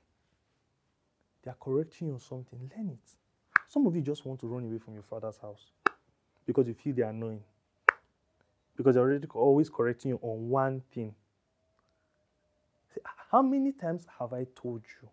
They 1.43 1.49
are 1.49 1.57
correcting 1.59 2.09
you 2.09 2.13
on 2.13 2.19
something, 2.19 2.69
learn 2.77 2.89
it. 2.89 3.15
Some 3.67 3.87
of 3.87 3.95
you 3.95 4.01
just 4.01 4.25
want 4.25 4.39
to 4.41 4.47
run 4.47 4.63
away 4.65 4.77
from 4.77 4.93
your 4.93 5.03
father's 5.03 5.37
house 5.37 5.71
because 6.45 6.67
you 6.67 6.73
feel 6.73 6.93
they 6.93 7.01
are 7.01 7.09
annoying. 7.09 7.43
Because 8.75 8.95
they're 8.95 9.03
already 9.03 9.27
always 9.33 9.69
correcting 9.69 10.09
you 10.09 10.19
on 10.21 10.49
one 10.49 10.81
thing. 10.93 11.15
How 13.31 13.41
many 13.41 13.71
times 13.71 14.05
have 14.19 14.33
I 14.33 14.45
told 14.55 14.81
you 15.01 15.09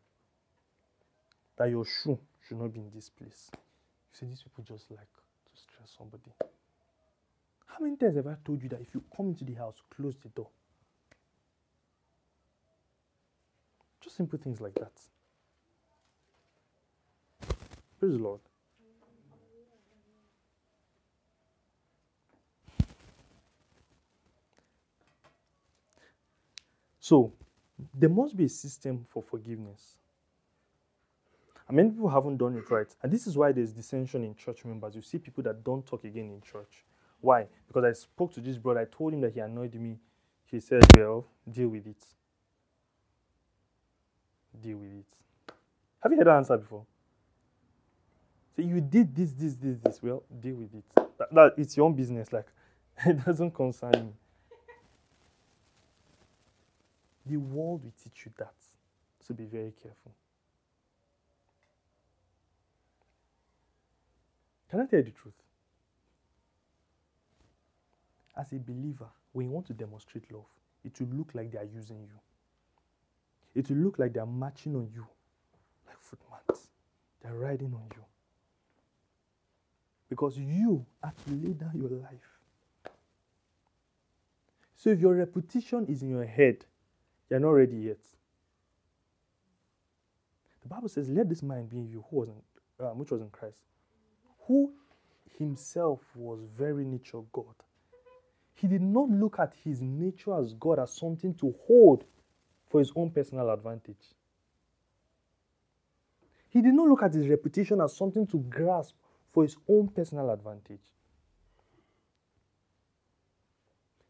that 1.58 1.68
your 1.70 1.84
shoe 1.84 2.18
should 2.46 2.58
not 2.58 2.72
be 2.72 2.80
in 2.80 2.90
this 2.94 3.10
place. 3.10 3.50
You 3.52 3.58
see, 4.12 4.26
these 4.26 4.42
people 4.42 4.64
just 4.64 4.90
like 4.90 5.00
to 5.00 5.60
stress 5.60 5.94
somebody. 5.98 6.32
How 7.66 7.84
many 7.84 7.96
times 7.96 8.16
have 8.16 8.26
I 8.26 8.36
told 8.44 8.62
you 8.62 8.68
that 8.70 8.80
if 8.80 8.94
you 8.94 9.02
come 9.14 9.28
into 9.28 9.44
the 9.44 9.54
house, 9.54 9.82
close 9.94 10.16
the 10.22 10.28
door? 10.28 10.48
Just 14.00 14.16
simple 14.16 14.38
things 14.38 14.60
like 14.60 14.74
that. 14.74 14.92
Praise 17.98 18.12
the 18.12 18.18
Lord. 18.18 18.40
So, 27.00 27.32
there 27.94 28.10
must 28.10 28.36
be 28.36 28.44
a 28.44 28.48
system 28.48 29.06
for 29.08 29.22
forgiveness. 29.22 29.96
And 31.68 31.76
many 31.76 31.90
people 31.90 32.08
haven't 32.08 32.38
done 32.38 32.56
it 32.56 32.70
right. 32.70 32.86
And 33.02 33.12
this 33.12 33.26
is 33.26 33.36
why 33.36 33.52
there's 33.52 33.72
dissension 33.72 34.24
in 34.24 34.34
church 34.34 34.64
members. 34.64 34.94
You 34.94 35.02
see 35.02 35.18
people 35.18 35.44
that 35.44 35.62
don't 35.62 35.84
talk 35.84 36.02
again 36.04 36.30
in 36.30 36.40
church. 36.40 36.84
Why? 37.20 37.46
Because 37.66 37.84
I 37.84 37.92
spoke 37.92 38.32
to 38.34 38.40
this 38.40 38.56
brother. 38.56 38.80
I 38.80 38.84
told 38.86 39.12
him 39.12 39.20
that 39.20 39.34
he 39.34 39.40
annoyed 39.40 39.74
me. 39.74 39.98
He 40.46 40.60
said, 40.60 40.82
Well, 40.96 41.26
deal 41.50 41.68
with 41.68 41.86
it. 41.86 42.02
Deal 44.62 44.78
with 44.78 44.92
it. 44.92 45.52
Have 46.02 46.12
you 46.12 46.18
heard 46.18 46.26
that 46.26 46.36
answer 46.36 46.56
before? 46.56 46.86
So 48.56 48.62
you 48.62 48.80
did 48.80 49.14
this, 49.14 49.32
this, 49.32 49.54
this, 49.54 49.76
this. 49.78 50.02
Well, 50.02 50.22
deal 50.40 50.54
with 50.54 50.74
it. 50.74 50.84
That, 51.18 51.34
that 51.34 51.54
it's 51.58 51.76
your 51.76 51.86
own 51.86 51.94
business. 51.94 52.32
Like, 52.32 52.46
it 53.06 53.24
doesn't 53.24 53.52
concern 53.52 53.92
me. 53.92 54.12
The 57.26 57.36
world 57.36 57.84
will 57.84 57.92
teach 58.02 58.24
you 58.24 58.32
that. 58.38 58.54
So 59.20 59.34
be 59.34 59.44
very 59.44 59.72
careful. 59.82 60.12
Can 64.70 64.80
I 64.80 64.86
tell 64.86 64.98
you 64.98 65.04
the 65.04 65.10
truth? 65.10 65.34
As 68.36 68.52
a 68.52 68.58
believer, 68.58 69.08
when 69.32 69.46
you 69.46 69.52
want 69.52 69.66
to 69.66 69.72
demonstrate 69.72 70.30
love, 70.30 70.44
it 70.84 70.98
will 71.00 71.08
look 71.16 71.30
like 71.34 71.50
they 71.50 71.58
are 71.58 71.68
using 71.74 72.00
you. 72.00 72.18
It 73.54 73.68
will 73.68 73.78
look 73.78 73.98
like 73.98 74.12
they 74.12 74.20
are 74.20 74.26
marching 74.26 74.76
on 74.76 74.88
you 74.94 75.06
like 75.86 75.96
footmats. 76.00 76.68
They're 77.22 77.34
riding 77.34 77.74
on 77.74 77.82
you. 77.96 78.04
Because 80.08 80.38
you 80.38 80.86
have 81.02 81.16
to 81.24 81.32
lay 81.32 81.54
down 81.54 81.72
your 81.74 81.90
life. 81.90 82.38
So 84.76 84.90
if 84.90 85.00
your 85.00 85.14
reputation 85.14 85.86
is 85.86 86.02
in 86.02 86.10
your 86.10 86.24
head, 86.24 86.64
you're 87.28 87.40
not 87.40 87.50
ready 87.50 87.76
yet. 87.76 87.98
The 90.62 90.68
Bible 90.68 90.88
says, 90.88 91.08
Let 91.08 91.28
this 91.28 91.42
mind 91.42 91.68
be 91.68 91.78
in 91.78 91.88
you, 91.88 92.04
who 92.10 92.16
was 92.18 92.28
in, 92.28 92.86
um, 92.86 92.98
which 92.98 93.10
was 93.10 93.20
in 93.20 93.30
Christ 93.30 93.58
who 94.48 94.72
himself 95.38 96.00
was 96.16 96.40
very 96.56 96.84
nature 96.84 97.20
God. 97.32 97.54
He 98.54 98.66
did 98.66 98.82
not 98.82 99.08
look 99.08 99.38
at 99.38 99.54
his 99.62 99.80
nature 99.80 100.34
as 100.34 100.54
God 100.54 100.80
as 100.80 100.92
something 100.92 101.34
to 101.34 101.54
hold 101.66 102.04
for 102.66 102.80
his 102.80 102.90
own 102.96 103.10
personal 103.10 103.50
advantage. 103.50 104.14
He 106.48 106.60
did 106.60 106.74
not 106.74 106.88
look 106.88 107.02
at 107.02 107.14
his 107.14 107.28
reputation 107.28 107.80
as 107.80 107.94
something 107.94 108.26
to 108.28 108.38
grasp 108.38 108.96
for 109.32 109.44
his 109.44 109.56
own 109.68 109.88
personal 109.88 110.30
advantage. 110.30 110.80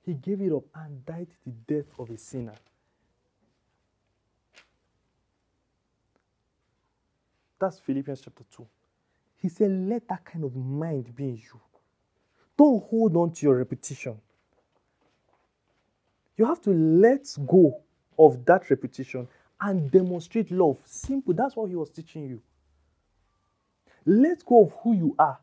He 0.07 0.15
gave 0.15 0.41
it 0.41 0.53
up 0.53 0.65
and 0.75 1.05
died 1.05 1.29
the 1.45 1.51
death 1.51 1.99
of 1.99 2.09
a 2.09 2.17
sinner. 2.17 2.55
That's 7.59 7.81
Philippians 7.81 8.21
chapter 8.23 8.45
2. 8.57 8.67
He 9.39 9.49
said, 9.49 9.71
Let 9.71 10.09
that 10.09 10.25
kind 10.25 10.45
of 10.45 10.55
mind 10.55 11.15
be 11.15 11.25
in 11.25 11.37
you. 11.37 11.61
Don't 12.57 12.85
hold 12.85 13.17
on 13.17 13.33
to 13.33 13.47
your 13.47 13.57
repetition. 13.57 14.21
You 16.37 16.47
have 16.47 16.61
to 16.63 16.71
let 16.71 17.27
go 17.47 17.81
of 18.19 18.45
that 18.47 18.69
repetition 18.71 19.29
and 19.61 19.91
demonstrate 19.91 20.51
love. 20.51 20.79
Simple. 20.85 21.35
That's 21.35 21.57
what 21.57 21.69
he 21.69 21.77
was 21.77 21.91
teaching 21.91 22.29
you. 22.29 22.41
Let 24.07 24.45
go 24.45 24.65
of 24.65 24.73
who 24.83 24.95
you 24.95 25.15
are 25.19 25.39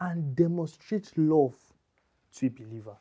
and 0.00 0.36
demonstrate 0.36 1.10
love 1.16 1.54
to 2.36 2.46
a 2.46 2.50
believer. 2.50 2.96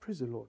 Praise 0.00 0.20
the 0.20 0.26
Lord. 0.26 0.48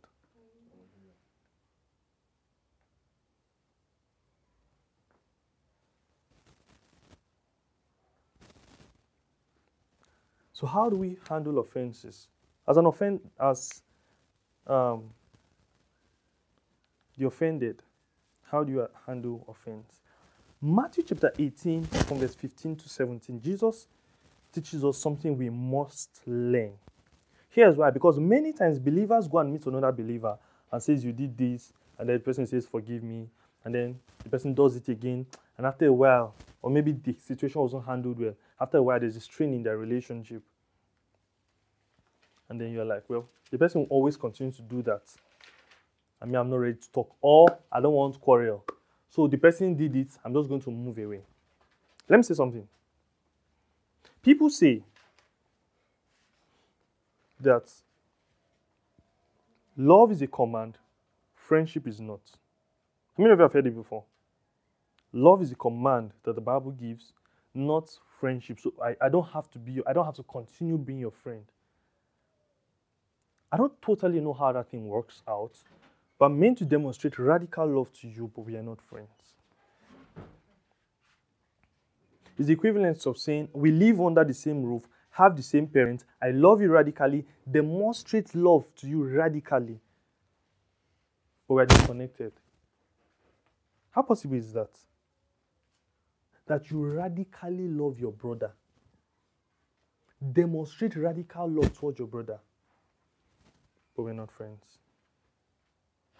So 10.54 10.68
how 10.68 10.89
do 10.89 10.95
we 10.95 11.18
handle 11.28 11.60
offenses? 11.60 12.28
As 12.68 12.78
an 12.78 12.86
offend, 12.86 13.20
as 13.39 13.82
um, 14.68 15.10
the 17.18 17.26
offended, 17.26 17.82
how 18.43 18.64
do 18.64 18.72
you 18.72 18.88
handle 19.06 19.43
offense? 19.49 20.01
Matthew 20.62 21.04
chapter 21.04 21.34
18, 21.38 21.84
from 21.84 22.20
verse 22.20 22.36
15 22.36 22.76
to 22.78 22.88
17, 22.88 23.41
Jesus 23.41 23.88
teaches 24.54 24.86
us 24.86 24.97
something 24.97 25.38
we 25.38 25.49
must 25.49 26.22
learn. 26.28 26.72
Here's 27.49 27.76
why 27.76 27.89
because 27.89 28.20
many 28.20 28.54
times 28.54 28.80
believers 28.80 29.28
go 29.28 29.39
and 29.39 29.51
meet 29.51 29.66
another 29.66 29.91
believer 29.91 30.38
and 30.72 30.82
says, 30.82 31.04
You 31.04 31.12
did 31.12 31.38
this, 31.38 31.74
and 31.97 32.08
then 32.08 32.18
the 32.18 32.24
person 32.24 32.45
says, 32.47 32.66
Forgive 32.66 33.04
me, 33.04 33.28
and 33.66 33.74
then 33.74 33.99
the 34.24 34.30
person 34.30 34.54
does 34.54 34.76
it 34.76 34.88
again, 34.88 35.26
and 35.58 35.66
after 35.66 35.88
a 35.88 35.93
while, 35.93 36.36
or 36.62 36.72
maybe 36.72 36.91
the 36.91 37.16
situation 37.20 37.60
wasn't 37.60 37.86
handled 37.86 38.20
well, 38.20 38.34
after 38.60 38.78
a 38.78 38.84
while, 38.84 38.99
there's 38.99 39.16
a 39.16 39.22
strain 39.22 39.54
in 39.54 39.64
their 39.64 39.78
relationship 39.78 40.43
and 42.49 42.60
then 42.60 42.72
you're 42.72 42.86
like, 42.86 43.04
well, 43.10 43.28
the 43.49 43.58
person 43.58 43.82
will 43.82 43.88
always 43.88 44.16
continue 44.16 44.51
to 44.54 44.62
do 44.62 44.82
that. 44.84 45.01
I 46.22 46.26
mean, 46.26 46.36
I'm 46.36 46.49
not 46.49 46.58
ready 46.58 46.78
to 46.78 46.91
talk, 46.91 47.16
or 47.22 47.47
I 47.72 47.82
don't 47.82 47.93
want 47.93 48.14
to 48.14 48.20
quarrel. 48.20 48.64
So 49.10 49.28
the 49.28 49.38
person 49.38 49.76
did 49.76 49.95
it, 49.95 50.10
I'm 50.24 50.34
just 50.34 50.49
going 50.49 50.62
to 50.62 50.72
move 50.72 50.97
away. 50.97 51.22
Let 52.08 52.18
me 52.18 52.24
say 52.24 52.34
something. 52.34 52.68
People 54.22 54.49
say 54.49 54.84
that 57.39 57.72
love 59.76 60.12
is 60.12 60.22
a 60.22 60.28
command, 60.28 60.78
friendship 61.36 61.88
is 61.88 61.99
not. 61.99 62.22
How 63.18 63.24
many 63.24 63.34
of 63.34 63.39
you 63.39 63.43
have 63.43 63.54
heard 63.54 63.68
it 63.68 63.76
before? 63.76 64.04
Love 65.12 65.41
is 65.41 65.51
a 65.51 65.56
command 65.56 66.12
that 66.24 66.36
the 66.36 66.41
Bible 66.41 66.72
gives, 66.72 67.14
not 67.54 67.89
friendship. 68.20 68.60
So 68.60 68.74
I, 68.84 68.95
I 69.01 69.10
don't 69.10 69.28
have 69.30 69.49
to 69.51 69.60
be, 69.60 69.82
I 69.86 69.93
don't 69.93 70.06
have 70.06 70.16
to 70.16 70.24
continue 70.24 70.78
being 70.78 70.99
your 70.99 71.12
friend. 71.12 71.43
I 73.51 73.58
don't 73.58 73.80
totally 73.82 74.20
know 74.20 74.34
how 74.34 74.51
that 74.51 74.70
thing 74.70 74.88
works 74.88 75.22
out, 75.28 75.51
but 76.18 76.26
I'm 76.26 76.39
meant 76.39 76.58
to 76.60 76.66
demonstrate 76.66 77.20
radical 77.20 77.68
love 77.68 77.91
to 78.01 78.08
you, 78.08 78.32
but 78.36 78.41
we 78.41 78.56
are 78.56 78.64
not 78.64 78.82
friends. 78.82 79.10
It's 82.38 82.47
the 82.47 82.54
equivalent 82.54 83.06
of 83.06 83.18
saying 83.18 83.49
we 83.54 83.72
live 83.72 84.01
under 84.01 84.24
the 84.24 84.34
same 84.34 84.64
roof, 84.64 84.88
have 85.12 85.36
the 85.36 85.43
same 85.43 85.68
parents, 85.68 86.04
I 86.20 86.32
love 86.32 86.62
you 86.62 86.72
radically, 86.72 87.26
demonstrate 87.49 88.34
love 88.34 88.66
to 88.78 88.88
you 88.88 89.04
radically, 89.04 89.80
but 91.47 91.54
we're 91.54 91.66
disconnected. 91.68 92.34
How 93.91 94.01
possible 94.01 94.36
is 94.36 94.51
that? 94.54 94.72
That 96.47 96.69
you 96.69 96.85
radically 96.85 97.67
love 97.67 97.99
your 97.99 98.11
brother. 98.11 98.51
Demonstrate 100.31 100.95
radical 100.95 101.49
love 101.49 101.73
towards 101.77 101.99
your 101.99 102.07
brother, 102.07 102.39
but 103.95 104.03
we're 104.03 104.13
not 104.13 104.31
friends. 104.31 104.63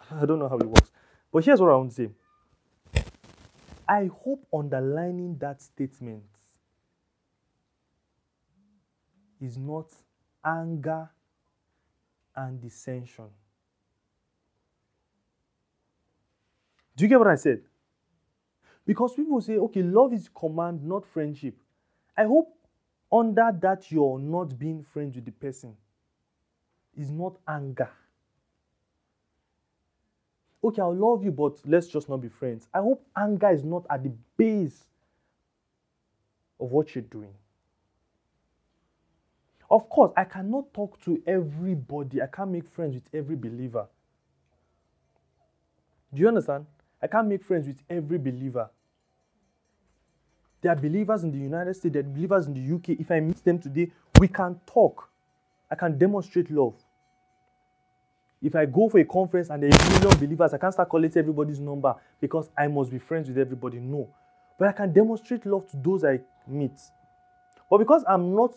I 0.10 0.26
don't 0.26 0.38
know 0.38 0.48
how 0.48 0.58
it 0.58 0.66
works. 0.66 0.90
But 1.32 1.44
here's 1.44 1.60
what 1.60 1.70
I 1.70 1.76
want 1.76 1.90
to 1.92 1.96
say. 1.96 3.02
I 3.88 4.10
hope 4.24 4.46
underlining 4.52 5.36
that 5.38 5.60
statement 5.60 6.22
is 9.40 9.58
not 9.58 9.90
anger 10.44 11.10
and 12.34 12.60
dissension. 12.60 13.26
Do 16.96 17.04
you 17.04 17.08
get 17.08 17.18
what 17.18 17.28
I 17.28 17.34
said? 17.34 17.62
Because 18.86 19.14
people 19.14 19.40
say, 19.40 19.56
okay, 19.56 19.82
love 19.82 20.12
is 20.12 20.28
command, 20.28 20.84
not 20.84 21.06
friendship. 21.06 21.54
I 22.16 22.24
hope 22.24 22.54
under 23.10 23.50
that 23.62 23.90
you're 23.90 24.18
not 24.18 24.58
being 24.58 24.84
friends 24.92 25.16
with 25.16 25.24
the 25.24 25.32
person 25.32 25.74
is 26.96 27.10
not 27.10 27.36
anger. 27.48 27.90
Okay, 30.62 30.80
I'll 30.80 30.94
love 30.94 31.24
you, 31.24 31.30
but 31.30 31.58
let's 31.66 31.88
just 31.88 32.08
not 32.08 32.18
be 32.18 32.28
friends. 32.28 32.68
I 32.72 32.78
hope 32.78 33.06
anger 33.16 33.50
is 33.50 33.64
not 33.64 33.84
at 33.90 34.02
the 34.02 34.12
base 34.36 34.84
of 36.60 36.70
what 36.70 36.94
you're 36.94 37.02
doing. 37.02 37.34
Of 39.70 39.88
course, 39.88 40.12
I 40.16 40.24
cannot 40.24 40.72
talk 40.72 41.00
to 41.04 41.22
everybody. 41.26 42.22
I 42.22 42.26
can't 42.26 42.50
make 42.50 42.68
friends 42.68 42.94
with 42.94 43.08
every 43.12 43.36
believer. 43.36 43.86
Do 46.12 46.20
you 46.20 46.28
understand? 46.28 46.66
I 47.04 47.06
can't 47.06 47.28
make 47.28 47.44
friends 47.44 47.66
with 47.66 47.82
every 47.90 48.16
believer. 48.16 48.70
There 50.62 50.72
are 50.72 50.76
believers 50.76 51.22
in 51.22 51.30
the 51.32 51.36
United 51.36 51.74
States, 51.74 51.92
there 51.92 52.00
are 52.00 52.06
believers 52.06 52.46
in 52.46 52.54
the 52.54 52.74
UK. 52.76 52.98
If 52.98 53.10
I 53.10 53.20
meet 53.20 53.44
them 53.44 53.58
today, 53.58 53.92
we 54.18 54.26
can 54.26 54.58
talk. 54.64 55.10
I 55.70 55.74
can 55.74 55.98
demonstrate 55.98 56.50
love. 56.50 56.74
If 58.40 58.56
I 58.56 58.64
go 58.64 58.88
for 58.88 58.98
a 59.00 59.04
conference 59.04 59.50
and 59.50 59.62
there 59.62 59.70
are 59.70 59.86
a 59.86 60.00
million 60.00 60.18
believers, 60.18 60.54
I 60.54 60.56
can't 60.56 60.72
start 60.72 60.88
collecting 60.88 61.20
everybody's 61.20 61.60
number 61.60 61.94
because 62.22 62.48
I 62.56 62.68
must 62.68 62.90
be 62.90 62.98
friends 62.98 63.28
with 63.28 63.36
everybody. 63.36 63.80
No. 63.80 64.08
But 64.58 64.68
I 64.68 64.72
can 64.72 64.90
demonstrate 64.90 65.44
love 65.44 65.70
to 65.72 65.76
those 65.76 66.04
I 66.04 66.20
meet. 66.48 66.80
But 67.68 67.78
because 67.78 68.02
I'm 68.08 68.34
not 68.34 68.52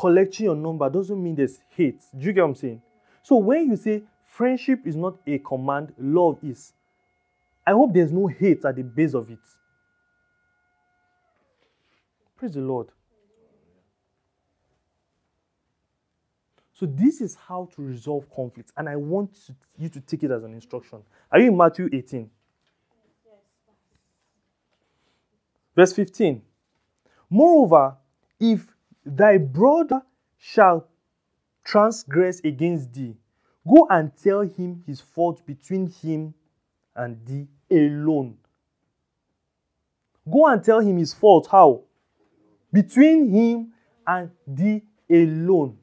collecting 0.00 0.46
your 0.46 0.56
number 0.56 0.90
doesn't 0.90 1.22
mean 1.22 1.36
there's 1.36 1.60
hate. 1.76 2.02
Do 2.18 2.26
you 2.26 2.32
get 2.32 2.40
what 2.40 2.48
I'm 2.48 2.54
saying? 2.56 2.82
So 3.22 3.36
when 3.36 3.70
you 3.70 3.76
say 3.76 4.02
friendship 4.24 4.84
is 4.84 4.96
not 4.96 5.14
a 5.24 5.38
command, 5.38 5.92
love 5.96 6.38
is. 6.42 6.72
I 7.66 7.72
hope 7.72 7.92
there's 7.92 8.12
no 8.12 8.28
hate 8.28 8.64
at 8.64 8.76
the 8.76 8.84
base 8.84 9.14
of 9.14 9.28
it. 9.30 9.40
Praise 12.36 12.52
the 12.52 12.60
Lord. 12.60 12.88
So 16.72 16.84
this 16.84 17.22
is 17.22 17.34
how 17.34 17.70
to 17.74 17.82
resolve 17.82 18.30
conflicts, 18.30 18.70
and 18.76 18.86
I 18.88 18.96
want 18.96 19.30
you 19.78 19.88
to 19.88 20.00
take 20.00 20.22
it 20.22 20.30
as 20.30 20.44
an 20.44 20.52
instruction. 20.52 21.02
Are 21.32 21.40
you 21.40 21.48
in 21.48 21.56
Matthew 21.56 21.88
18? 21.90 22.30
Verse 25.74 25.92
15. 25.94 26.42
Moreover, 27.30 27.96
if 28.38 28.66
thy 29.04 29.38
brother 29.38 30.02
shall 30.38 30.86
transgress 31.64 32.40
against 32.40 32.92
thee, 32.92 33.16
go 33.66 33.86
and 33.90 34.12
tell 34.22 34.42
him 34.42 34.82
his 34.86 35.00
fault 35.00 35.44
between 35.46 35.86
him 35.86 36.34
and 36.94 37.24
thee 37.26 37.48
alone. 37.70 38.36
Go 40.30 40.46
and 40.46 40.62
tell 40.62 40.80
him 40.80 40.98
his 40.98 41.14
fault. 41.14 41.48
How? 41.50 41.82
Between 42.72 43.30
him 43.30 43.72
and 44.06 44.30
thee 44.46 44.82
alone. 45.10 45.78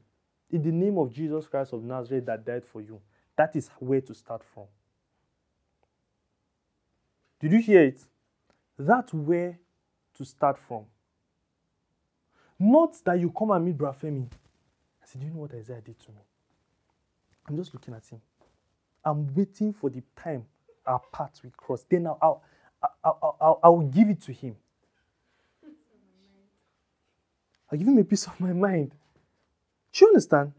In 0.51 0.61
the 0.61 0.71
name 0.71 0.97
of 0.97 1.11
Jesus 1.11 1.47
Christ 1.47 1.73
of 1.73 1.83
Nazareth 1.83 2.25
that 2.25 2.45
died 2.45 2.65
for 2.65 2.81
you. 2.81 3.01
That 3.35 3.55
is 3.55 3.69
where 3.79 4.01
to 4.01 4.13
start 4.13 4.43
from. 4.53 4.65
Did 7.39 7.53
you 7.53 7.59
hear 7.59 7.83
it? 7.83 7.99
That's 8.77 9.13
where 9.13 9.57
to 10.15 10.25
start 10.25 10.57
from. 10.67 10.85
Not 12.59 12.95
that 13.05 13.19
you 13.19 13.31
come 13.31 13.51
and 13.51 13.65
meet 13.65 13.77
Brafemi. 13.77 14.27
I 15.01 15.05
said, 15.05 15.21
Do 15.21 15.27
you 15.27 15.33
know 15.33 15.41
what 15.41 15.53
Isaiah 15.53 15.81
did 15.81 15.99
to 15.99 16.11
me? 16.11 16.21
I'm 17.47 17.57
just 17.57 17.73
looking 17.73 17.93
at 17.93 18.05
him. 18.07 18.21
I'm 19.03 19.33
waiting 19.33 19.73
for 19.73 19.89
the 19.89 20.01
time 20.15 20.45
our 20.85 21.01
paths 21.11 21.43
will 21.43 21.51
cross. 21.55 21.85
Then 21.89 22.07
I'll, 22.07 22.43
I'll, 22.81 22.93
I'll, 23.03 23.37
I'll, 23.41 23.59
I'll 23.63 23.81
give 23.81 24.09
it 24.09 24.21
to 24.23 24.33
him. 24.33 24.55
I'll 27.71 27.77
give 27.77 27.87
him 27.87 27.97
a 27.97 28.03
piece 28.03 28.27
of 28.27 28.39
my 28.39 28.53
mind. 28.53 28.91
Do 29.91 30.05
you 30.05 30.07
understand? 30.07 30.53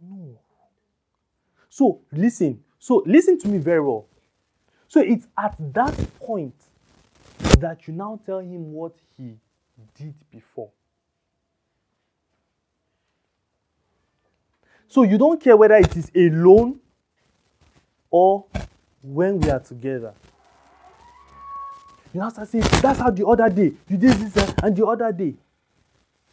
No. 0.00 0.38
So 1.68 2.00
listen. 2.12 2.62
So 2.78 3.02
listen 3.06 3.38
to 3.40 3.48
me 3.48 3.58
very 3.58 3.80
well. 3.80 4.06
So 4.88 5.00
it's 5.00 5.26
at 5.38 5.54
that 5.74 5.94
point 6.18 6.54
that 7.58 7.86
you 7.86 7.94
now 7.94 8.18
tell 8.24 8.40
him 8.40 8.72
what 8.72 8.94
he 9.16 9.36
did 9.94 10.14
before. 10.30 10.70
So 14.90 15.04
you 15.04 15.16
don't 15.16 15.40
care 15.40 15.56
whether 15.56 15.76
it 15.76 15.96
is 15.96 16.10
alone 16.14 16.78
or 18.10 18.44
when 19.02 19.40
we 19.40 19.48
are 19.48 19.60
together. 19.60 20.12
You 22.12 22.20
now 22.20 22.28
start 22.28 22.48
saying, 22.48 22.64
that's 22.82 22.98
how 22.98 23.10
the 23.10 23.26
other 23.26 23.48
day, 23.48 23.72
you 23.88 23.96
did 23.96 24.12
this 24.12 24.36
uh, 24.36 24.52
and 24.62 24.76
the 24.76 24.84
other 24.84 25.10
day. 25.12 25.34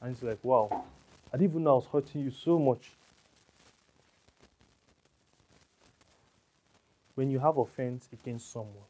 And 0.02 0.12
it's 0.12 0.22
like, 0.22 0.40
wow, 0.44 0.84
I 1.32 1.38
didn't 1.38 1.52
even 1.52 1.64
know 1.64 1.72
I 1.72 1.76
was 1.76 1.86
hurting 1.86 2.22
you 2.26 2.32
so 2.32 2.60
much. 2.60 2.90
when 7.18 7.32
you 7.32 7.40
have 7.40 7.58
offense 7.58 8.08
against 8.14 8.54
someone, 8.54 8.86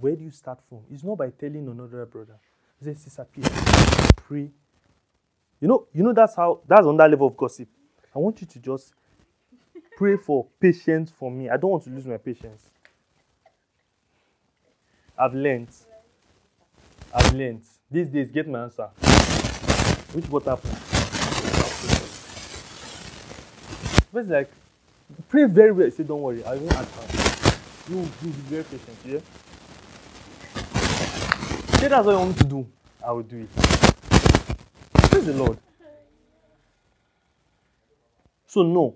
where 0.00 0.16
do 0.16 0.24
you 0.24 0.32
start 0.32 0.58
from? 0.68 0.80
It's 0.92 1.04
not 1.04 1.16
by 1.16 1.30
telling 1.30 1.68
another 1.68 2.04
brother. 2.06 2.34
Say, 2.82 2.92
sister, 2.94 3.24
please 3.32 3.48
pray. 4.16 4.50
You 5.60 5.68
know, 5.68 5.86
you 5.94 6.02
know 6.02 6.12
that's 6.12 6.34
how 6.34 6.60
that's 6.66 6.84
on 6.84 6.96
that 6.96 7.08
level 7.08 7.28
of 7.28 7.36
gossip. 7.36 7.68
I 8.14 8.18
want 8.18 8.40
you 8.40 8.46
to 8.46 8.58
just 8.58 8.92
pray 9.96 10.16
for 10.16 10.46
patience 10.60 11.10
for 11.10 11.30
me. 11.30 11.48
I 11.48 11.56
don't 11.56 11.70
want 11.70 11.84
to 11.84 11.90
lose 11.90 12.06
my 12.06 12.16
patience. 12.16 12.70
I've 15.18 15.34
learned. 15.34 15.68
I've 17.14 17.32
learned. 17.34 17.62
These 17.90 18.08
days, 18.08 18.30
get 18.30 18.48
my 18.48 18.64
answer. 18.64 18.88
Which 20.12 20.26
what 20.26 20.44
happened? 20.44 20.78
It's 24.16 24.30
like 24.30 24.48
Pray 25.28 25.44
very 25.44 25.72
well. 25.72 25.90
Say, 25.90 26.04
don't 26.04 26.22
worry, 26.22 26.44
I 26.44 26.56
won't 26.56 26.74
answer. 26.74 27.18
You 27.88 27.98
will 27.98 28.04
be 28.22 28.30
very 28.48 28.64
patient, 28.64 28.96
yeah? 29.04 29.18
Say 31.78 31.88
that's 31.88 32.06
what 32.06 32.14
I 32.14 32.18
want 32.18 32.38
to 32.38 32.44
do. 32.44 32.66
I 33.06 33.12
will 33.12 33.22
do 33.22 33.38
it. 33.38 33.48
Praise 35.10 35.26
the 35.26 35.34
Lord. 35.34 35.58
So, 38.54 38.62
no. 38.62 38.94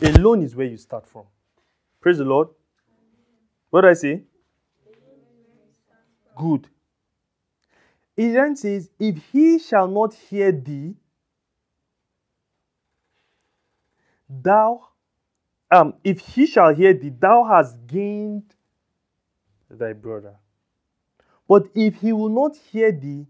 Alone 0.00 0.42
is 0.42 0.56
where 0.56 0.66
you 0.66 0.78
start 0.78 1.06
from. 1.06 1.24
Praise 2.00 2.16
the 2.16 2.24
Lord. 2.24 2.48
What 3.68 3.82
do 3.82 3.88
I 3.88 3.92
say? 3.92 4.22
Good. 6.34 6.68
It 8.16 8.32
then 8.32 8.56
says, 8.56 8.88
If 8.98 9.18
he 9.30 9.58
shall 9.58 9.88
not 9.88 10.14
hear 10.14 10.50
thee, 10.52 10.94
thou 14.26 14.88
um, 15.70 15.92
if 16.02 16.20
he 16.20 16.46
shall 16.46 16.74
hear 16.74 16.94
thee, 16.94 17.10
thou 17.10 17.44
hast 17.44 17.76
gained 17.86 18.54
thy 19.70 19.92
brother. 19.92 20.36
But 21.46 21.66
if 21.74 21.96
he 21.96 22.14
will 22.14 22.30
not 22.30 22.56
hear 22.56 22.90
thee, 22.90 23.26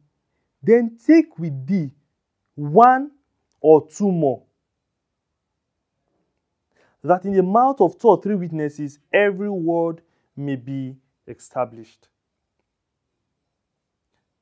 then 0.62 0.98
take 1.04 1.36
with 1.36 1.66
thee 1.66 1.90
one 2.54 3.10
or 3.60 3.88
two 3.88 4.12
more, 4.12 4.44
that 7.02 7.24
in 7.24 7.32
the 7.32 7.42
mouth 7.42 7.80
of 7.80 7.98
two 7.98 8.08
or 8.08 8.22
three 8.22 8.34
witnesses 8.34 8.98
every 9.12 9.50
word 9.50 10.00
may 10.36 10.56
be 10.56 10.96
established. 11.26 12.08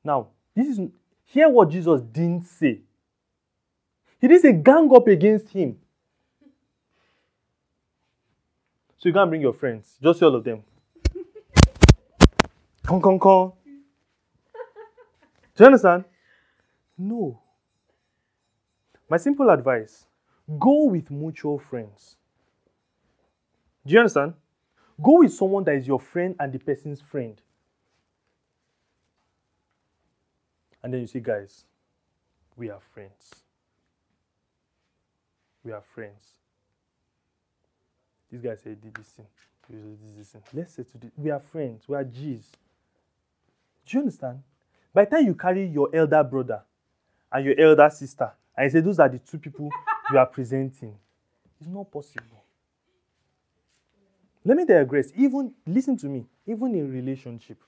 Now, 0.03 0.27
this 0.55 0.67
is 0.67 0.79
hear 1.25 1.49
what 1.49 1.69
Jesus 1.69 2.01
didn't 2.01 2.45
say. 2.45 2.81
He 4.19 4.27
didn't 4.27 4.41
say 4.41 4.53
gang 4.53 4.89
up 4.95 5.07
against 5.07 5.49
him. 5.49 5.77
So 8.97 9.09
you 9.09 9.13
can't 9.13 9.29
bring 9.29 9.41
your 9.41 9.53
friends, 9.53 9.97
just 10.01 10.21
all 10.21 10.35
of 10.35 10.43
them. 10.43 10.63
Come, 12.85 13.01
come, 13.01 13.19
come. 13.19 13.53
Do 15.55 15.63
you 15.63 15.65
understand? 15.65 16.03
No. 16.97 17.39
My 19.09 19.17
simple 19.17 19.49
advice 19.49 20.05
go 20.59 20.85
with 20.85 21.09
mutual 21.09 21.59
friends. 21.59 22.17
Do 23.85 23.93
you 23.93 23.99
understand? 23.99 24.33
Go 25.01 25.19
with 25.19 25.33
someone 25.33 25.63
that 25.63 25.75
is 25.75 25.87
your 25.87 25.99
friend 25.99 26.35
and 26.39 26.53
the 26.53 26.59
person's 26.59 27.01
friend. 27.01 27.41
And 30.83 30.93
then 30.93 31.01
you 31.01 31.07
see, 31.07 31.19
guys, 31.19 31.65
we 32.55 32.69
are 32.69 32.79
friends. 32.93 33.31
We 35.63 35.71
are 35.71 35.81
friends. 35.81 36.21
This 38.31 38.41
guy 38.41 38.55
said, 38.55 38.81
did 38.81 38.93
this 38.93 39.07
thing. 39.07 39.25
This, 39.69 40.15
this 40.17 40.27
thing. 40.29 40.41
Let's 40.53 40.73
say 40.73 40.83
to 40.83 40.97
this. 40.97 41.11
We 41.17 41.31
are 41.31 41.39
friends. 41.39 41.83
We 41.87 41.95
are 41.95 42.03
G's. 42.03 42.51
Do 43.85 43.97
you 43.97 43.99
understand? 44.01 44.41
By 44.93 45.05
the 45.05 45.11
time 45.11 45.25
you 45.25 45.35
carry 45.35 45.65
your 45.67 45.89
elder 45.93 46.23
brother 46.23 46.61
and 47.31 47.45
your 47.45 47.59
elder 47.59 47.89
sister, 47.89 48.31
and 48.55 48.65
you 48.65 48.69
say 48.69 48.81
those 48.81 48.99
are 48.99 49.09
the 49.09 49.19
two 49.19 49.37
people 49.37 49.69
you 50.11 50.17
are 50.17 50.25
presenting, 50.25 50.95
it's 51.59 51.69
not 51.69 51.91
possible. 51.91 52.40
Let 54.43 54.57
me 54.57 54.65
digress. 54.65 55.11
Even 55.15 55.53
listen 55.67 55.97
to 55.97 56.07
me. 56.07 56.25
Even 56.47 56.73
in 56.73 56.91
relationship, 56.91 57.61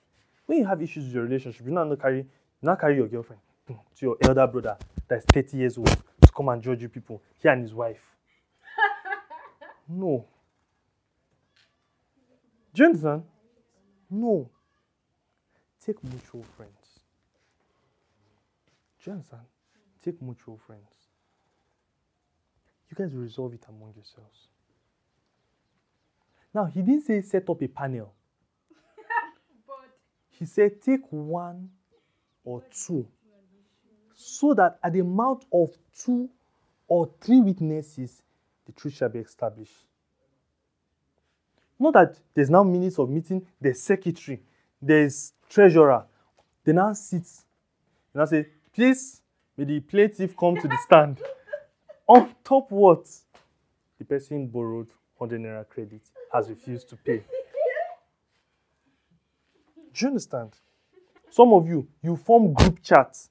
when 0.45 0.59
you 0.59 0.65
have 0.65 0.81
issues 0.81 1.05
with 1.05 1.13
your 1.13 1.23
relationship, 1.23 1.65
you 1.65 1.71
not 1.71 1.99
carry 1.99 2.17
you 2.17 2.25
not 2.61 2.79
carry 2.79 2.95
your 2.95 3.07
girlfriend 3.07 3.41
to 3.67 3.75
your 4.01 4.17
elder 4.21 4.47
brother 4.47 4.77
that's 5.07 5.25
30 5.25 5.57
years 5.57 5.77
old 5.77 5.87
to 5.87 6.31
come 6.35 6.49
and 6.49 6.61
judge 6.61 6.81
you 6.81 6.89
people. 6.89 7.21
He 7.41 7.47
and 7.47 7.61
his 7.61 7.73
wife. 7.73 8.15
No. 9.87 10.25
Do 12.73 12.81
you 12.81 12.85
understand? 12.87 13.23
No. 14.09 14.49
Take 15.85 16.01
mutual 16.03 16.43
friends. 16.55 17.01
Do 19.03 19.09
you 19.09 19.13
understand? 19.13 19.43
Take 20.03 20.21
mutual 20.21 20.57
friends. 20.57 21.03
You 22.89 22.95
guys 22.95 23.13
resolve 23.13 23.53
it 23.53 23.65
among 23.67 23.93
yourselves. 23.95 24.47
Now, 26.53 26.65
he 26.65 26.81
didn't 26.81 27.01
say 27.01 27.21
set 27.21 27.49
up 27.49 27.61
a 27.61 27.67
panel. 27.67 28.13
he 30.29 30.45
said 30.45 30.81
take 30.81 31.01
one 31.09 31.69
or 32.43 32.63
two 32.71 33.07
so 34.15 34.53
that 34.53 34.79
at 34.83 34.93
the 34.93 35.03
mouth 35.03 35.43
of 35.51 35.71
two 35.97 36.29
or 36.87 37.09
three 37.19 37.41
witnesses, 37.41 38.21
the 38.65 38.71
truth 38.71 38.93
shall 38.93 39.09
be 39.09 39.19
established. 39.19 39.85
Not 41.79 41.93
that 41.93 42.19
there's 42.33 42.49
now 42.49 42.63
minutes 42.63 42.99
of 42.99 43.09
meeting, 43.09 43.45
there's 43.59 43.81
secretary, 43.81 44.41
there's 44.81 45.33
treasurer. 45.49 46.05
They 46.63 46.71
now 46.71 46.93
sit 46.93 47.27
and 48.13 48.21
I 48.21 48.25
say, 48.25 48.47
please, 48.73 49.21
may 49.57 49.65
the 49.65 49.79
plaintiff 49.79 50.37
come 50.37 50.55
to 50.57 50.67
the 50.67 50.77
stand. 50.85 51.19
On 52.07 52.33
top 52.43 52.71
what? 52.71 53.07
The 53.97 54.05
person 54.05 54.47
borrowed 54.47 54.89
100 55.17 55.41
naira 55.41 55.67
credit 55.67 56.01
has 56.33 56.49
refused 56.49 56.89
to 56.89 56.95
pay. 56.95 57.17
Do 59.93 59.99
you 60.05 60.07
understand? 60.07 60.53
Some 61.29 61.53
of 61.53 61.67
you, 61.67 61.87
you 62.01 62.15
form 62.15 62.53
group 62.53 62.81
chats. 62.81 63.29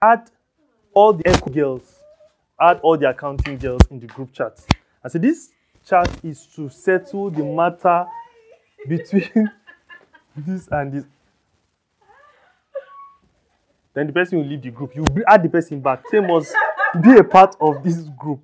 Add 0.00 0.30
all 0.94 1.12
the 1.12 1.26
echo 1.28 1.50
girls, 1.50 2.00
add 2.60 2.80
all 2.82 2.96
the 2.96 3.08
accounting 3.10 3.58
girls 3.58 3.82
in 3.90 4.00
the 4.00 4.06
group 4.06 4.32
chat. 4.32 4.58
I 5.04 5.08
said, 5.08 5.22
this 5.22 5.50
chat 5.86 6.08
is 6.24 6.46
to 6.56 6.68
settle 6.68 7.30
the 7.30 7.44
matter 7.44 8.06
between 8.88 9.50
this 10.36 10.68
and 10.70 10.92
this. 10.92 11.04
Then 13.94 14.06
the 14.08 14.12
person 14.12 14.38
will 14.38 14.46
leave 14.46 14.62
the 14.62 14.70
group. 14.70 14.94
You 14.94 15.04
add 15.26 15.42
the 15.42 15.48
person 15.48 15.80
back. 15.80 16.06
Same 16.10 16.26
must 16.26 16.54
be 17.02 17.16
a 17.16 17.24
part 17.24 17.56
of 17.60 17.82
this 17.82 18.00
group. 18.18 18.40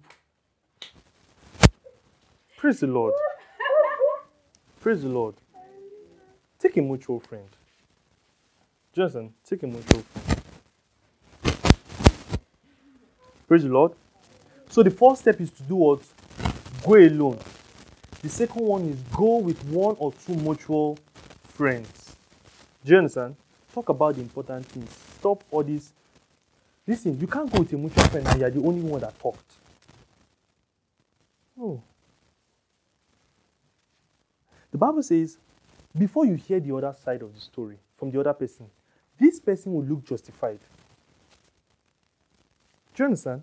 Praise 2.63 2.79
the 2.79 2.87
Lord. 2.87 3.13
Praise 4.81 5.03
the 5.03 5.09
Lord. 5.09 5.35
Take 6.61 6.77
a 6.77 6.81
mutual 6.81 7.19
friend. 7.19 7.49
Johnson, 8.93 9.35
take 9.45 9.65
a 9.65 9.67
mutual 9.67 10.03
friend. 10.03 10.43
Praise 13.49 13.65
the 13.65 13.69
Lord. 13.69 13.91
So 14.71 14.85
the 14.85 14.93
first 14.93 15.23
step 15.23 15.41
is 15.41 15.51
to 15.51 15.65
do 15.65 15.75
what? 15.75 16.03
Go 16.87 16.95
alone. 16.95 17.41
The 18.23 18.29
second 18.29 18.65
one 18.65 18.89
is 18.91 19.03
go 19.13 19.39
with 19.39 19.61
one 19.65 19.97
or 19.99 20.13
two 20.13 20.37
mutual 20.37 21.01
friends. 21.49 22.15
You 22.85 22.97
understand? 22.97 23.35
Talk 23.75 23.89
about 23.89 24.15
the 24.15 24.21
important 24.21 24.67
things. 24.67 24.89
Stop 25.19 25.43
all 25.51 25.65
this. 25.65 25.93
Listen, 26.87 27.19
you 27.19 27.27
can't 27.27 27.51
go 27.51 27.59
with 27.59 27.73
a 27.73 27.77
mutual 27.77 28.05
friend 28.05 28.25
and 28.29 28.39
you're 28.39 28.51
the 28.51 28.63
only 28.63 28.83
one 28.83 29.01
that 29.01 29.19
talked. 29.19 29.51
No. 31.57 31.83
The 34.73 34.79
Bible 34.79 35.03
says, 35.03 35.37
before 35.97 36.25
you 36.25 36.35
hear 36.35 36.59
the 36.59 36.75
other 36.75 36.97
side 37.05 37.23
of 37.23 37.33
the 37.35 37.41
story 37.41 37.77
from 37.99 38.11
the 38.11 38.19
other 38.19 38.33
person, 38.33 38.67
this 39.19 39.39
person 39.39 39.73
will 39.75 39.85
look 39.85 40.05
justified. 40.05 40.59
Do 42.95 43.03
you 43.03 43.05
understand? 43.05 43.43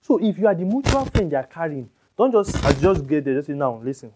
So 0.00 0.18
if 0.18 0.38
you 0.38 0.46
are 0.46 0.54
the 0.54 0.64
mutual 0.64 1.04
friend 1.04 1.30
they 1.30 1.36
are 1.36 1.46
carrying, 1.46 1.90
don't 2.16 2.32
just 2.32 2.80
just 2.80 3.06
get 3.06 3.24
there, 3.24 3.34
just 3.34 3.46
say, 3.46 3.52
now, 3.52 3.80
listen. 3.84 4.12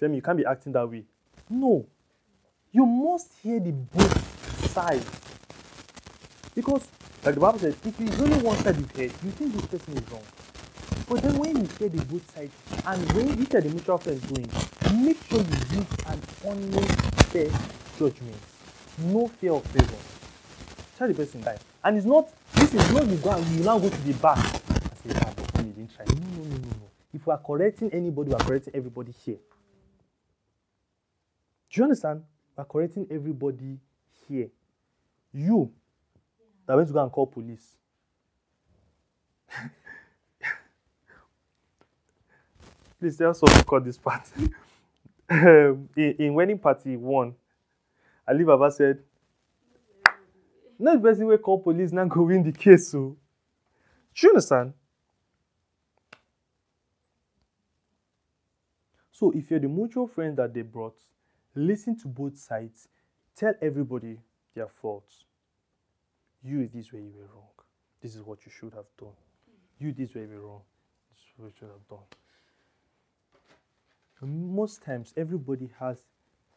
Femi, 0.00 0.16
you 0.16 0.22
can't 0.22 0.36
be 0.36 0.44
acting 0.44 0.72
that 0.72 0.88
way. 0.88 1.04
No. 1.48 1.86
You 2.70 2.84
must 2.84 3.32
hear 3.42 3.58
the 3.58 3.72
both 3.72 4.70
sides. 4.70 5.08
Because, 6.54 6.86
like 7.24 7.34
the 7.34 7.40
Bible 7.40 7.58
says, 7.58 7.76
if 7.84 7.98
it's 7.98 8.20
only 8.20 8.38
one 8.42 8.56
side 8.58 8.76
you 8.76 8.86
hear, 8.94 9.04
you 9.04 9.30
think 9.30 9.54
this 9.54 9.66
person 9.66 9.96
is 9.96 10.10
wrong. 10.10 10.22
But 11.08 11.22
then 11.22 11.38
when 11.38 11.56
you 11.56 11.68
hear 11.78 11.88
the 11.88 12.04
both 12.06 12.34
sides, 12.34 12.52
and 12.84 13.12
when 13.12 13.28
you 13.28 13.46
hear 13.46 13.60
the 13.60 13.68
mutual 13.68 13.98
friends 13.98 14.24
going, 14.26 14.50
make 15.04 15.22
sure 15.24 15.38
you 15.38 15.78
use 15.78 15.86
an 16.06 16.20
honest, 16.44 17.00
fair 17.30 17.48
judgment. 17.96 18.36
No 18.98 19.28
fear 19.28 19.52
of 19.52 19.64
favor. 19.66 19.96
Tell 20.98 21.06
the 21.06 21.14
person 21.14 21.42
that. 21.42 21.60
And 21.84 21.96
it's 21.96 22.06
not, 22.06 22.28
this 22.54 22.74
is 22.74 22.92
not 22.92 23.06
you 23.06 23.16
go 23.18 23.30
and 23.30 23.46
you 23.48 23.62
now 23.62 23.78
go 23.78 23.88
to 23.88 24.00
the 24.02 24.14
back 24.14 24.38
and 24.38 25.14
say, 25.14 25.20
ah, 25.22 25.32
but 25.36 25.64
you 25.64 25.72
didn't 25.72 25.94
try. 25.94 26.04
No, 26.06 26.14
no, 26.14 26.42
no, 26.42 26.56
no, 26.56 26.56
no. 26.56 26.90
If 27.14 27.26
we 27.26 27.32
are 27.32 27.38
correcting 27.38 27.90
anybody, 27.92 28.30
we 28.30 28.34
are 28.34 28.44
correcting 28.44 28.74
everybody 28.74 29.12
here. 29.12 29.38
Do 31.70 31.80
you 31.80 31.84
understand? 31.84 32.22
We 32.56 32.62
are 32.62 32.64
correcting 32.64 33.06
everybody 33.10 33.78
here. 34.28 34.48
You 35.32 35.70
that 36.66 36.74
went 36.76 36.88
to 36.88 36.94
go 36.94 37.02
and 37.02 37.12
call 37.12 37.26
police. 37.26 37.76
Please 42.98 43.16
tell 43.16 43.34
someone 43.34 43.58
to 43.58 43.64
cut 43.64 43.84
this 43.84 43.98
part. 43.98 44.22
um, 45.30 45.88
in, 45.96 46.16
in 46.18 46.34
wedding 46.34 46.58
party 46.58 46.96
one, 46.96 47.34
Ali 48.28 48.44
Baba 48.44 48.70
said, 48.70 49.00
not 50.78 50.94
the 50.94 51.00
person 51.00 51.38
call 51.38 51.58
police 51.60 51.92
now 51.92 52.04
go 52.04 52.22
win 52.22 52.42
the 52.42 52.52
case. 52.52 52.88
So, 52.88 53.16
do 54.14 54.26
you 54.26 54.28
understand? 54.30 54.72
So, 59.12 59.32
if 59.32 59.50
you're 59.50 59.60
the 59.60 59.68
mutual 59.68 60.06
friend 60.06 60.36
that 60.36 60.52
they 60.52 60.62
brought, 60.62 60.96
listen 61.54 61.98
to 62.00 62.08
both 62.08 62.36
sides, 62.36 62.88
tell 63.34 63.54
everybody 63.62 64.18
their 64.54 64.68
faults. 64.68 65.24
You, 66.42 66.68
this 66.72 66.92
way 66.92 67.00
you 67.00 67.12
were 67.16 67.34
wrong. 67.34 67.48
This 68.02 68.14
is 68.14 68.22
what 68.22 68.44
you 68.44 68.52
should 68.52 68.74
have 68.74 68.84
done. 68.98 69.16
You, 69.78 69.92
this 69.92 70.14
way 70.14 70.22
you 70.22 70.28
were 70.28 70.46
wrong. 70.46 70.62
This 71.10 71.20
is 71.22 71.32
what 71.38 71.46
you 71.46 71.52
should 71.58 71.68
have 71.68 71.88
done. 71.88 72.06
Most 74.20 74.82
times, 74.82 75.12
everybody 75.16 75.70
has 75.78 75.98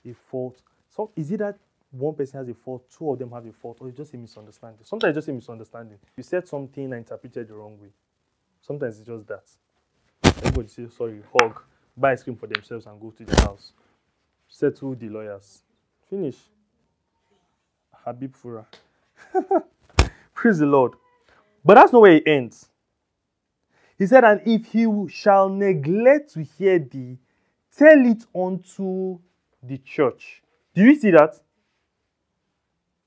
a 0.06 0.14
fault. 0.14 0.62
So, 0.90 1.12
is 1.16 1.32
it 1.32 1.38
that 1.38 1.58
one 1.92 2.16
person 2.16 2.40
has 2.40 2.48
a 2.48 2.54
fault, 2.54 2.86
two 2.96 3.12
of 3.12 3.20
them 3.20 3.32
have 3.32 3.46
a 3.46 3.52
fault, 3.52 3.78
or 3.82 3.90
it's 3.90 3.98
just 3.98 4.14
a 4.14 4.18
misunderstanding? 4.18 4.80
Sometimes 4.84 5.18
it's 5.18 5.26
just 5.26 5.30
a 5.30 5.34
misunderstanding. 5.34 5.98
You 6.18 6.24
said 6.24 6.48
something 6.48 6.86
and 6.86 6.94
interpreted 6.94 7.48
the 7.48 7.54
wrong 7.54 7.80
way. 7.80 7.90
Sometimes 8.62 8.98
it's 9.00 9.08
just 9.08 9.28
that. 9.28 9.44
Everybody 10.38 10.68
says 10.68 10.94
sorry, 10.94 11.22
hug, 11.34 11.62
buy 11.98 12.14
ice 12.14 12.24
cream 12.24 12.36
for 12.36 12.48
themselves, 12.48 12.86
and 12.86 13.00
go 13.00 13.12
to 13.12 13.26
the 13.26 13.42
house. 13.42 13.74
Settle 14.48 14.96
the 14.96 15.10
lawyers. 15.10 15.62
Finish. 16.10 16.38
Habib 18.06 18.34
Fura. 18.36 18.66
Praise 20.34 20.60
the 20.60 20.66
Lord. 20.66 20.94
But 21.64 21.76
that's 21.76 21.92
not 21.94 22.02
where 22.02 22.14
it 22.14 22.24
ends. 22.26 22.70
He 23.98 24.08
said, 24.08 24.24
And 24.24 24.42
if 24.46 24.68
he 24.68 24.88
shall 25.10 25.50
neglect 25.50 26.34
to 26.34 26.44
hear 26.44 26.80
thee, 26.80 27.18
tell 27.80 28.06
it 28.06 28.26
unto 28.36 29.18
the 29.64 29.78
church. 29.78 30.44
Did 30.76 30.86
you 30.86 30.96
see 30.96 31.12
that? 31.12 31.40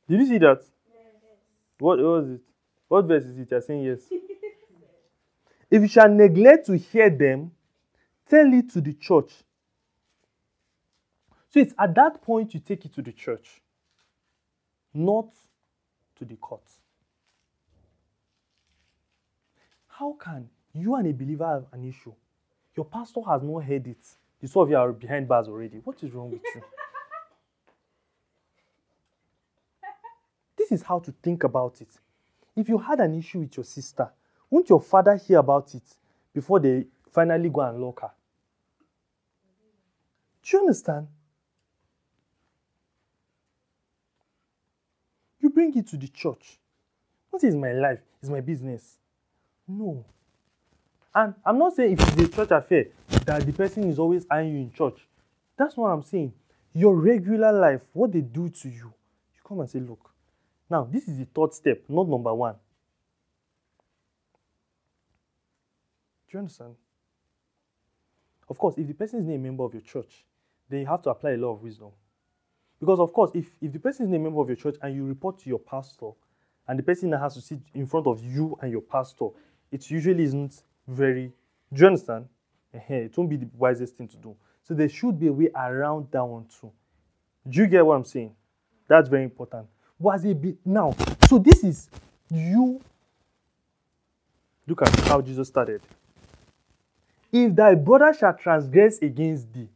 Did 0.08 0.20
you 0.20 0.26
see 0.26 0.38
that? 0.38 0.62
What 1.78 1.98
was 1.98 2.30
it? 2.30 2.40
What 2.88 3.04
verse 3.06 3.24
is 3.24 3.38
it? 3.38 3.50
You're 3.50 3.60
saying 3.60 3.84
yes. 3.84 4.00
if 5.70 5.82
you 5.82 5.88
shall 5.88 6.08
neglect 6.08 6.66
to 6.66 6.76
hear 6.76 7.10
them, 7.10 7.50
tell 8.30 8.50
it 8.54 8.70
to 8.70 8.80
the 8.80 8.94
church. 8.94 9.32
So 11.50 11.60
it's 11.60 11.74
at 11.78 11.94
that 11.94 12.22
point 12.22 12.54
you 12.54 12.60
take 12.60 12.86
it 12.86 12.94
to 12.94 13.02
the 13.02 13.12
church, 13.12 13.60
not 14.94 15.28
to 16.16 16.24
the 16.24 16.36
court. 16.36 16.64
How 19.86 20.14
can 20.18 20.48
you 20.72 20.94
and 20.94 21.06
a 21.08 21.12
believer 21.12 21.46
have 21.46 21.66
an 21.72 21.86
issue? 21.86 22.14
Your 22.74 22.86
pastor 22.86 23.20
has 23.28 23.42
not 23.42 23.64
heard 23.64 23.86
it. 23.86 24.06
The 24.42 24.48
two 24.48 24.60
of 24.60 24.68
you 24.68 24.76
are 24.76 24.92
behind 24.92 25.28
bars 25.28 25.46
already. 25.48 25.78
What 25.84 26.02
is 26.02 26.10
wrong 26.10 26.32
with 26.32 26.42
you? 26.54 26.62
this 30.58 30.72
is 30.72 30.82
how 30.82 30.98
to 30.98 31.12
think 31.22 31.44
about 31.44 31.80
it. 31.80 31.88
If 32.56 32.68
you 32.68 32.76
had 32.76 32.98
an 32.98 33.16
issue 33.16 33.38
with 33.38 33.56
your 33.56 33.64
sister, 33.64 34.10
won't 34.50 34.68
your 34.68 34.80
father 34.80 35.14
hear 35.14 35.38
about 35.38 35.72
it 35.74 35.84
before 36.34 36.58
they 36.58 36.86
finally 37.12 37.48
go 37.50 37.60
and 37.60 37.80
lock 37.80 38.02
her? 38.02 38.10
Do 40.42 40.56
you 40.56 40.60
understand? 40.62 41.06
You 45.40 45.50
bring 45.50 45.76
it 45.78 45.86
to 45.88 45.96
the 45.96 46.08
church. 46.08 46.58
What 47.30 47.44
is 47.44 47.54
my 47.54 47.72
life? 47.72 48.00
It's 48.20 48.30
my 48.30 48.40
business. 48.40 48.98
No. 49.68 50.04
And 51.14 51.34
I'm 51.44 51.58
not 51.58 51.74
saying 51.74 51.92
if 51.92 52.00
it's 52.00 52.22
a 52.22 52.28
church 52.28 52.50
affair 52.50 52.86
that 53.26 53.44
the 53.44 53.52
person 53.52 53.84
is 53.90 53.98
always 53.98 54.26
eyeing 54.30 54.52
you 54.52 54.60
in 54.60 54.72
church. 54.72 55.06
That's 55.56 55.76
what 55.76 55.88
I'm 55.88 56.02
saying. 56.02 56.32
Your 56.74 56.96
regular 56.96 57.52
life, 57.52 57.82
what 57.92 58.12
they 58.12 58.22
do 58.22 58.48
to 58.48 58.68
you, 58.68 58.92
you 59.34 59.40
come 59.46 59.60
and 59.60 59.68
say, 59.68 59.80
look. 59.80 60.10
Now, 60.70 60.88
this 60.90 61.06
is 61.06 61.18
the 61.18 61.26
third 61.26 61.52
step, 61.52 61.82
not 61.86 62.08
number 62.08 62.32
one. 62.32 62.54
Do 62.54 62.58
you 66.32 66.38
understand? 66.38 66.74
Of 68.48 68.56
course, 68.58 68.76
if 68.78 68.86
the 68.86 68.94
person 68.94 69.20
is 69.20 69.26
not 69.26 69.34
a 69.34 69.38
member 69.38 69.64
of 69.64 69.74
your 69.74 69.82
church, 69.82 70.24
then 70.70 70.80
you 70.80 70.86
have 70.86 71.02
to 71.02 71.10
apply 71.10 71.32
a 71.32 71.36
lot 71.36 71.52
of 71.52 71.62
wisdom. 71.62 71.90
Because, 72.80 73.00
of 73.00 73.12
course, 73.12 73.30
if, 73.34 73.50
if 73.60 73.70
the 73.70 73.78
person 73.78 74.06
is 74.06 74.10
not 74.10 74.16
a 74.16 74.20
member 74.20 74.40
of 74.40 74.48
your 74.48 74.56
church 74.56 74.76
and 74.80 74.94
you 74.96 75.04
report 75.04 75.38
to 75.40 75.48
your 75.50 75.58
pastor, 75.58 76.10
and 76.66 76.78
the 76.78 76.82
person 76.82 77.10
that 77.10 77.18
has 77.18 77.34
to 77.34 77.42
sit 77.42 77.58
in 77.74 77.86
front 77.86 78.06
of 78.06 78.24
you 78.24 78.56
and 78.62 78.72
your 78.72 78.80
pastor, 78.80 79.28
it 79.70 79.90
usually 79.90 80.24
isn't 80.24 80.62
very. 80.92 81.32
Do 81.72 81.80
you 81.80 81.86
understand? 81.86 82.26
It 82.72 83.16
won't 83.16 83.30
be 83.30 83.36
the 83.36 83.48
wisest 83.56 83.96
thing 83.96 84.08
to 84.08 84.16
do. 84.16 84.36
So 84.62 84.74
there 84.74 84.88
should 84.88 85.18
be 85.18 85.26
a 85.26 85.32
way 85.32 85.50
around 85.54 86.08
that 86.10 86.24
one 86.24 86.46
too. 86.60 86.70
Do 87.48 87.60
you 87.60 87.66
get 87.66 87.84
what 87.84 87.96
I'm 87.96 88.04
saying? 88.04 88.34
That's 88.88 89.08
very 89.08 89.24
important. 89.24 89.66
Was 89.98 90.24
a 90.24 90.34
bit 90.34 90.56
now. 90.64 90.94
So 91.28 91.38
this 91.38 91.64
is 91.64 91.88
you. 92.30 92.80
Look 94.66 94.82
at 94.82 95.00
how 95.00 95.20
Jesus 95.20 95.48
started. 95.48 95.82
If 97.32 97.54
thy 97.54 97.74
brother 97.74 98.12
shall 98.12 98.34
transgress 98.34 98.98
against 98.98 99.52
thee, 99.52 99.68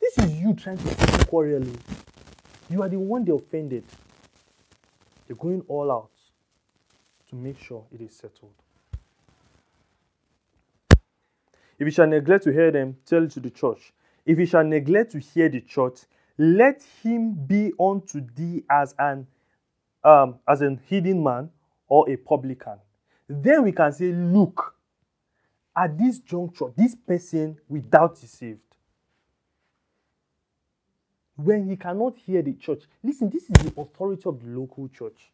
this 0.00 0.18
is 0.18 0.40
you 0.40 0.54
trying 0.54 0.78
to 0.78 1.26
quarrel. 1.26 1.64
You 2.68 2.82
are 2.82 2.88
the 2.88 2.98
one 2.98 3.24
they 3.24 3.32
offended. 3.32 3.84
They're 5.26 5.36
going 5.36 5.62
all 5.68 5.90
out 5.90 6.10
to 7.28 7.36
make 7.36 7.58
sure 7.60 7.84
it 7.92 8.00
is 8.00 8.14
settled. 8.16 8.52
If 11.80 11.86
you 11.86 11.90
shall 11.90 12.06
neglect 12.06 12.44
to 12.44 12.52
hear 12.52 12.70
them, 12.70 12.98
tell 13.06 13.24
it 13.24 13.30
to 13.32 13.40
the 13.40 13.50
church. 13.50 13.94
If 14.26 14.38
you 14.38 14.44
shall 14.44 14.62
neglect 14.62 15.12
to 15.12 15.18
hear 15.18 15.48
the 15.48 15.62
church, 15.62 16.00
let 16.36 16.82
him 17.02 17.32
be 17.32 17.72
unto 17.80 18.20
thee 18.20 18.64
as 18.70 18.94
an 18.98 19.26
um, 20.04 20.38
as 20.46 20.60
an 20.60 20.78
hidden 20.86 21.22
man 21.22 21.50
or 21.88 22.08
a 22.08 22.16
publican. 22.16 22.78
Then 23.26 23.64
we 23.64 23.72
can 23.72 23.92
say, 23.92 24.12
look, 24.12 24.74
at 25.74 25.96
this 25.98 26.18
juncture, 26.18 26.66
this 26.76 26.94
person 26.94 27.58
without 27.68 28.22
is 28.22 28.30
saved. 28.30 28.60
When 31.36 31.68
he 31.68 31.76
cannot 31.76 32.18
hear 32.18 32.42
the 32.42 32.52
church, 32.54 32.82
listen, 33.02 33.30
this 33.30 33.44
is 33.44 33.56
the 33.56 33.80
authority 33.80 34.22
of 34.26 34.42
the 34.42 34.50
local 34.50 34.88
church. 34.88 35.30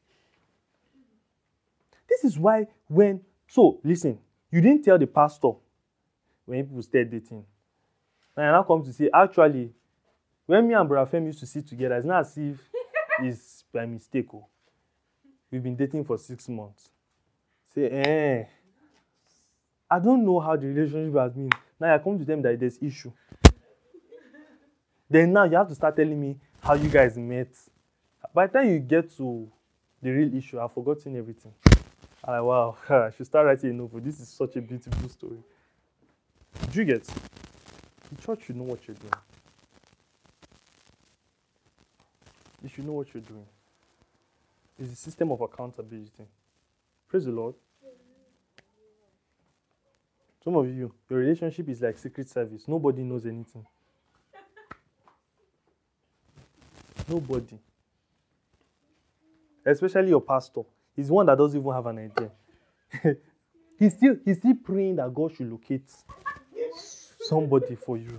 This 2.08 2.22
is 2.22 2.38
why 2.38 2.68
when 2.86 3.22
so 3.48 3.80
listen, 3.82 4.18
you 4.52 4.60
didn't 4.60 4.84
tell 4.84 4.98
the 4.98 5.08
pastor 5.08 5.52
when 6.46 6.64
people 6.64 6.82
start 6.82 7.10
dating. 7.10 7.44
And 8.36 8.46
I 8.46 8.52
now 8.52 8.62
come 8.62 8.82
to 8.84 8.92
say, 8.92 9.10
actually, 9.12 9.72
when 10.46 10.66
me 10.66 10.74
and 10.74 10.88
Brother 10.88 11.10
Fem 11.10 11.26
used 11.26 11.40
to 11.40 11.46
sit 11.46 11.66
together, 11.66 11.96
it's 11.96 12.06
not 12.06 12.20
as 12.20 12.38
if 12.38 12.58
it's 13.20 13.64
by 13.72 13.84
mistake. 13.84 14.28
Oh. 14.32 14.46
We've 15.50 15.62
been 15.62 15.76
dating 15.76 16.04
for 16.04 16.16
six 16.16 16.48
months. 16.48 16.90
Say, 17.74 17.88
eh. 17.90 18.44
I 19.90 19.98
don't 19.98 20.24
know 20.24 20.40
how 20.40 20.56
the 20.56 20.66
relationship 20.66 21.14
has 21.14 21.32
been. 21.32 21.50
Now 21.78 21.94
I 21.94 21.98
come 21.98 22.18
to 22.18 22.24
them 22.24 22.42
that 22.42 22.58
there's 22.58 22.78
issue. 22.80 23.12
then 25.08 25.32
now 25.32 25.44
you 25.44 25.56
have 25.56 25.68
to 25.68 25.74
start 25.74 25.96
telling 25.96 26.20
me 26.20 26.36
how 26.60 26.74
you 26.74 26.88
guys 26.88 27.16
met. 27.16 27.48
By 28.34 28.46
the 28.46 28.58
time 28.58 28.70
you 28.70 28.78
get 28.80 29.16
to 29.16 29.48
the 30.02 30.10
real 30.10 30.34
issue, 30.34 30.60
I've 30.60 30.72
forgotten 30.72 31.16
everything. 31.16 31.52
I'm 32.24 32.34
like, 32.34 32.42
wow, 32.42 32.76
I 32.88 33.10
should 33.16 33.26
start 33.26 33.46
writing 33.46 33.70
a 33.70 33.72
novel. 33.72 34.00
This 34.00 34.20
is 34.20 34.28
such 34.28 34.56
a 34.56 34.60
beautiful 34.60 35.08
story. 35.08 35.38
Do 36.72 36.80
you 36.80 36.84
get? 36.84 37.04
The 37.04 38.22
church 38.22 38.44
should 38.46 38.56
know 38.56 38.64
what 38.64 38.86
you're 38.86 38.96
doing. 38.96 39.12
You 42.62 42.68
should 42.68 42.86
know 42.86 42.92
what 42.92 43.12
you're 43.14 43.22
doing. 43.22 43.46
It's 44.78 44.92
a 44.92 44.96
system 44.96 45.30
of 45.32 45.40
accountability. 45.40 46.26
Praise 47.08 47.24
the 47.24 47.30
Lord. 47.30 47.54
Some 50.44 50.56
of 50.56 50.66
you, 50.68 50.92
your 51.08 51.18
relationship 51.18 51.68
is 51.68 51.80
like 51.80 51.98
secret 51.98 52.28
service. 52.28 52.68
Nobody 52.68 53.02
knows 53.02 53.26
anything. 53.26 53.66
Nobody. 57.08 57.58
Especially 59.64 60.10
your 60.10 60.20
pastor. 60.20 60.62
He's 60.94 61.10
one 61.10 61.26
that 61.26 61.36
doesn't 61.36 61.60
even 61.60 61.72
have 61.72 61.86
an 61.86 61.98
idea. 61.98 63.16
he's 63.78 63.94
still 63.94 64.16
he's 64.24 64.38
still 64.38 64.54
praying 64.62 64.96
that 64.96 65.12
God 65.12 65.34
should 65.36 65.50
locate 65.50 65.90
somebody 67.28 67.74
for 67.74 67.96
you. 67.96 68.18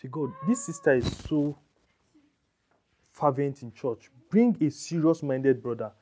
To 0.00 0.08
God, 0.08 0.32
this 0.48 0.64
sister 0.64 0.94
is 0.94 1.16
so 1.28 1.56
fervent 3.12 3.62
in 3.62 3.72
church. 3.72 4.10
Bring 4.30 4.56
a 4.60 4.70
serious 4.70 5.22
minded 5.22 5.62
brother. 5.62 5.92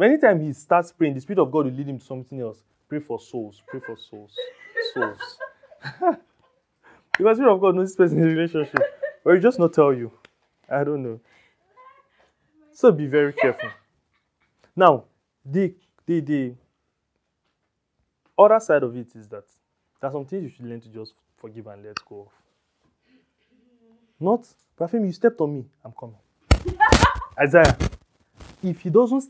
Anytime 0.00 0.40
he 0.40 0.52
starts 0.52 0.92
praying, 0.92 1.14
the 1.14 1.20
Spirit 1.20 1.40
of 1.40 1.50
God 1.50 1.66
will 1.66 1.72
lead 1.72 1.88
him 1.88 1.98
to 1.98 2.04
something 2.04 2.40
else. 2.40 2.62
Pray 2.88 3.00
for 3.00 3.20
souls. 3.20 3.62
Pray 3.66 3.80
for 3.80 3.96
souls. 3.96 4.32
Souls. 4.94 5.38
because 7.18 7.36
the 7.38 7.42
Spirit 7.42 7.52
of 7.54 7.60
God 7.60 7.74
knows 7.74 7.88
this 7.88 7.96
person's 7.96 8.22
relationship. 8.24 8.80
Or 9.24 9.34
he 9.34 9.40
just 9.40 9.58
not 9.58 9.72
tell 9.72 9.92
you. 9.92 10.12
I 10.70 10.84
don't 10.84 11.02
know. 11.02 11.20
So 12.72 12.92
be 12.92 13.06
very 13.06 13.32
careful. 13.32 13.70
Now, 14.76 15.04
the 15.44 15.74
the 16.06 16.20
the 16.20 16.54
other 18.38 18.60
side 18.60 18.84
of 18.84 18.96
it 18.96 19.16
is 19.16 19.28
that 19.28 19.44
there 20.00 20.10
are 20.10 20.12
some 20.12 20.24
things 20.24 20.44
you 20.44 20.48
should 20.48 20.66
learn 20.66 20.80
to 20.80 20.88
just 20.88 21.14
forgive 21.36 21.66
and 21.66 21.84
let 21.84 21.96
go 22.08 22.22
of. 22.22 22.32
Not, 24.20 24.46
Rafim, 24.78 25.06
you 25.06 25.12
stepped 25.12 25.40
on 25.40 25.54
me. 25.54 25.64
I'm 25.84 25.92
coming. 25.92 26.16
Isaiah, 27.40 27.76
if 28.62 28.80
he 28.80 28.90
doesn't 28.90 29.24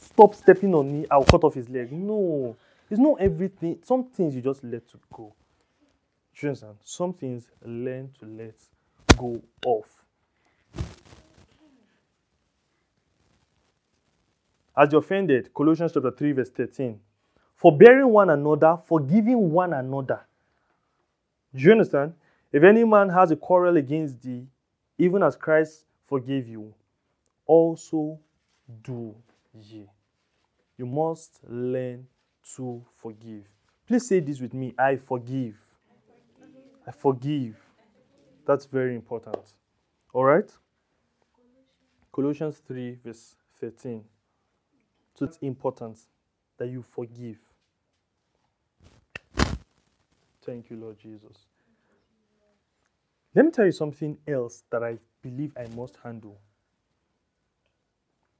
stop 0.00 0.34
stepping 0.34 0.74
on 0.74 0.92
me, 0.92 1.06
I'll 1.10 1.24
cut 1.24 1.44
off 1.44 1.54
his 1.54 1.68
leg. 1.68 1.92
No. 1.92 2.56
It's 2.90 3.00
not 3.00 3.20
everything. 3.20 3.78
Some 3.82 4.04
things 4.04 4.34
you 4.34 4.42
just 4.42 4.62
let 4.62 4.86
to 4.90 4.98
go. 5.12 5.34
Do 6.34 6.46
you 6.46 6.48
understand? 6.50 6.76
Some 6.84 7.14
things 7.14 7.48
learn 7.64 8.10
to 8.20 8.26
let 8.26 8.54
go 9.16 9.40
of. 9.66 9.84
As 14.76 14.92
you 14.92 14.98
offended, 14.98 15.54
Colossians 15.54 15.92
chapter 15.92 16.10
3, 16.10 16.32
verse 16.32 16.50
13 16.50 16.98
forbearing 17.54 18.08
one 18.08 18.30
another, 18.30 18.78
forgiving 18.86 19.50
one 19.50 19.72
another. 19.72 20.20
Do 21.54 21.62
you 21.62 21.72
understand? 21.72 22.14
If 22.52 22.62
any 22.62 22.84
man 22.84 23.08
has 23.08 23.30
a 23.30 23.36
quarrel 23.36 23.76
against 23.76 24.22
thee, 24.22 24.46
even 24.98 25.22
as 25.22 25.36
Christ 25.36 25.84
forgave 26.06 26.48
you, 26.48 26.74
also 27.46 28.18
do 28.82 29.14
ye. 29.52 29.88
You 30.76 30.86
must 30.86 31.40
learn 31.48 32.06
to 32.56 32.84
forgive. 32.96 33.44
Please 33.86 34.06
say 34.06 34.20
this 34.20 34.40
with 34.40 34.54
me 34.54 34.74
I 34.78 34.96
forgive. 34.96 35.56
I 36.86 36.90
forgive. 36.90 37.56
That's 38.46 38.66
very 38.66 38.94
important. 38.94 39.38
All 40.12 40.24
right? 40.24 40.50
Colossians 42.12 42.62
3, 42.66 42.98
verse 43.04 43.36
13. 43.60 44.04
So 45.14 45.24
it's 45.24 45.38
important 45.38 45.98
that 46.58 46.68
you 46.68 46.82
forgive. 46.82 47.38
Thank 50.44 50.70
you, 50.70 50.76
Lord 50.76 50.98
Jesus. 50.98 51.46
Let 53.34 53.46
me 53.46 53.50
tell 53.50 53.64
you 53.64 53.72
something 53.72 54.16
else 54.28 54.62
that 54.70 54.82
I 54.84 54.98
believe 55.22 55.52
I 55.56 55.66
must 55.74 55.96
handle. 56.02 56.38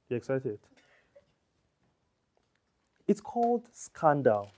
You 0.09 0.17
excited? 0.17 0.59
It's 3.07 3.21
called 3.21 3.67
scandal. 3.73 4.49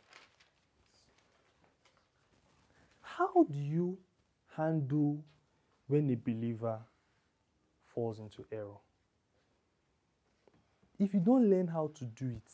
How 3.01 3.45
do 3.49 3.57
you 3.57 3.97
handle 4.55 5.23
when 5.87 6.09
a 6.11 6.15
believer 6.15 6.79
falls 7.85 8.19
into 8.19 8.45
error? 8.51 8.77
If 10.99 11.13
you 11.13 11.19
don't 11.19 11.49
learn 11.49 11.67
how 11.67 11.91
to 11.95 12.05
do 12.05 12.27
it, 12.27 12.51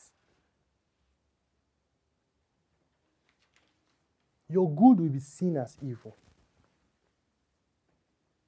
your 4.48 4.70
good 4.70 5.00
will 5.00 5.08
be 5.08 5.20
seen 5.20 5.56
as 5.56 5.76
evil. 5.82 6.16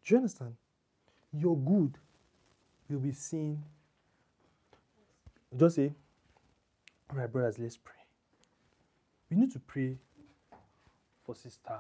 Do 0.05 0.15
you 0.15 0.19
understand? 0.19 0.55
Your 1.33 1.57
good 1.57 1.99
will 2.89 3.01
be 3.01 3.13
seen. 3.13 3.63
Just 5.57 5.77
say, 5.77 5.93
right, 7.13 7.31
brothers, 7.31 7.59
let's 7.59 7.77
pray. 7.77 7.95
We 9.31 9.37
need 9.37 9.53
to 9.53 9.59
pray 9.59 9.97
for 11.25 11.35
sister. 11.35 11.79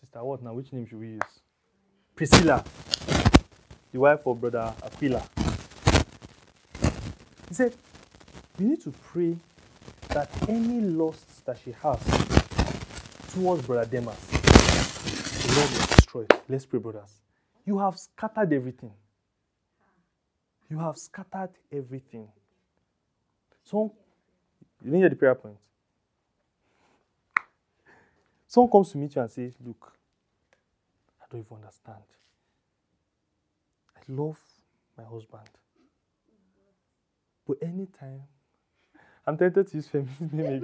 Sister, 0.00 0.24
what 0.24 0.42
now? 0.42 0.54
Which 0.54 0.72
name 0.72 0.86
should 0.86 1.00
we 1.00 1.08
use? 1.08 1.40
Priscilla, 2.14 2.64
the 3.92 3.98
wife 3.98 4.26
of 4.26 4.40
brother 4.40 4.72
Aquila. 4.82 5.22
He 7.48 7.54
said, 7.54 7.74
we 8.58 8.66
need 8.66 8.80
to 8.82 8.90
pray 8.90 9.36
that 10.18 10.48
any 10.48 10.80
lust 10.80 11.46
that 11.46 11.56
she 11.64 11.70
has 11.80 12.00
towards 13.32 13.64
brother 13.64 13.88
Demas, 13.88 14.18
the 14.26 15.54
Lord 15.54 15.70
will 15.70 15.86
destroy 15.86 16.22
it. 16.22 16.42
Let's 16.48 16.66
pray, 16.66 16.80
brothers. 16.80 17.20
You 17.64 17.78
have 17.78 17.96
scattered 17.96 18.52
everything. 18.52 18.90
You 20.68 20.80
have 20.80 20.96
scattered 20.96 21.50
everything. 21.70 22.26
So, 23.62 23.94
you 24.84 24.90
didn't 24.90 25.10
the 25.10 25.14
prayer 25.14 25.36
point. 25.36 25.58
Someone 28.48 28.72
comes 28.72 28.90
to 28.90 28.98
meet 28.98 29.14
you 29.14 29.22
and 29.22 29.30
says, 29.30 29.54
Look, 29.64 29.92
I 31.22 31.26
don't 31.30 31.42
even 31.42 31.58
understand. 31.58 32.02
I 33.96 34.00
love 34.08 34.40
my 34.96 35.04
husband. 35.04 35.48
But 37.46 37.58
anytime, 37.62 38.22
I'm 39.28 39.36
tempted 39.36 39.68
to 39.68 39.76
use 39.76 39.86
feminist 39.86 40.32
name 40.32 40.46
again. 40.46 40.62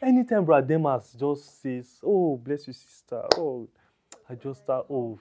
anytime 0.00 0.46
Brother 0.46 0.66
Demas 0.66 1.14
just 1.20 1.60
says, 1.60 2.00
Oh, 2.02 2.38
bless 2.38 2.66
you, 2.66 2.72
sister. 2.72 3.22
Oh, 3.36 3.68
I 4.30 4.34
just 4.34 4.62
start, 4.62 4.86
oh, 4.88 5.18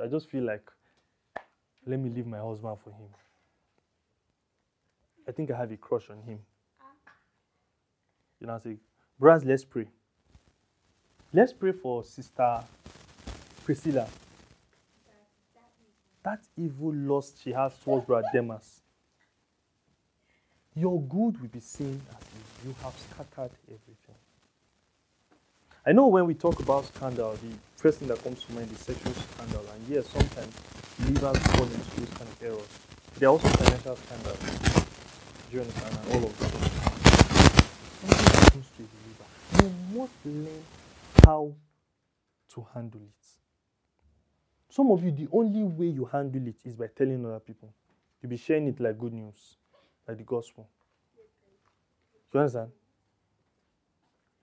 I 0.00 0.06
just 0.06 0.30
feel 0.30 0.44
like, 0.44 0.70
let 1.84 1.98
me 1.98 2.10
leave 2.10 2.28
my 2.28 2.38
husband 2.38 2.76
for 2.84 2.90
him. 2.90 3.08
I 5.26 5.32
think 5.32 5.50
I 5.50 5.56
have 5.56 5.72
a 5.72 5.76
crush 5.76 6.08
on 6.10 6.22
him. 6.22 6.38
You 8.38 8.46
know, 8.46 8.54
I 8.54 8.58
say, 8.60 8.76
brothers, 9.18 9.44
let's 9.44 9.64
pray. 9.64 9.88
Let's 11.32 11.52
pray 11.52 11.72
for 11.72 12.04
Sister 12.04 12.62
Priscilla. 13.64 14.06
That 16.22 16.38
evil 16.56 16.94
lust 16.94 17.42
she 17.42 17.50
has 17.50 17.76
towards 17.78 18.06
Brother 18.06 18.28
Demas. 18.32 18.82
Your 20.74 21.00
good 21.02 21.40
will 21.40 21.48
be 21.48 21.60
seen 21.60 22.00
as 22.10 22.22
if 22.22 22.64
you 22.64 22.74
have 22.82 22.94
scattered 22.96 23.50
everything. 23.66 24.14
I 25.84 25.92
know 25.92 26.06
when 26.08 26.26
we 26.26 26.34
talk 26.34 26.60
about 26.60 26.84
scandal, 26.86 27.32
the 27.32 27.54
first 27.76 27.98
thing 27.98 28.08
that 28.08 28.22
comes 28.22 28.44
to 28.44 28.52
mind 28.52 28.70
is 28.70 28.78
sexual 28.78 29.12
scandal. 29.12 29.64
And 29.74 29.88
yes, 29.88 30.06
sometimes 30.08 30.54
believers 30.98 31.38
fall 31.38 31.64
into 31.64 32.00
those 32.00 32.10
kind 32.10 32.30
of 32.30 32.42
errors. 32.42 32.68
There 33.18 33.28
are 33.28 33.32
also 33.32 33.48
financial 33.48 33.96
scandals. 33.96 34.38
Do 35.50 35.56
you 35.56 35.60
understand? 35.62 35.98
And 36.04 36.12
all 36.14 36.24
of 36.28 36.38
that. 36.38 36.52
Something 38.00 38.40
happens 38.40 38.66
to 38.76 38.82
a 38.82 38.88
believer. 38.94 39.72
You 39.92 39.98
must 39.98 40.12
learn 40.24 40.62
how 41.24 41.52
to 42.54 42.66
handle 42.74 43.00
it. 43.00 43.26
Some 44.68 44.90
of 44.92 45.02
you, 45.02 45.10
the 45.10 45.28
only 45.32 45.64
way 45.64 45.86
you 45.86 46.04
handle 46.04 46.46
it 46.46 46.56
is 46.64 46.76
by 46.76 46.86
telling 46.94 47.26
other 47.26 47.40
people. 47.40 47.74
You'll 48.22 48.30
be 48.30 48.36
sharing 48.36 48.68
it 48.68 48.78
like 48.78 48.98
good 48.98 49.12
news, 49.12 49.56
the 50.14 50.24
gospel. 50.24 50.68
You 52.32 52.40
understand? 52.40 52.70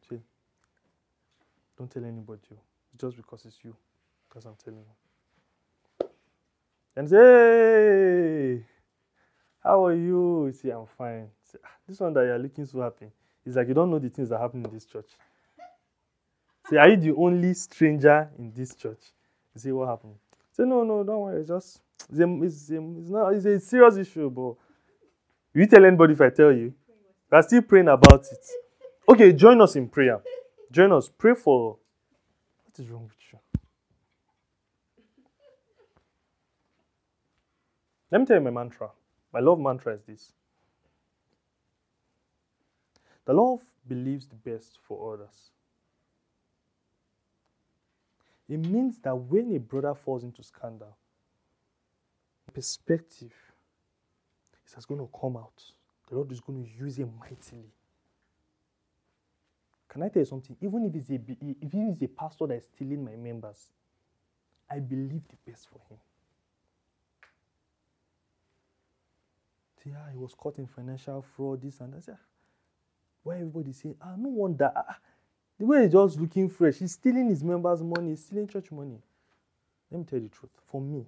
See? 0.09 0.19
Don't 1.77 1.89
tell 1.89 2.03
anybody 2.03 2.41
you. 2.51 2.57
Just 2.97 3.17
because 3.17 3.45
it's 3.45 3.57
you. 3.63 3.75
Because 4.27 4.45
I'm 4.45 4.55
telling 4.63 4.79
you. 4.79 6.09
And 6.95 7.07
say, 7.09 7.15
hey, 7.17 8.65
how 9.63 9.85
are 9.85 9.93
you? 9.93 10.51
See, 10.53 10.69
I'm 10.69 10.85
fine. 10.97 11.29
Ah, 11.63 11.69
this 11.87 11.99
one 11.99 12.13
that 12.13 12.25
you're 12.25 12.39
looking 12.39 12.65
so 12.65 12.81
happy. 12.81 13.07
It's 13.45 13.55
like 13.55 13.67
you 13.67 13.73
don't 13.73 13.89
know 13.91 13.99
the 13.99 14.09
things 14.09 14.29
that 14.29 14.39
happen 14.39 14.65
in 14.65 14.71
this 14.71 14.85
church. 14.85 15.09
Say, 16.69 16.77
are 16.77 16.89
you 16.89 16.97
the 16.97 17.15
only 17.15 17.53
stranger 17.53 18.29
in 18.37 18.51
this 18.51 18.75
church? 18.75 19.13
You 19.55 19.61
see 19.61 19.71
what 19.71 19.87
happened? 19.87 20.15
Say, 20.51 20.63
no, 20.63 20.83
no, 20.83 21.03
don't 21.03 21.21
worry. 21.21 21.39
It's 21.39 21.47
just, 21.47 21.79
it's, 22.09 22.19
a, 22.19 22.43
it's, 22.43 22.69
a, 22.71 22.99
it's, 22.99 23.09
not, 23.09 23.33
it's 23.33 23.45
a 23.45 23.59
serious 23.59 23.95
issue, 23.95 24.29
but 24.29 24.55
you 25.61 25.67
tell 25.67 25.85
anybody 25.85 26.13
if 26.13 26.21
I 26.21 26.29
tell 26.29 26.51
you? 26.51 26.73
We're 27.31 27.41
still 27.41 27.61
praying 27.61 27.87
about 27.87 28.25
it. 28.31 28.45
Okay, 29.09 29.33
join 29.33 29.61
us 29.61 29.75
in 29.75 29.87
prayer. 29.87 30.21
Join 30.71 30.91
us. 30.91 31.09
Pray 31.09 31.33
for. 31.33 31.77
What 32.65 32.79
is 32.79 32.89
wrong 32.89 33.03
with 33.03 33.13
you? 33.31 33.39
Let 38.11 38.19
me 38.19 38.27
tell 38.27 38.37
you 38.37 38.43
my 38.43 38.51
mantra. 38.51 38.89
My 39.33 39.39
love 39.39 39.59
mantra 39.59 39.93
is 39.93 40.01
this 40.03 40.33
The 43.25 43.33
love 43.33 43.61
believes 43.87 44.27
the 44.27 44.35
best 44.35 44.79
for 44.87 45.13
others. 45.13 45.51
It 48.49 48.59
means 48.59 48.97
that 48.99 49.13
when 49.15 49.53
a 49.53 49.59
brother 49.59 49.93
falls 49.93 50.23
into 50.23 50.41
scandal, 50.41 50.95
perspective 52.53 53.33
is 54.75 54.85
going 54.85 54.99
to 54.99 55.09
come 55.19 55.37
out. 55.37 55.63
The 56.09 56.15
Lord 56.15 56.31
is 56.31 56.39
going 56.39 56.63
to 56.63 56.69
use 56.69 56.97
him 56.97 57.11
mightily. 57.19 57.71
Can 59.87 60.03
I 60.03 60.09
tell 60.09 60.21
you 60.21 60.25
something? 60.25 60.55
Even 60.61 60.85
if 60.85 60.95
it's 60.95 61.09
a, 61.09 61.19
if 61.61 61.71
he 61.71 61.79
is 61.79 62.01
a 62.01 62.07
pastor 62.07 62.47
that 62.47 62.55
is 62.55 62.65
stealing 62.65 63.03
my 63.03 63.15
members, 63.15 63.71
I 64.69 64.79
believe 64.79 65.21
the 65.29 65.51
best 65.51 65.67
for 65.69 65.79
him. 65.89 65.97
See, 69.83 69.91
ah, 69.95 70.09
he 70.11 70.17
was 70.17 70.33
caught 70.33 70.57
in 70.57 70.67
financial 70.67 71.21
fraud, 71.21 71.61
this 71.61 71.79
and 71.79 71.93
that. 71.93 72.03
Say, 72.03 72.11
ah, 72.15 72.25
why 73.23 73.35
everybody 73.35 73.71
saying, 73.71 73.95
ah, 74.01 74.15
no 74.17 74.29
wonder. 74.29 74.71
Ah, 74.75 74.85
ah, 74.89 74.97
the 75.57 75.65
way 75.65 75.83
he's 75.83 75.93
just 75.93 76.19
looking 76.19 76.49
fresh, 76.49 76.75
he's 76.75 76.93
stealing 76.93 77.29
his 77.29 77.43
members' 77.43 77.81
money, 77.81 78.09
he's 78.09 78.25
stealing 78.25 78.47
church 78.47 78.71
money. 78.71 78.99
Let 79.89 79.99
me 79.99 80.05
tell 80.05 80.19
you 80.19 80.27
the 80.27 80.35
truth. 80.35 80.51
For 80.69 80.81
me, 80.81 81.05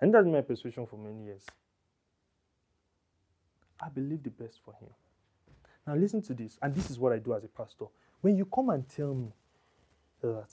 and 0.00 0.14
that's 0.14 0.26
my 0.26 0.40
persuasion 0.40 0.86
for 0.86 0.96
many 0.96 1.24
years. 1.24 1.44
I 3.82 3.88
believe 3.88 4.22
the 4.22 4.30
best 4.30 4.60
for 4.64 4.74
him. 4.74 4.88
Now 5.86 5.94
listen 5.94 6.22
to 6.22 6.34
this, 6.34 6.58
and 6.60 6.74
this 6.74 6.90
is 6.90 6.98
what 6.98 7.12
I 7.12 7.18
do 7.18 7.34
as 7.34 7.44
a 7.44 7.48
pastor. 7.48 7.86
When 8.20 8.36
you 8.36 8.44
come 8.44 8.68
and 8.70 8.86
tell 8.88 9.14
me 9.14 9.32
that, 10.20 10.48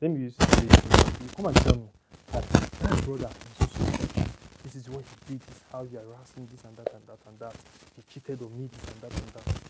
let 0.00 0.10
me 0.10 0.20
use 0.20 0.36
this, 0.36 0.62
you 0.62 1.28
come 1.36 1.46
and 1.46 1.56
tell 1.56 1.76
me 1.76 1.88
that 2.32 3.04
brother 3.04 3.28
is 3.60 3.70
so, 3.72 4.24
this 4.64 4.76
is 4.76 4.88
what 4.88 5.04
he 5.04 5.32
did, 5.34 5.40
this 5.40 5.56
is 5.56 5.62
how 5.70 5.84
he 5.84 5.96
harassed 5.96 6.38
me, 6.38 6.46
this 6.50 6.64
and 6.64 6.76
that 6.76 6.92
and 6.94 7.06
that 7.06 7.18
and 7.28 7.38
that. 7.38 7.54
He 7.96 8.02
cheated 8.12 8.40
on 8.40 8.58
me, 8.58 8.68
this 8.68 8.92
and 8.92 9.00
that 9.02 9.12
and 9.12 9.28
that. 9.34 9.62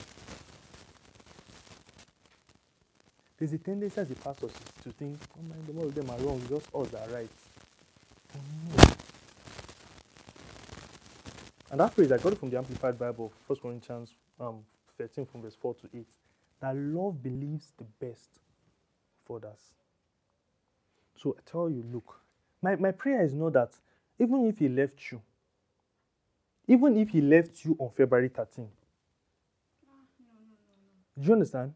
There's 3.38 3.53
a 3.53 3.59
tendency 3.59 4.00
as 4.00 4.11
a 4.11 4.14
pastor 4.14 4.48
to 4.84 4.92
think, 4.92 5.18
oh 5.36 5.42
man, 5.42 5.59
the 5.66 5.72
more 5.72 5.86
of 5.86 5.94
them 5.94 6.09
are 6.11 6.18
wrong, 6.18 6.40
just 6.48 6.68
us 6.74 6.94
are 6.94 7.12
right. 7.12 7.28
no. 8.76 8.84
And 11.73 11.81
that 11.81 11.95
phrase, 11.95 12.12
I 12.12 12.18
got 12.18 12.35
it 12.35 12.39
from 12.39 12.51
the 12.51 12.59
Amplified 12.59 12.99
Bible, 12.99 13.33
1 13.47 13.59
Corinthians 13.61 14.14
um, 14.39 14.59
13 14.99 15.25
from 15.25 15.41
verse 15.41 15.57
4 15.59 15.75
to 15.77 15.89
8. 15.95 16.07
That 16.61 16.77
love 16.77 17.23
believes 17.23 17.73
the 17.79 17.85
best 17.99 18.29
for 19.25 19.39
others. 19.39 19.73
So 21.16 21.35
I 21.39 21.51
tell 21.51 21.70
you, 21.70 21.83
look, 21.91 22.20
my, 22.61 22.77
my 22.77 22.91
prayer 22.91 23.25
is 23.25 23.33
not 23.33 23.55
that 23.55 23.70
even 24.18 24.47
if 24.47 24.59
he 24.59 24.68
left 24.68 25.11
you, 25.11 25.23
even 26.68 26.99
if 26.99 27.09
he 27.09 27.23
left 27.23 27.64
you 27.64 27.75
on 27.79 27.91
February 27.97 28.29
13, 28.29 28.68
do 31.18 31.27
you 31.27 31.33
understand? 31.33 31.73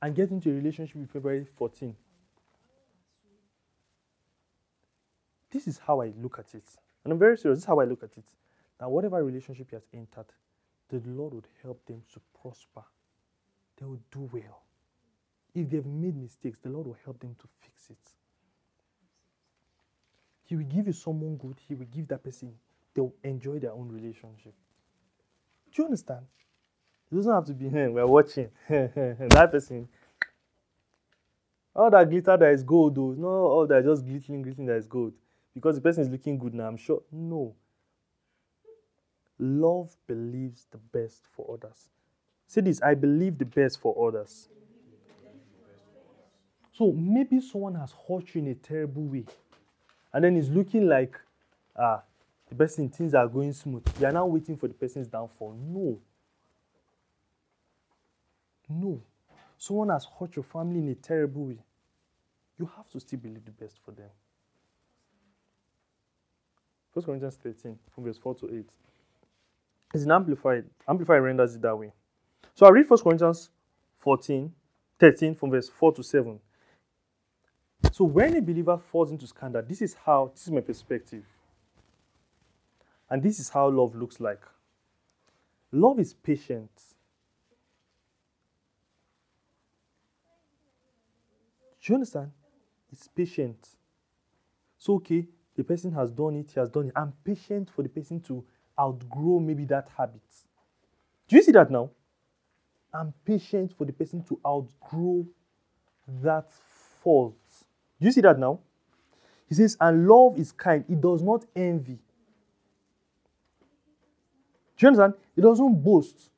And 0.00 0.14
get 0.14 0.30
into 0.30 0.50
a 0.50 0.54
relationship 0.54 0.96
with 0.96 1.10
February 1.10 1.46
14. 1.56 1.94
This 5.50 5.68
is 5.68 5.78
how 5.78 6.00
I 6.00 6.12
look 6.18 6.38
at 6.38 6.54
it. 6.54 6.64
And 7.04 7.12
I'm 7.12 7.18
very 7.18 7.36
serious. 7.36 7.58
This 7.58 7.64
is 7.64 7.68
how 7.68 7.78
I 7.78 7.84
look 7.84 8.02
at 8.02 8.10
it. 8.16 8.24
That 8.82 8.90
whatever 8.90 9.22
relationship 9.22 9.70
he 9.70 9.76
has 9.76 9.86
entered, 9.94 10.26
the 10.88 11.00
Lord 11.06 11.34
would 11.34 11.46
help 11.62 11.86
them 11.86 12.02
to 12.14 12.20
prosper. 12.40 12.82
They 13.78 13.86
will 13.86 14.00
do 14.10 14.28
well. 14.32 14.64
If 15.54 15.70
they've 15.70 15.86
made 15.86 16.16
mistakes, 16.16 16.58
the 16.58 16.68
Lord 16.68 16.88
will 16.88 16.96
help 17.04 17.20
them 17.20 17.36
to 17.40 17.46
fix 17.60 17.90
it. 17.90 18.10
He 20.46 20.56
will 20.56 20.64
give 20.64 20.88
you 20.88 20.92
someone 20.92 21.36
good, 21.36 21.60
He 21.68 21.76
will 21.76 21.86
give 21.86 22.08
that 22.08 22.24
person 22.24 22.54
they'll 22.92 23.14
enjoy 23.22 23.60
their 23.60 23.70
own 23.70 23.88
relationship. 23.88 24.52
Do 25.72 25.82
you 25.82 25.84
understand? 25.84 26.26
It 27.12 27.14
doesn't 27.14 27.32
have 27.32 27.46
to 27.46 27.54
be, 27.54 27.68
hey, 27.68 27.86
we're 27.86 28.04
watching. 28.04 28.50
that 28.68 29.48
person. 29.52 29.88
All 31.72 31.88
that 31.88 32.10
glitter 32.10 32.36
that 32.36 32.52
is 32.52 32.64
gold, 32.64 32.96
though. 32.96 33.14
No, 33.16 33.28
all 33.28 33.66
that 33.68 33.84
just 33.84 34.04
glittering, 34.04 34.42
glittering 34.42 34.66
that 34.66 34.78
is 34.78 34.88
gold. 34.88 35.12
Because 35.54 35.76
the 35.76 35.82
person 35.82 36.02
is 36.02 36.08
looking 36.08 36.36
good 36.36 36.52
now, 36.52 36.66
I'm 36.66 36.76
sure. 36.76 37.04
No. 37.12 37.54
Love 39.44 39.96
believes 40.06 40.68
the 40.70 40.78
best 40.78 41.24
for 41.34 41.44
others. 41.52 41.88
Say 42.46 42.60
this 42.60 42.80
I 42.80 42.94
believe 42.94 43.38
the 43.38 43.44
best 43.44 43.80
for 43.80 44.06
others. 44.06 44.48
So 46.72 46.92
maybe 46.92 47.40
someone 47.40 47.74
has 47.74 47.92
hurt 48.08 48.32
you 48.34 48.42
in 48.42 48.48
a 48.48 48.54
terrible 48.54 49.02
way, 49.02 49.24
and 50.12 50.22
then 50.22 50.36
it's 50.36 50.48
looking 50.48 50.86
like 50.86 51.18
ah, 51.76 52.02
the 52.48 52.54
person 52.54 52.88
things 52.88 53.14
are 53.14 53.26
going 53.26 53.52
smooth. 53.52 53.82
You 53.98 54.06
are 54.06 54.12
now 54.12 54.26
waiting 54.26 54.56
for 54.56 54.68
the 54.68 54.74
person's 54.74 55.08
downfall. 55.08 55.56
No. 55.58 55.98
No. 58.68 59.02
Someone 59.58 59.88
has 59.88 60.06
hurt 60.20 60.36
your 60.36 60.44
family 60.44 60.78
in 60.78 60.88
a 60.88 60.94
terrible 60.94 61.46
way. 61.46 61.58
You 62.60 62.70
have 62.76 62.88
to 62.90 63.00
still 63.00 63.18
believe 63.18 63.44
the 63.44 63.50
best 63.50 63.80
for 63.84 63.90
them. 63.90 64.10
1 66.92 67.04
Corinthians 67.04 67.36
13, 67.42 67.76
from 67.92 68.04
verse 68.04 68.18
4 68.18 68.36
to 68.36 68.58
8. 68.58 68.70
It's 69.94 70.04
an 70.04 70.10
amplified. 70.10 70.64
Amplified 70.88 71.22
renders 71.22 71.54
it 71.54 71.62
that 71.62 71.76
way. 71.76 71.92
So 72.54 72.66
I 72.66 72.70
read 72.70 72.88
1 72.88 73.00
Corinthians 73.00 73.50
14, 73.98 74.52
13, 74.98 75.34
from 75.34 75.50
verse 75.50 75.68
4 75.68 75.92
to 75.94 76.02
7. 76.02 76.40
So 77.92 78.04
when 78.04 78.36
a 78.36 78.40
believer 78.40 78.78
falls 78.90 79.10
into 79.10 79.26
scandal, 79.26 79.62
this 79.62 79.82
is 79.82 79.94
how, 79.94 80.30
this 80.34 80.44
is 80.44 80.50
my 80.50 80.60
perspective. 80.60 81.24
And 83.10 83.22
this 83.22 83.38
is 83.38 83.48
how 83.48 83.68
love 83.68 83.94
looks 83.94 84.20
like. 84.20 84.40
Love 85.70 85.98
is 86.00 86.14
patient. 86.14 86.70
Do 91.82 91.92
you 91.92 91.94
understand? 91.96 92.30
It's 92.92 93.08
patient. 93.08 93.68
So, 94.78 94.94
okay, 94.94 95.26
the 95.56 95.64
person 95.64 95.92
has 95.92 96.10
done 96.10 96.36
it, 96.36 96.50
he 96.52 96.60
has 96.60 96.68
done 96.68 96.88
it. 96.88 96.92
I'm 96.94 97.12
patient 97.24 97.70
for 97.70 97.82
the 97.82 97.88
person 97.88 98.20
to 98.20 98.44
outgrow 98.82 99.38
maybe 99.38 99.64
that 99.66 99.88
habit. 99.96 100.22
Do 101.28 101.36
you 101.36 101.42
see 101.42 101.52
that 101.52 101.70
now? 101.70 101.90
I'm 102.92 103.14
patient 103.24 103.72
for 103.76 103.84
the 103.84 103.92
person 103.92 104.22
to 104.24 104.38
outgrow 104.46 105.26
that 106.22 106.50
fault. 107.02 107.36
Do 108.00 108.06
you 108.06 108.12
see 108.12 108.20
that 108.22 108.38
now? 108.38 108.60
He 109.48 109.54
says, 109.54 109.76
and 109.80 110.06
love 110.06 110.38
is 110.38 110.52
kind, 110.52 110.84
it 110.88 111.00
does 111.00 111.22
not 111.22 111.44
envy. 111.54 111.98
Do 114.76 114.86
you 114.86 114.88
understand? 114.88 115.14
It 115.36 115.42
doesn't 115.42 115.82
boast. 115.82 116.30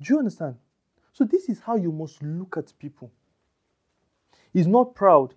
Do 0.00 0.12
you 0.12 0.18
understand? 0.18 0.56
So, 1.12 1.24
this 1.24 1.48
is 1.48 1.60
how 1.60 1.76
you 1.76 1.90
must 1.90 2.22
look 2.22 2.56
at 2.56 2.72
people. 2.78 3.10
He's 4.52 4.66
not 4.66 4.94
proud, 4.94 5.34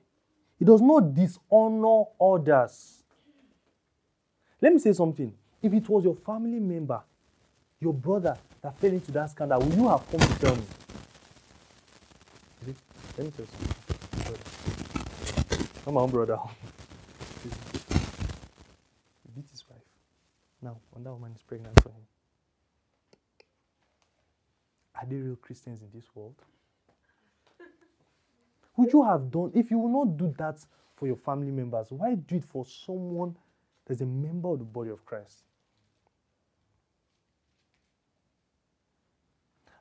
he 0.59 0.65
does 0.65 0.81
not 0.81 1.13
dishonor 1.13 2.03
others. 2.19 3.00
Let 4.61 4.73
me 4.73 4.79
say 4.79 4.93
something. 4.93 5.33
If 5.61 5.73
it 5.73 5.89
was 5.89 6.03
your 6.03 6.15
family 6.15 6.59
member, 6.59 7.01
your 7.79 7.93
brother 7.93 8.37
that 8.61 8.77
fell 8.77 8.91
into 8.91 9.11
that 9.11 9.31
scandal, 9.31 9.59
would 9.59 9.73
you 9.73 9.87
have 9.87 10.09
come 10.09 10.19
to 10.19 10.39
tell 10.39 10.55
me? 10.55 10.63
Let 13.17 13.25
me 13.25 13.31
tell 13.35 13.45
you. 13.45 13.51
I'm 15.87 15.95
my 15.95 16.01
own 16.01 16.11
brother. 16.11 16.37
he 17.43 17.49
beat 19.35 19.49
his 19.49 19.63
wife. 19.67 19.79
Now, 20.61 20.77
when 20.91 21.03
that 21.03 21.11
woman 21.11 21.31
is 21.35 21.41
pregnant 21.41 21.81
for 21.81 21.89
him. 21.89 22.05
Are 24.95 25.05
there 25.07 25.19
real 25.19 25.35
Christians 25.37 25.81
in 25.81 25.89
this 25.91 26.05
world? 26.13 26.35
Would 28.77 28.93
you 28.93 29.03
have 29.03 29.31
done, 29.31 29.51
if 29.55 29.71
you 29.71 29.79
will 29.79 30.05
not 30.05 30.17
do 30.17 30.33
that 30.37 30.59
for 30.95 31.07
your 31.07 31.15
family 31.15 31.51
members, 31.51 31.87
why 31.89 32.13
do 32.13 32.35
it 32.35 32.45
for 32.45 32.63
someone 32.63 33.35
that's 33.91 34.01
a 34.01 34.05
member 34.05 34.47
of 34.47 34.59
the 34.59 34.63
body 34.63 34.89
of 34.89 35.05
Christ? 35.05 35.43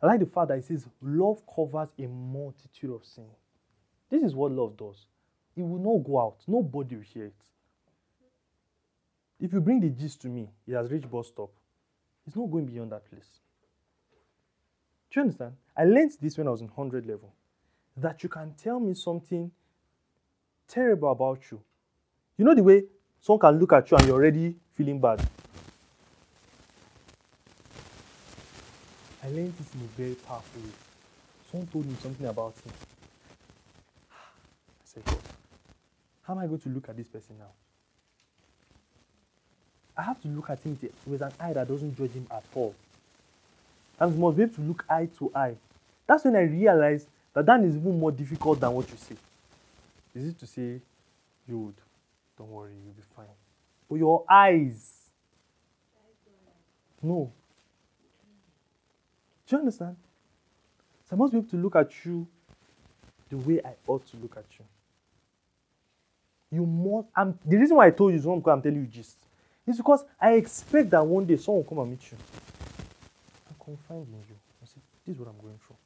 I 0.03 0.07
like 0.07 0.19
the 0.19 0.27
fact 0.27 0.49
that 0.49 0.59
it 0.59 0.65
says 0.65 0.85
love 1.01 1.43
covers 1.47 1.91
a 1.97 2.09
multitude 2.09 2.91
of 2.93 3.05
sin. 3.05 3.27
This 4.11 4.25
is 4.25 4.35
what 4.35 4.51
love 4.51 4.77
does. 4.77 5.07
It 5.55 5.63
will 5.63 5.79
not 5.79 6.05
go 6.05 6.19
out. 6.19 6.39
Nobody 6.49 6.97
will 6.97 7.05
hear 7.05 7.27
it. 7.27 7.45
If 9.39 9.53
you 9.53 9.61
bring 9.61 9.81
the 9.81 9.91
gist 9.91 10.21
to 10.23 10.29
me, 10.29 10.49
it 10.67 10.75
has 10.75 10.91
reached 10.91 11.09
bus 11.09 11.29
stop. 11.29 11.51
It's 12.27 12.35
not 12.35 12.51
going 12.51 12.67
beyond 12.67 12.91
that 12.91 13.09
place. 13.09 13.39
Do 15.11 15.21
you 15.21 15.23
understand? 15.23 15.53
I 15.77 15.85
learned 15.85 16.13
this 16.21 16.37
when 16.37 16.49
I 16.49 16.51
was 16.51 16.63
in 16.63 16.69
100 16.69 17.07
level 17.07 17.33
that 17.97 18.25
you 18.25 18.29
can 18.29 18.55
tell 18.61 18.81
me 18.81 18.95
something 18.95 19.53
terrible 20.67 21.13
about 21.13 21.43
you. 21.51 21.61
You 22.37 22.45
know 22.45 22.55
the 22.55 22.65
way 22.65 22.83
someone 23.21 23.41
can 23.41 23.59
look 23.59 23.73
at 23.73 23.91
you 23.91 23.97
and 23.97 24.07
you're 24.07 24.17
already 24.17 24.55
feeling 24.75 24.99
bad. 24.99 25.21
I 29.23 29.29
learned 29.29 29.55
this 29.59 29.75
in 29.75 29.81
a 29.81 30.01
very 30.01 30.15
powerful 30.15 30.63
way. 30.63 30.71
Someone 31.51 31.67
told 31.69 31.87
me 31.87 31.95
something 32.01 32.27
about 32.27 32.55
him. 32.65 32.73
I 34.11 34.85
said, 34.85 35.05
God, 35.05 35.19
how 36.23 36.33
am 36.35 36.39
I 36.41 36.47
going 36.47 36.61
to 36.61 36.69
look 36.69 36.89
at 36.89 36.97
this 36.97 37.09
person 37.09 37.37
now? 37.39 37.51
I 39.97 40.03
have 40.03 40.21
to 40.23 40.29
look 40.29 40.49
at 40.49 40.61
him 40.61 40.79
with 41.07 41.21
an 41.21 41.33
eye 41.39 41.53
that 41.53 41.69
doesn't 41.69 41.97
judge 41.97 42.13
him 42.13 42.27
at 42.31 42.45
all. 42.55 42.75
And 43.99 44.19
must 44.19 44.37
be 44.37 44.45
able 44.45 44.55
to 44.55 44.61
look 44.63 44.85
eye 44.89 45.09
to 45.19 45.31
eye. 45.35 45.55
That's 46.07 46.25
when 46.25 46.37
I 46.37 46.43
realized 46.43 47.07
that 47.35 47.45
that 47.47 47.61
is 47.61 47.77
even 47.77 48.01
more 48.01 48.11
difficult 48.11 48.61
than 48.61 48.73
what 48.73 48.89
you 48.91 48.97
say. 48.97 49.17
Is 50.15 50.29
it 50.29 50.39
to 50.41 50.47
say, 50.47 50.81
you 51.47 51.75
don't 52.41 52.51
worry, 52.51 52.73
you'll 52.83 52.95
be 52.95 53.03
fine. 53.15 53.27
But 53.89 53.97
your 53.97 54.25
eyes, 54.31 55.11
no. 57.03 57.31
Do 59.47 59.57
you 59.57 59.59
understand? 59.59 59.97
So 61.09 61.17
I 61.17 61.19
must 61.19 61.33
be 61.33 61.39
able 61.39 61.51
to 61.51 61.57
look 61.57 61.77
at 61.77 61.93
you 62.05 62.27
the 63.29 63.37
way 63.37 63.61
I 63.63 63.75
ought 63.87 64.07
to 64.07 64.17
look 64.17 64.39
at 64.39 64.47
you. 64.59 64.65
You 66.51 66.65
must. 66.67 67.09
I'm, 67.15 67.39
the 67.45 67.59
reason 67.59 67.77
why 67.77 67.89
I 67.89 67.91
told 67.91 68.13
you 68.13 68.19
is 68.19 68.27
not 68.27 68.37
because 68.37 68.53
I'm 68.53 68.63
telling 68.63 68.81
you 68.81 68.87
just. 68.87 69.19
It's 69.67 69.77
because 69.77 70.05
I 70.21 70.33
expect 70.33 70.91
that 70.91 71.07
one 71.07 71.27
day 71.27 71.37
someone 71.37 71.63
will 71.63 71.69
come 71.69 71.79
and 71.81 71.91
meet 71.91 72.11
you 72.11 72.17
and 73.49 73.59
confide 73.63 74.09
in 74.09 74.15
you 74.29 74.37
and 74.61 74.69
say, 74.69 74.81
This 75.07 75.15
is 75.15 75.21
what 75.21 75.29
I'm 75.29 75.41
going 75.41 75.59
through. 75.67 75.77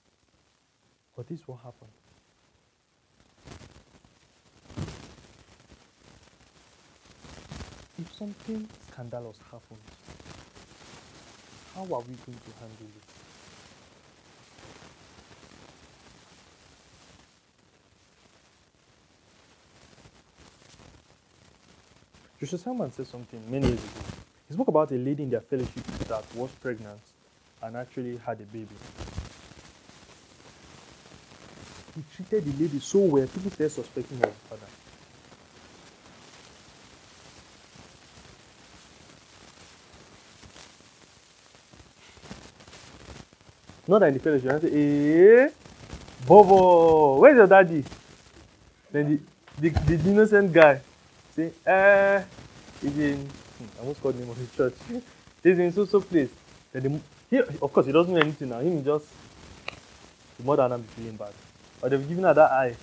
But 1.16 1.26
this 1.26 1.46
will 1.48 1.56
happen. 1.56 1.88
If 7.96 8.12
something 8.14 8.68
scandalous 8.90 9.38
happens, 9.50 9.78
how 11.74 11.82
are 11.82 12.00
we 12.00 12.14
going 12.26 12.38
to 12.38 12.52
handle 12.58 12.86
it? 12.86 13.04
Joshua 22.40 22.58
Selman 22.58 22.92
said 22.92 23.06
something 23.06 23.40
many 23.50 23.68
years 23.68 23.78
ago. 23.78 23.90
He 24.48 24.54
spoke 24.54 24.68
about 24.68 24.90
a 24.90 24.96
lady 24.96 25.22
in 25.22 25.30
their 25.30 25.40
fellowship 25.40 25.84
that 26.08 26.24
was 26.34 26.50
pregnant 26.60 27.00
and 27.62 27.76
actually 27.76 28.16
had 28.18 28.40
a 28.40 28.44
baby. 28.44 28.74
he 31.94 32.02
treated 32.14 32.44
the 32.44 32.62
lady 32.62 32.80
so 32.80 32.98
well, 32.98 33.26
people 33.26 33.50
started 33.50 33.70
suspecting 33.70 34.18
her 34.18 34.32
father. 34.48 34.83
Not 43.86 44.00
that 44.00 44.08
in 44.08 44.14
the 44.14 44.20
fellowship, 44.20 44.50
I 44.52 44.60
say, 44.60 45.44
eh, 45.44 45.48
Bobo, 46.26 47.18
where's 47.20 47.36
your 47.36 47.46
daddy? 47.46 47.84
Then 48.90 49.20
the, 49.60 49.70
the, 49.70 49.96
the 49.96 50.10
innocent 50.10 50.52
guy 50.52 50.80
say, 51.36 51.52
eh, 51.66 52.22
he's 52.80 52.98
in, 52.98 53.18
hmm, 53.18 53.64
I 53.76 53.80
almost 53.80 54.02
called 54.02 54.14
the 54.16 54.20
name 54.20 54.30
of 54.30 54.36
his 54.36 54.50
church. 54.56 54.74
he's 55.42 55.58
in 55.58 55.72
so 55.72 55.84
so 55.84 56.00
place. 56.00 56.30
Then 56.72 56.82
the, 56.82 57.00
he, 57.30 57.38
of 57.42 57.72
course, 57.72 57.86
he 57.86 57.92
doesn't 57.92 58.12
know 58.12 58.20
anything 58.20 58.48
now. 58.48 58.60
Him 58.60 58.82
just, 58.84 59.06
the 60.38 60.44
mother 60.44 60.62
and 60.62 60.74
I'm 60.74 60.82
feeling 60.84 61.16
bad. 61.16 61.32
or 61.82 61.90
they've 61.90 62.08
given 62.08 62.24
her 62.24 62.34
that 62.34 62.50
eye. 62.50 62.76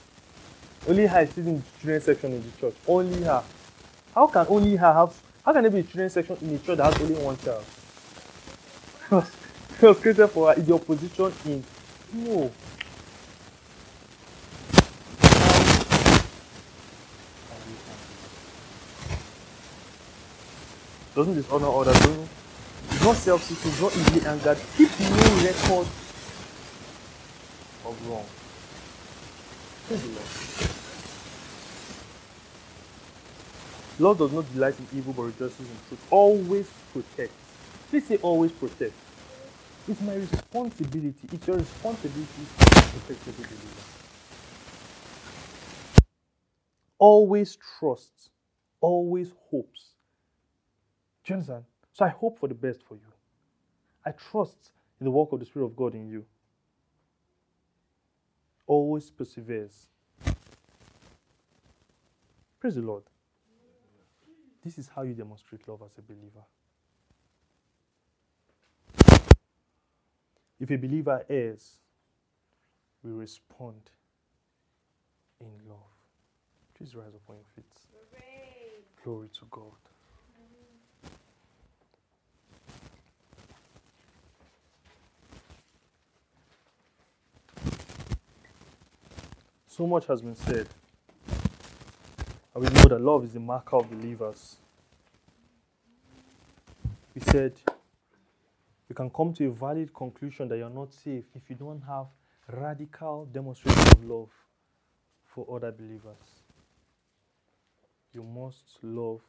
Only 0.87 1.07
her 1.07 1.21
is 1.21 1.29
sitting 1.29 1.47
in 1.47 1.57
the 1.57 1.63
children's 1.79 2.03
section 2.05 2.33
in 2.33 2.43
the 2.43 2.57
church. 2.59 2.75
Only 2.87 3.23
her. 3.23 3.43
How 4.13 4.27
can 4.27 4.45
only 4.49 4.75
her 4.75 4.93
have? 4.93 5.15
How 5.45 5.53
can 5.53 5.63
there 5.63 5.71
be 5.71 5.79
a 5.79 5.83
children's 5.83 6.13
section 6.13 6.37
in 6.41 6.55
a 6.55 6.59
church 6.59 6.77
that 6.77 6.93
has 6.93 7.01
only 7.01 7.15
one 7.23 7.37
child? 7.37 7.65
created 9.81 10.27
for 10.27 10.53
her. 10.53 10.59
Is 10.59 10.67
your 10.67 10.79
position 10.79 11.33
in? 11.45 11.63
No. 12.13 12.51
doesn't 21.15 21.35
dishonor 21.35 21.67
others, 21.67 21.99
doesn't, 21.99 22.29
is 22.91 23.03
not 23.03 23.15
self-seeking, 23.15 23.71
is 23.71 23.81
not 23.81 23.95
easily 23.95 24.25
angered, 24.25 24.57
keep 24.77 24.89
no 24.99 25.07
record 25.43 25.87
of 27.85 28.07
wrong. 28.07 28.25
Praise 29.87 30.01
the. 30.01 30.81
Lord 34.03 34.17
does 34.17 34.31
not 34.31 34.51
delight 34.53 34.79
in 34.79 34.87
evil 34.97 35.13
but 35.13 35.23
rejoices 35.23 35.59
in 35.59 35.77
truth. 35.87 36.07
Always 36.09 36.67
protect. 36.93 37.33
Please 37.89 38.07
say 38.07 38.17
always 38.21 38.51
protect. 38.51 38.93
It's 39.87 40.01
my 40.01 40.15
responsibility. 40.15 41.27
It's 41.31 41.47
your 41.47 41.57
responsibility 41.57 42.45
to 42.59 42.99
protect 42.99 43.25
believer. 43.25 43.81
Always 46.99 47.57
trusts. 47.79 48.29
Always 48.79 49.33
hopes. 49.49 49.91
Do 51.23 51.33
you 51.33 51.35
understand? 51.35 51.63
So 51.93 52.05
I 52.05 52.09
hope 52.09 52.39
for 52.39 52.47
the 52.47 52.55
best 52.55 52.83
for 52.83 52.95
you. 52.95 53.01
I 54.05 54.11
trust 54.11 54.71
in 54.99 55.05
the 55.05 55.11
work 55.11 55.31
of 55.31 55.39
the 55.39 55.45
Spirit 55.45 55.65
of 55.65 55.75
God 55.75 55.95
in 55.95 56.07
you. 56.07 56.25
Always 58.67 59.09
perseveres. 59.09 59.87
Praise 62.59 62.75
the 62.75 62.81
Lord. 62.81 63.03
This 64.63 64.77
is 64.77 64.87
how 64.95 65.01
you 65.01 65.13
demonstrate 65.13 65.67
love 65.67 65.81
as 65.83 65.97
a 65.97 66.01
believer. 66.01 66.45
If 70.61 70.69
a 70.69 70.77
believer 70.77 71.25
errs, 71.27 71.79
we 73.03 73.09
respond 73.09 73.81
in 75.39 75.47
love. 75.67 75.79
Please 76.77 76.93
rise 76.95 77.15
upon 77.15 77.37
your 77.37 77.45
feet. 77.55 77.65
Glory 79.03 79.27
to 79.39 79.45
God. 79.49 79.63
So 89.67 89.87
much 89.87 90.05
has 90.05 90.21
been 90.21 90.35
said. 90.35 90.67
And 92.53 92.63
we 92.63 92.69
know 92.69 92.83
that 92.83 93.01
love 93.01 93.23
is 93.23 93.33
the 93.33 93.39
marker 93.39 93.77
of 93.77 93.89
believers. 93.89 94.57
We 97.15 97.21
said 97.21 97.53
you 98.91 98.95
can 98.95 99.09
come 99.09 99.33
to 99.33 99.47
a 99.47 99.51
valid 99.51 99.93
conclusion 99.93 100.49
that 100.49 100.57
you're 100.57 100.69
not 100.69 100.93
safe 100.93 101.23
if 101.33 101.49
you 101.49 101.55
don't 101.55 101.81
have 101.87 102.07
radical 102.51 103.25
demonstration 103.31 103.79
of 103.87 104.03
love 104.03 104.29
for 105.23 105.47
other 105.55 105.71
believers. 105.71 106.43
You 108.13 108.21
must 108.21 108.79
love 108.83 109.21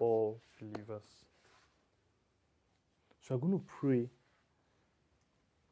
all 0.00 0.40
believers. 0.60 1.02
So 3.20 3.34
I'm 3.34 3.40
going 3.40 3.58
to 3.58 3.64
pray 3.80 4.08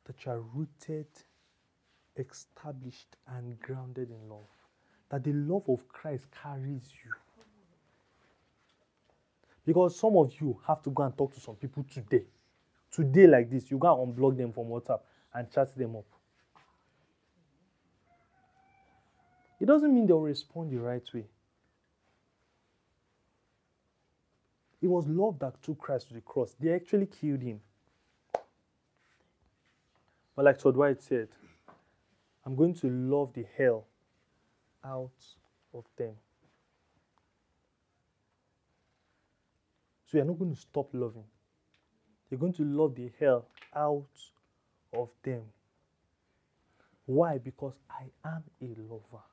that 0.06 0.16
you 0.24 0.32
are 0.32 0.40
rooted, 0.40 1.06
established, 2.16 3.14
and 3.36 3.56
grounded 3.60 4.10
in 4.10 4.28
love. 4.28 4.50
That 5.10 5.22
the 5.22 5.32
love 5.32 5.62
of 5.68 5.86
Christ 5.86 6.26
carries 6.42 6.90
you. 7.04 7.12
Because 9.64 9.96
some 9.96 10.16
of 10.16 10.32
you 10.40 10.58
have 10.66 10.82
to 10.82 10.90
go 10.90 11.04
and 11.04 11.16
talk 11.16 11.32
to 11.34 11.40
some 11.40 11.54
people 11.54 11.84
today. 11.88 12.24
Today, 12.98 13.28
like 13.28 13.48
this, 13.48 13.70
you 13.70 13.76
and 13.76 14.16
unblock 14.16 14.36
them 14.36 14.52
from 14.52 14.64
WhatsApp 14.64 14.98
and 15.32 15.48
chat 15.52 15.72
them 15.76 15.94
up. 15.94 16.04
It 19.60 19.66
doesn't 19.66 19.94
mean 19.94 20.04
they'll 20.04 20.18
respond 20.18 20.72
the 20.72 20.78
right 20.78 21.08
way. 21.14 21.26
It 24.82 24.88
was 24.88 25.06
love 25.06 25.38
that 25.38 25.62
took 25.62 25.78
Christ 25.78 26.08
to 26.08 26.14
the 26.14 26.20
cross. 26.20 26.56
They 26.58 26.72
actually 26.72 27.06
killed 27.06 27.40
him. 27.40 27.60
But 30.34 30.46
like 30.46 30.58
Todd 30.58 30.76
White 30.76 31.00
said, 31.00 31.28
I'm 32.44 32.56
going 32.56 32.74
to 32.74 32.90
love 32.90 33.32
the 33.32 33.44
hell 33.56 33.86
out 34.84 35.12
of 35.72 35.84
them. 35.96 36.14
So 40.06 40.18
you're 40.18 40.26
not 40.26 40.40
going 40.40 40.52
to 40.52 40.60
stop 40.60 40.88
loving. 40.92 41.22
You're 42.30 42.40
going 42.40 42.52
to 42.54 42.64
love 42.64 42.94
the 42.94 43.10
hell 43.18 43.46
out 43.74 44.04
of 44.92 45.08
them. 45.22 45.42
Why? 47.06 47.38
Because 47.38 47.74
I 47.90 48.04
am 48.28 48.44
a 48.60 48.66
lover. 48.80 49.24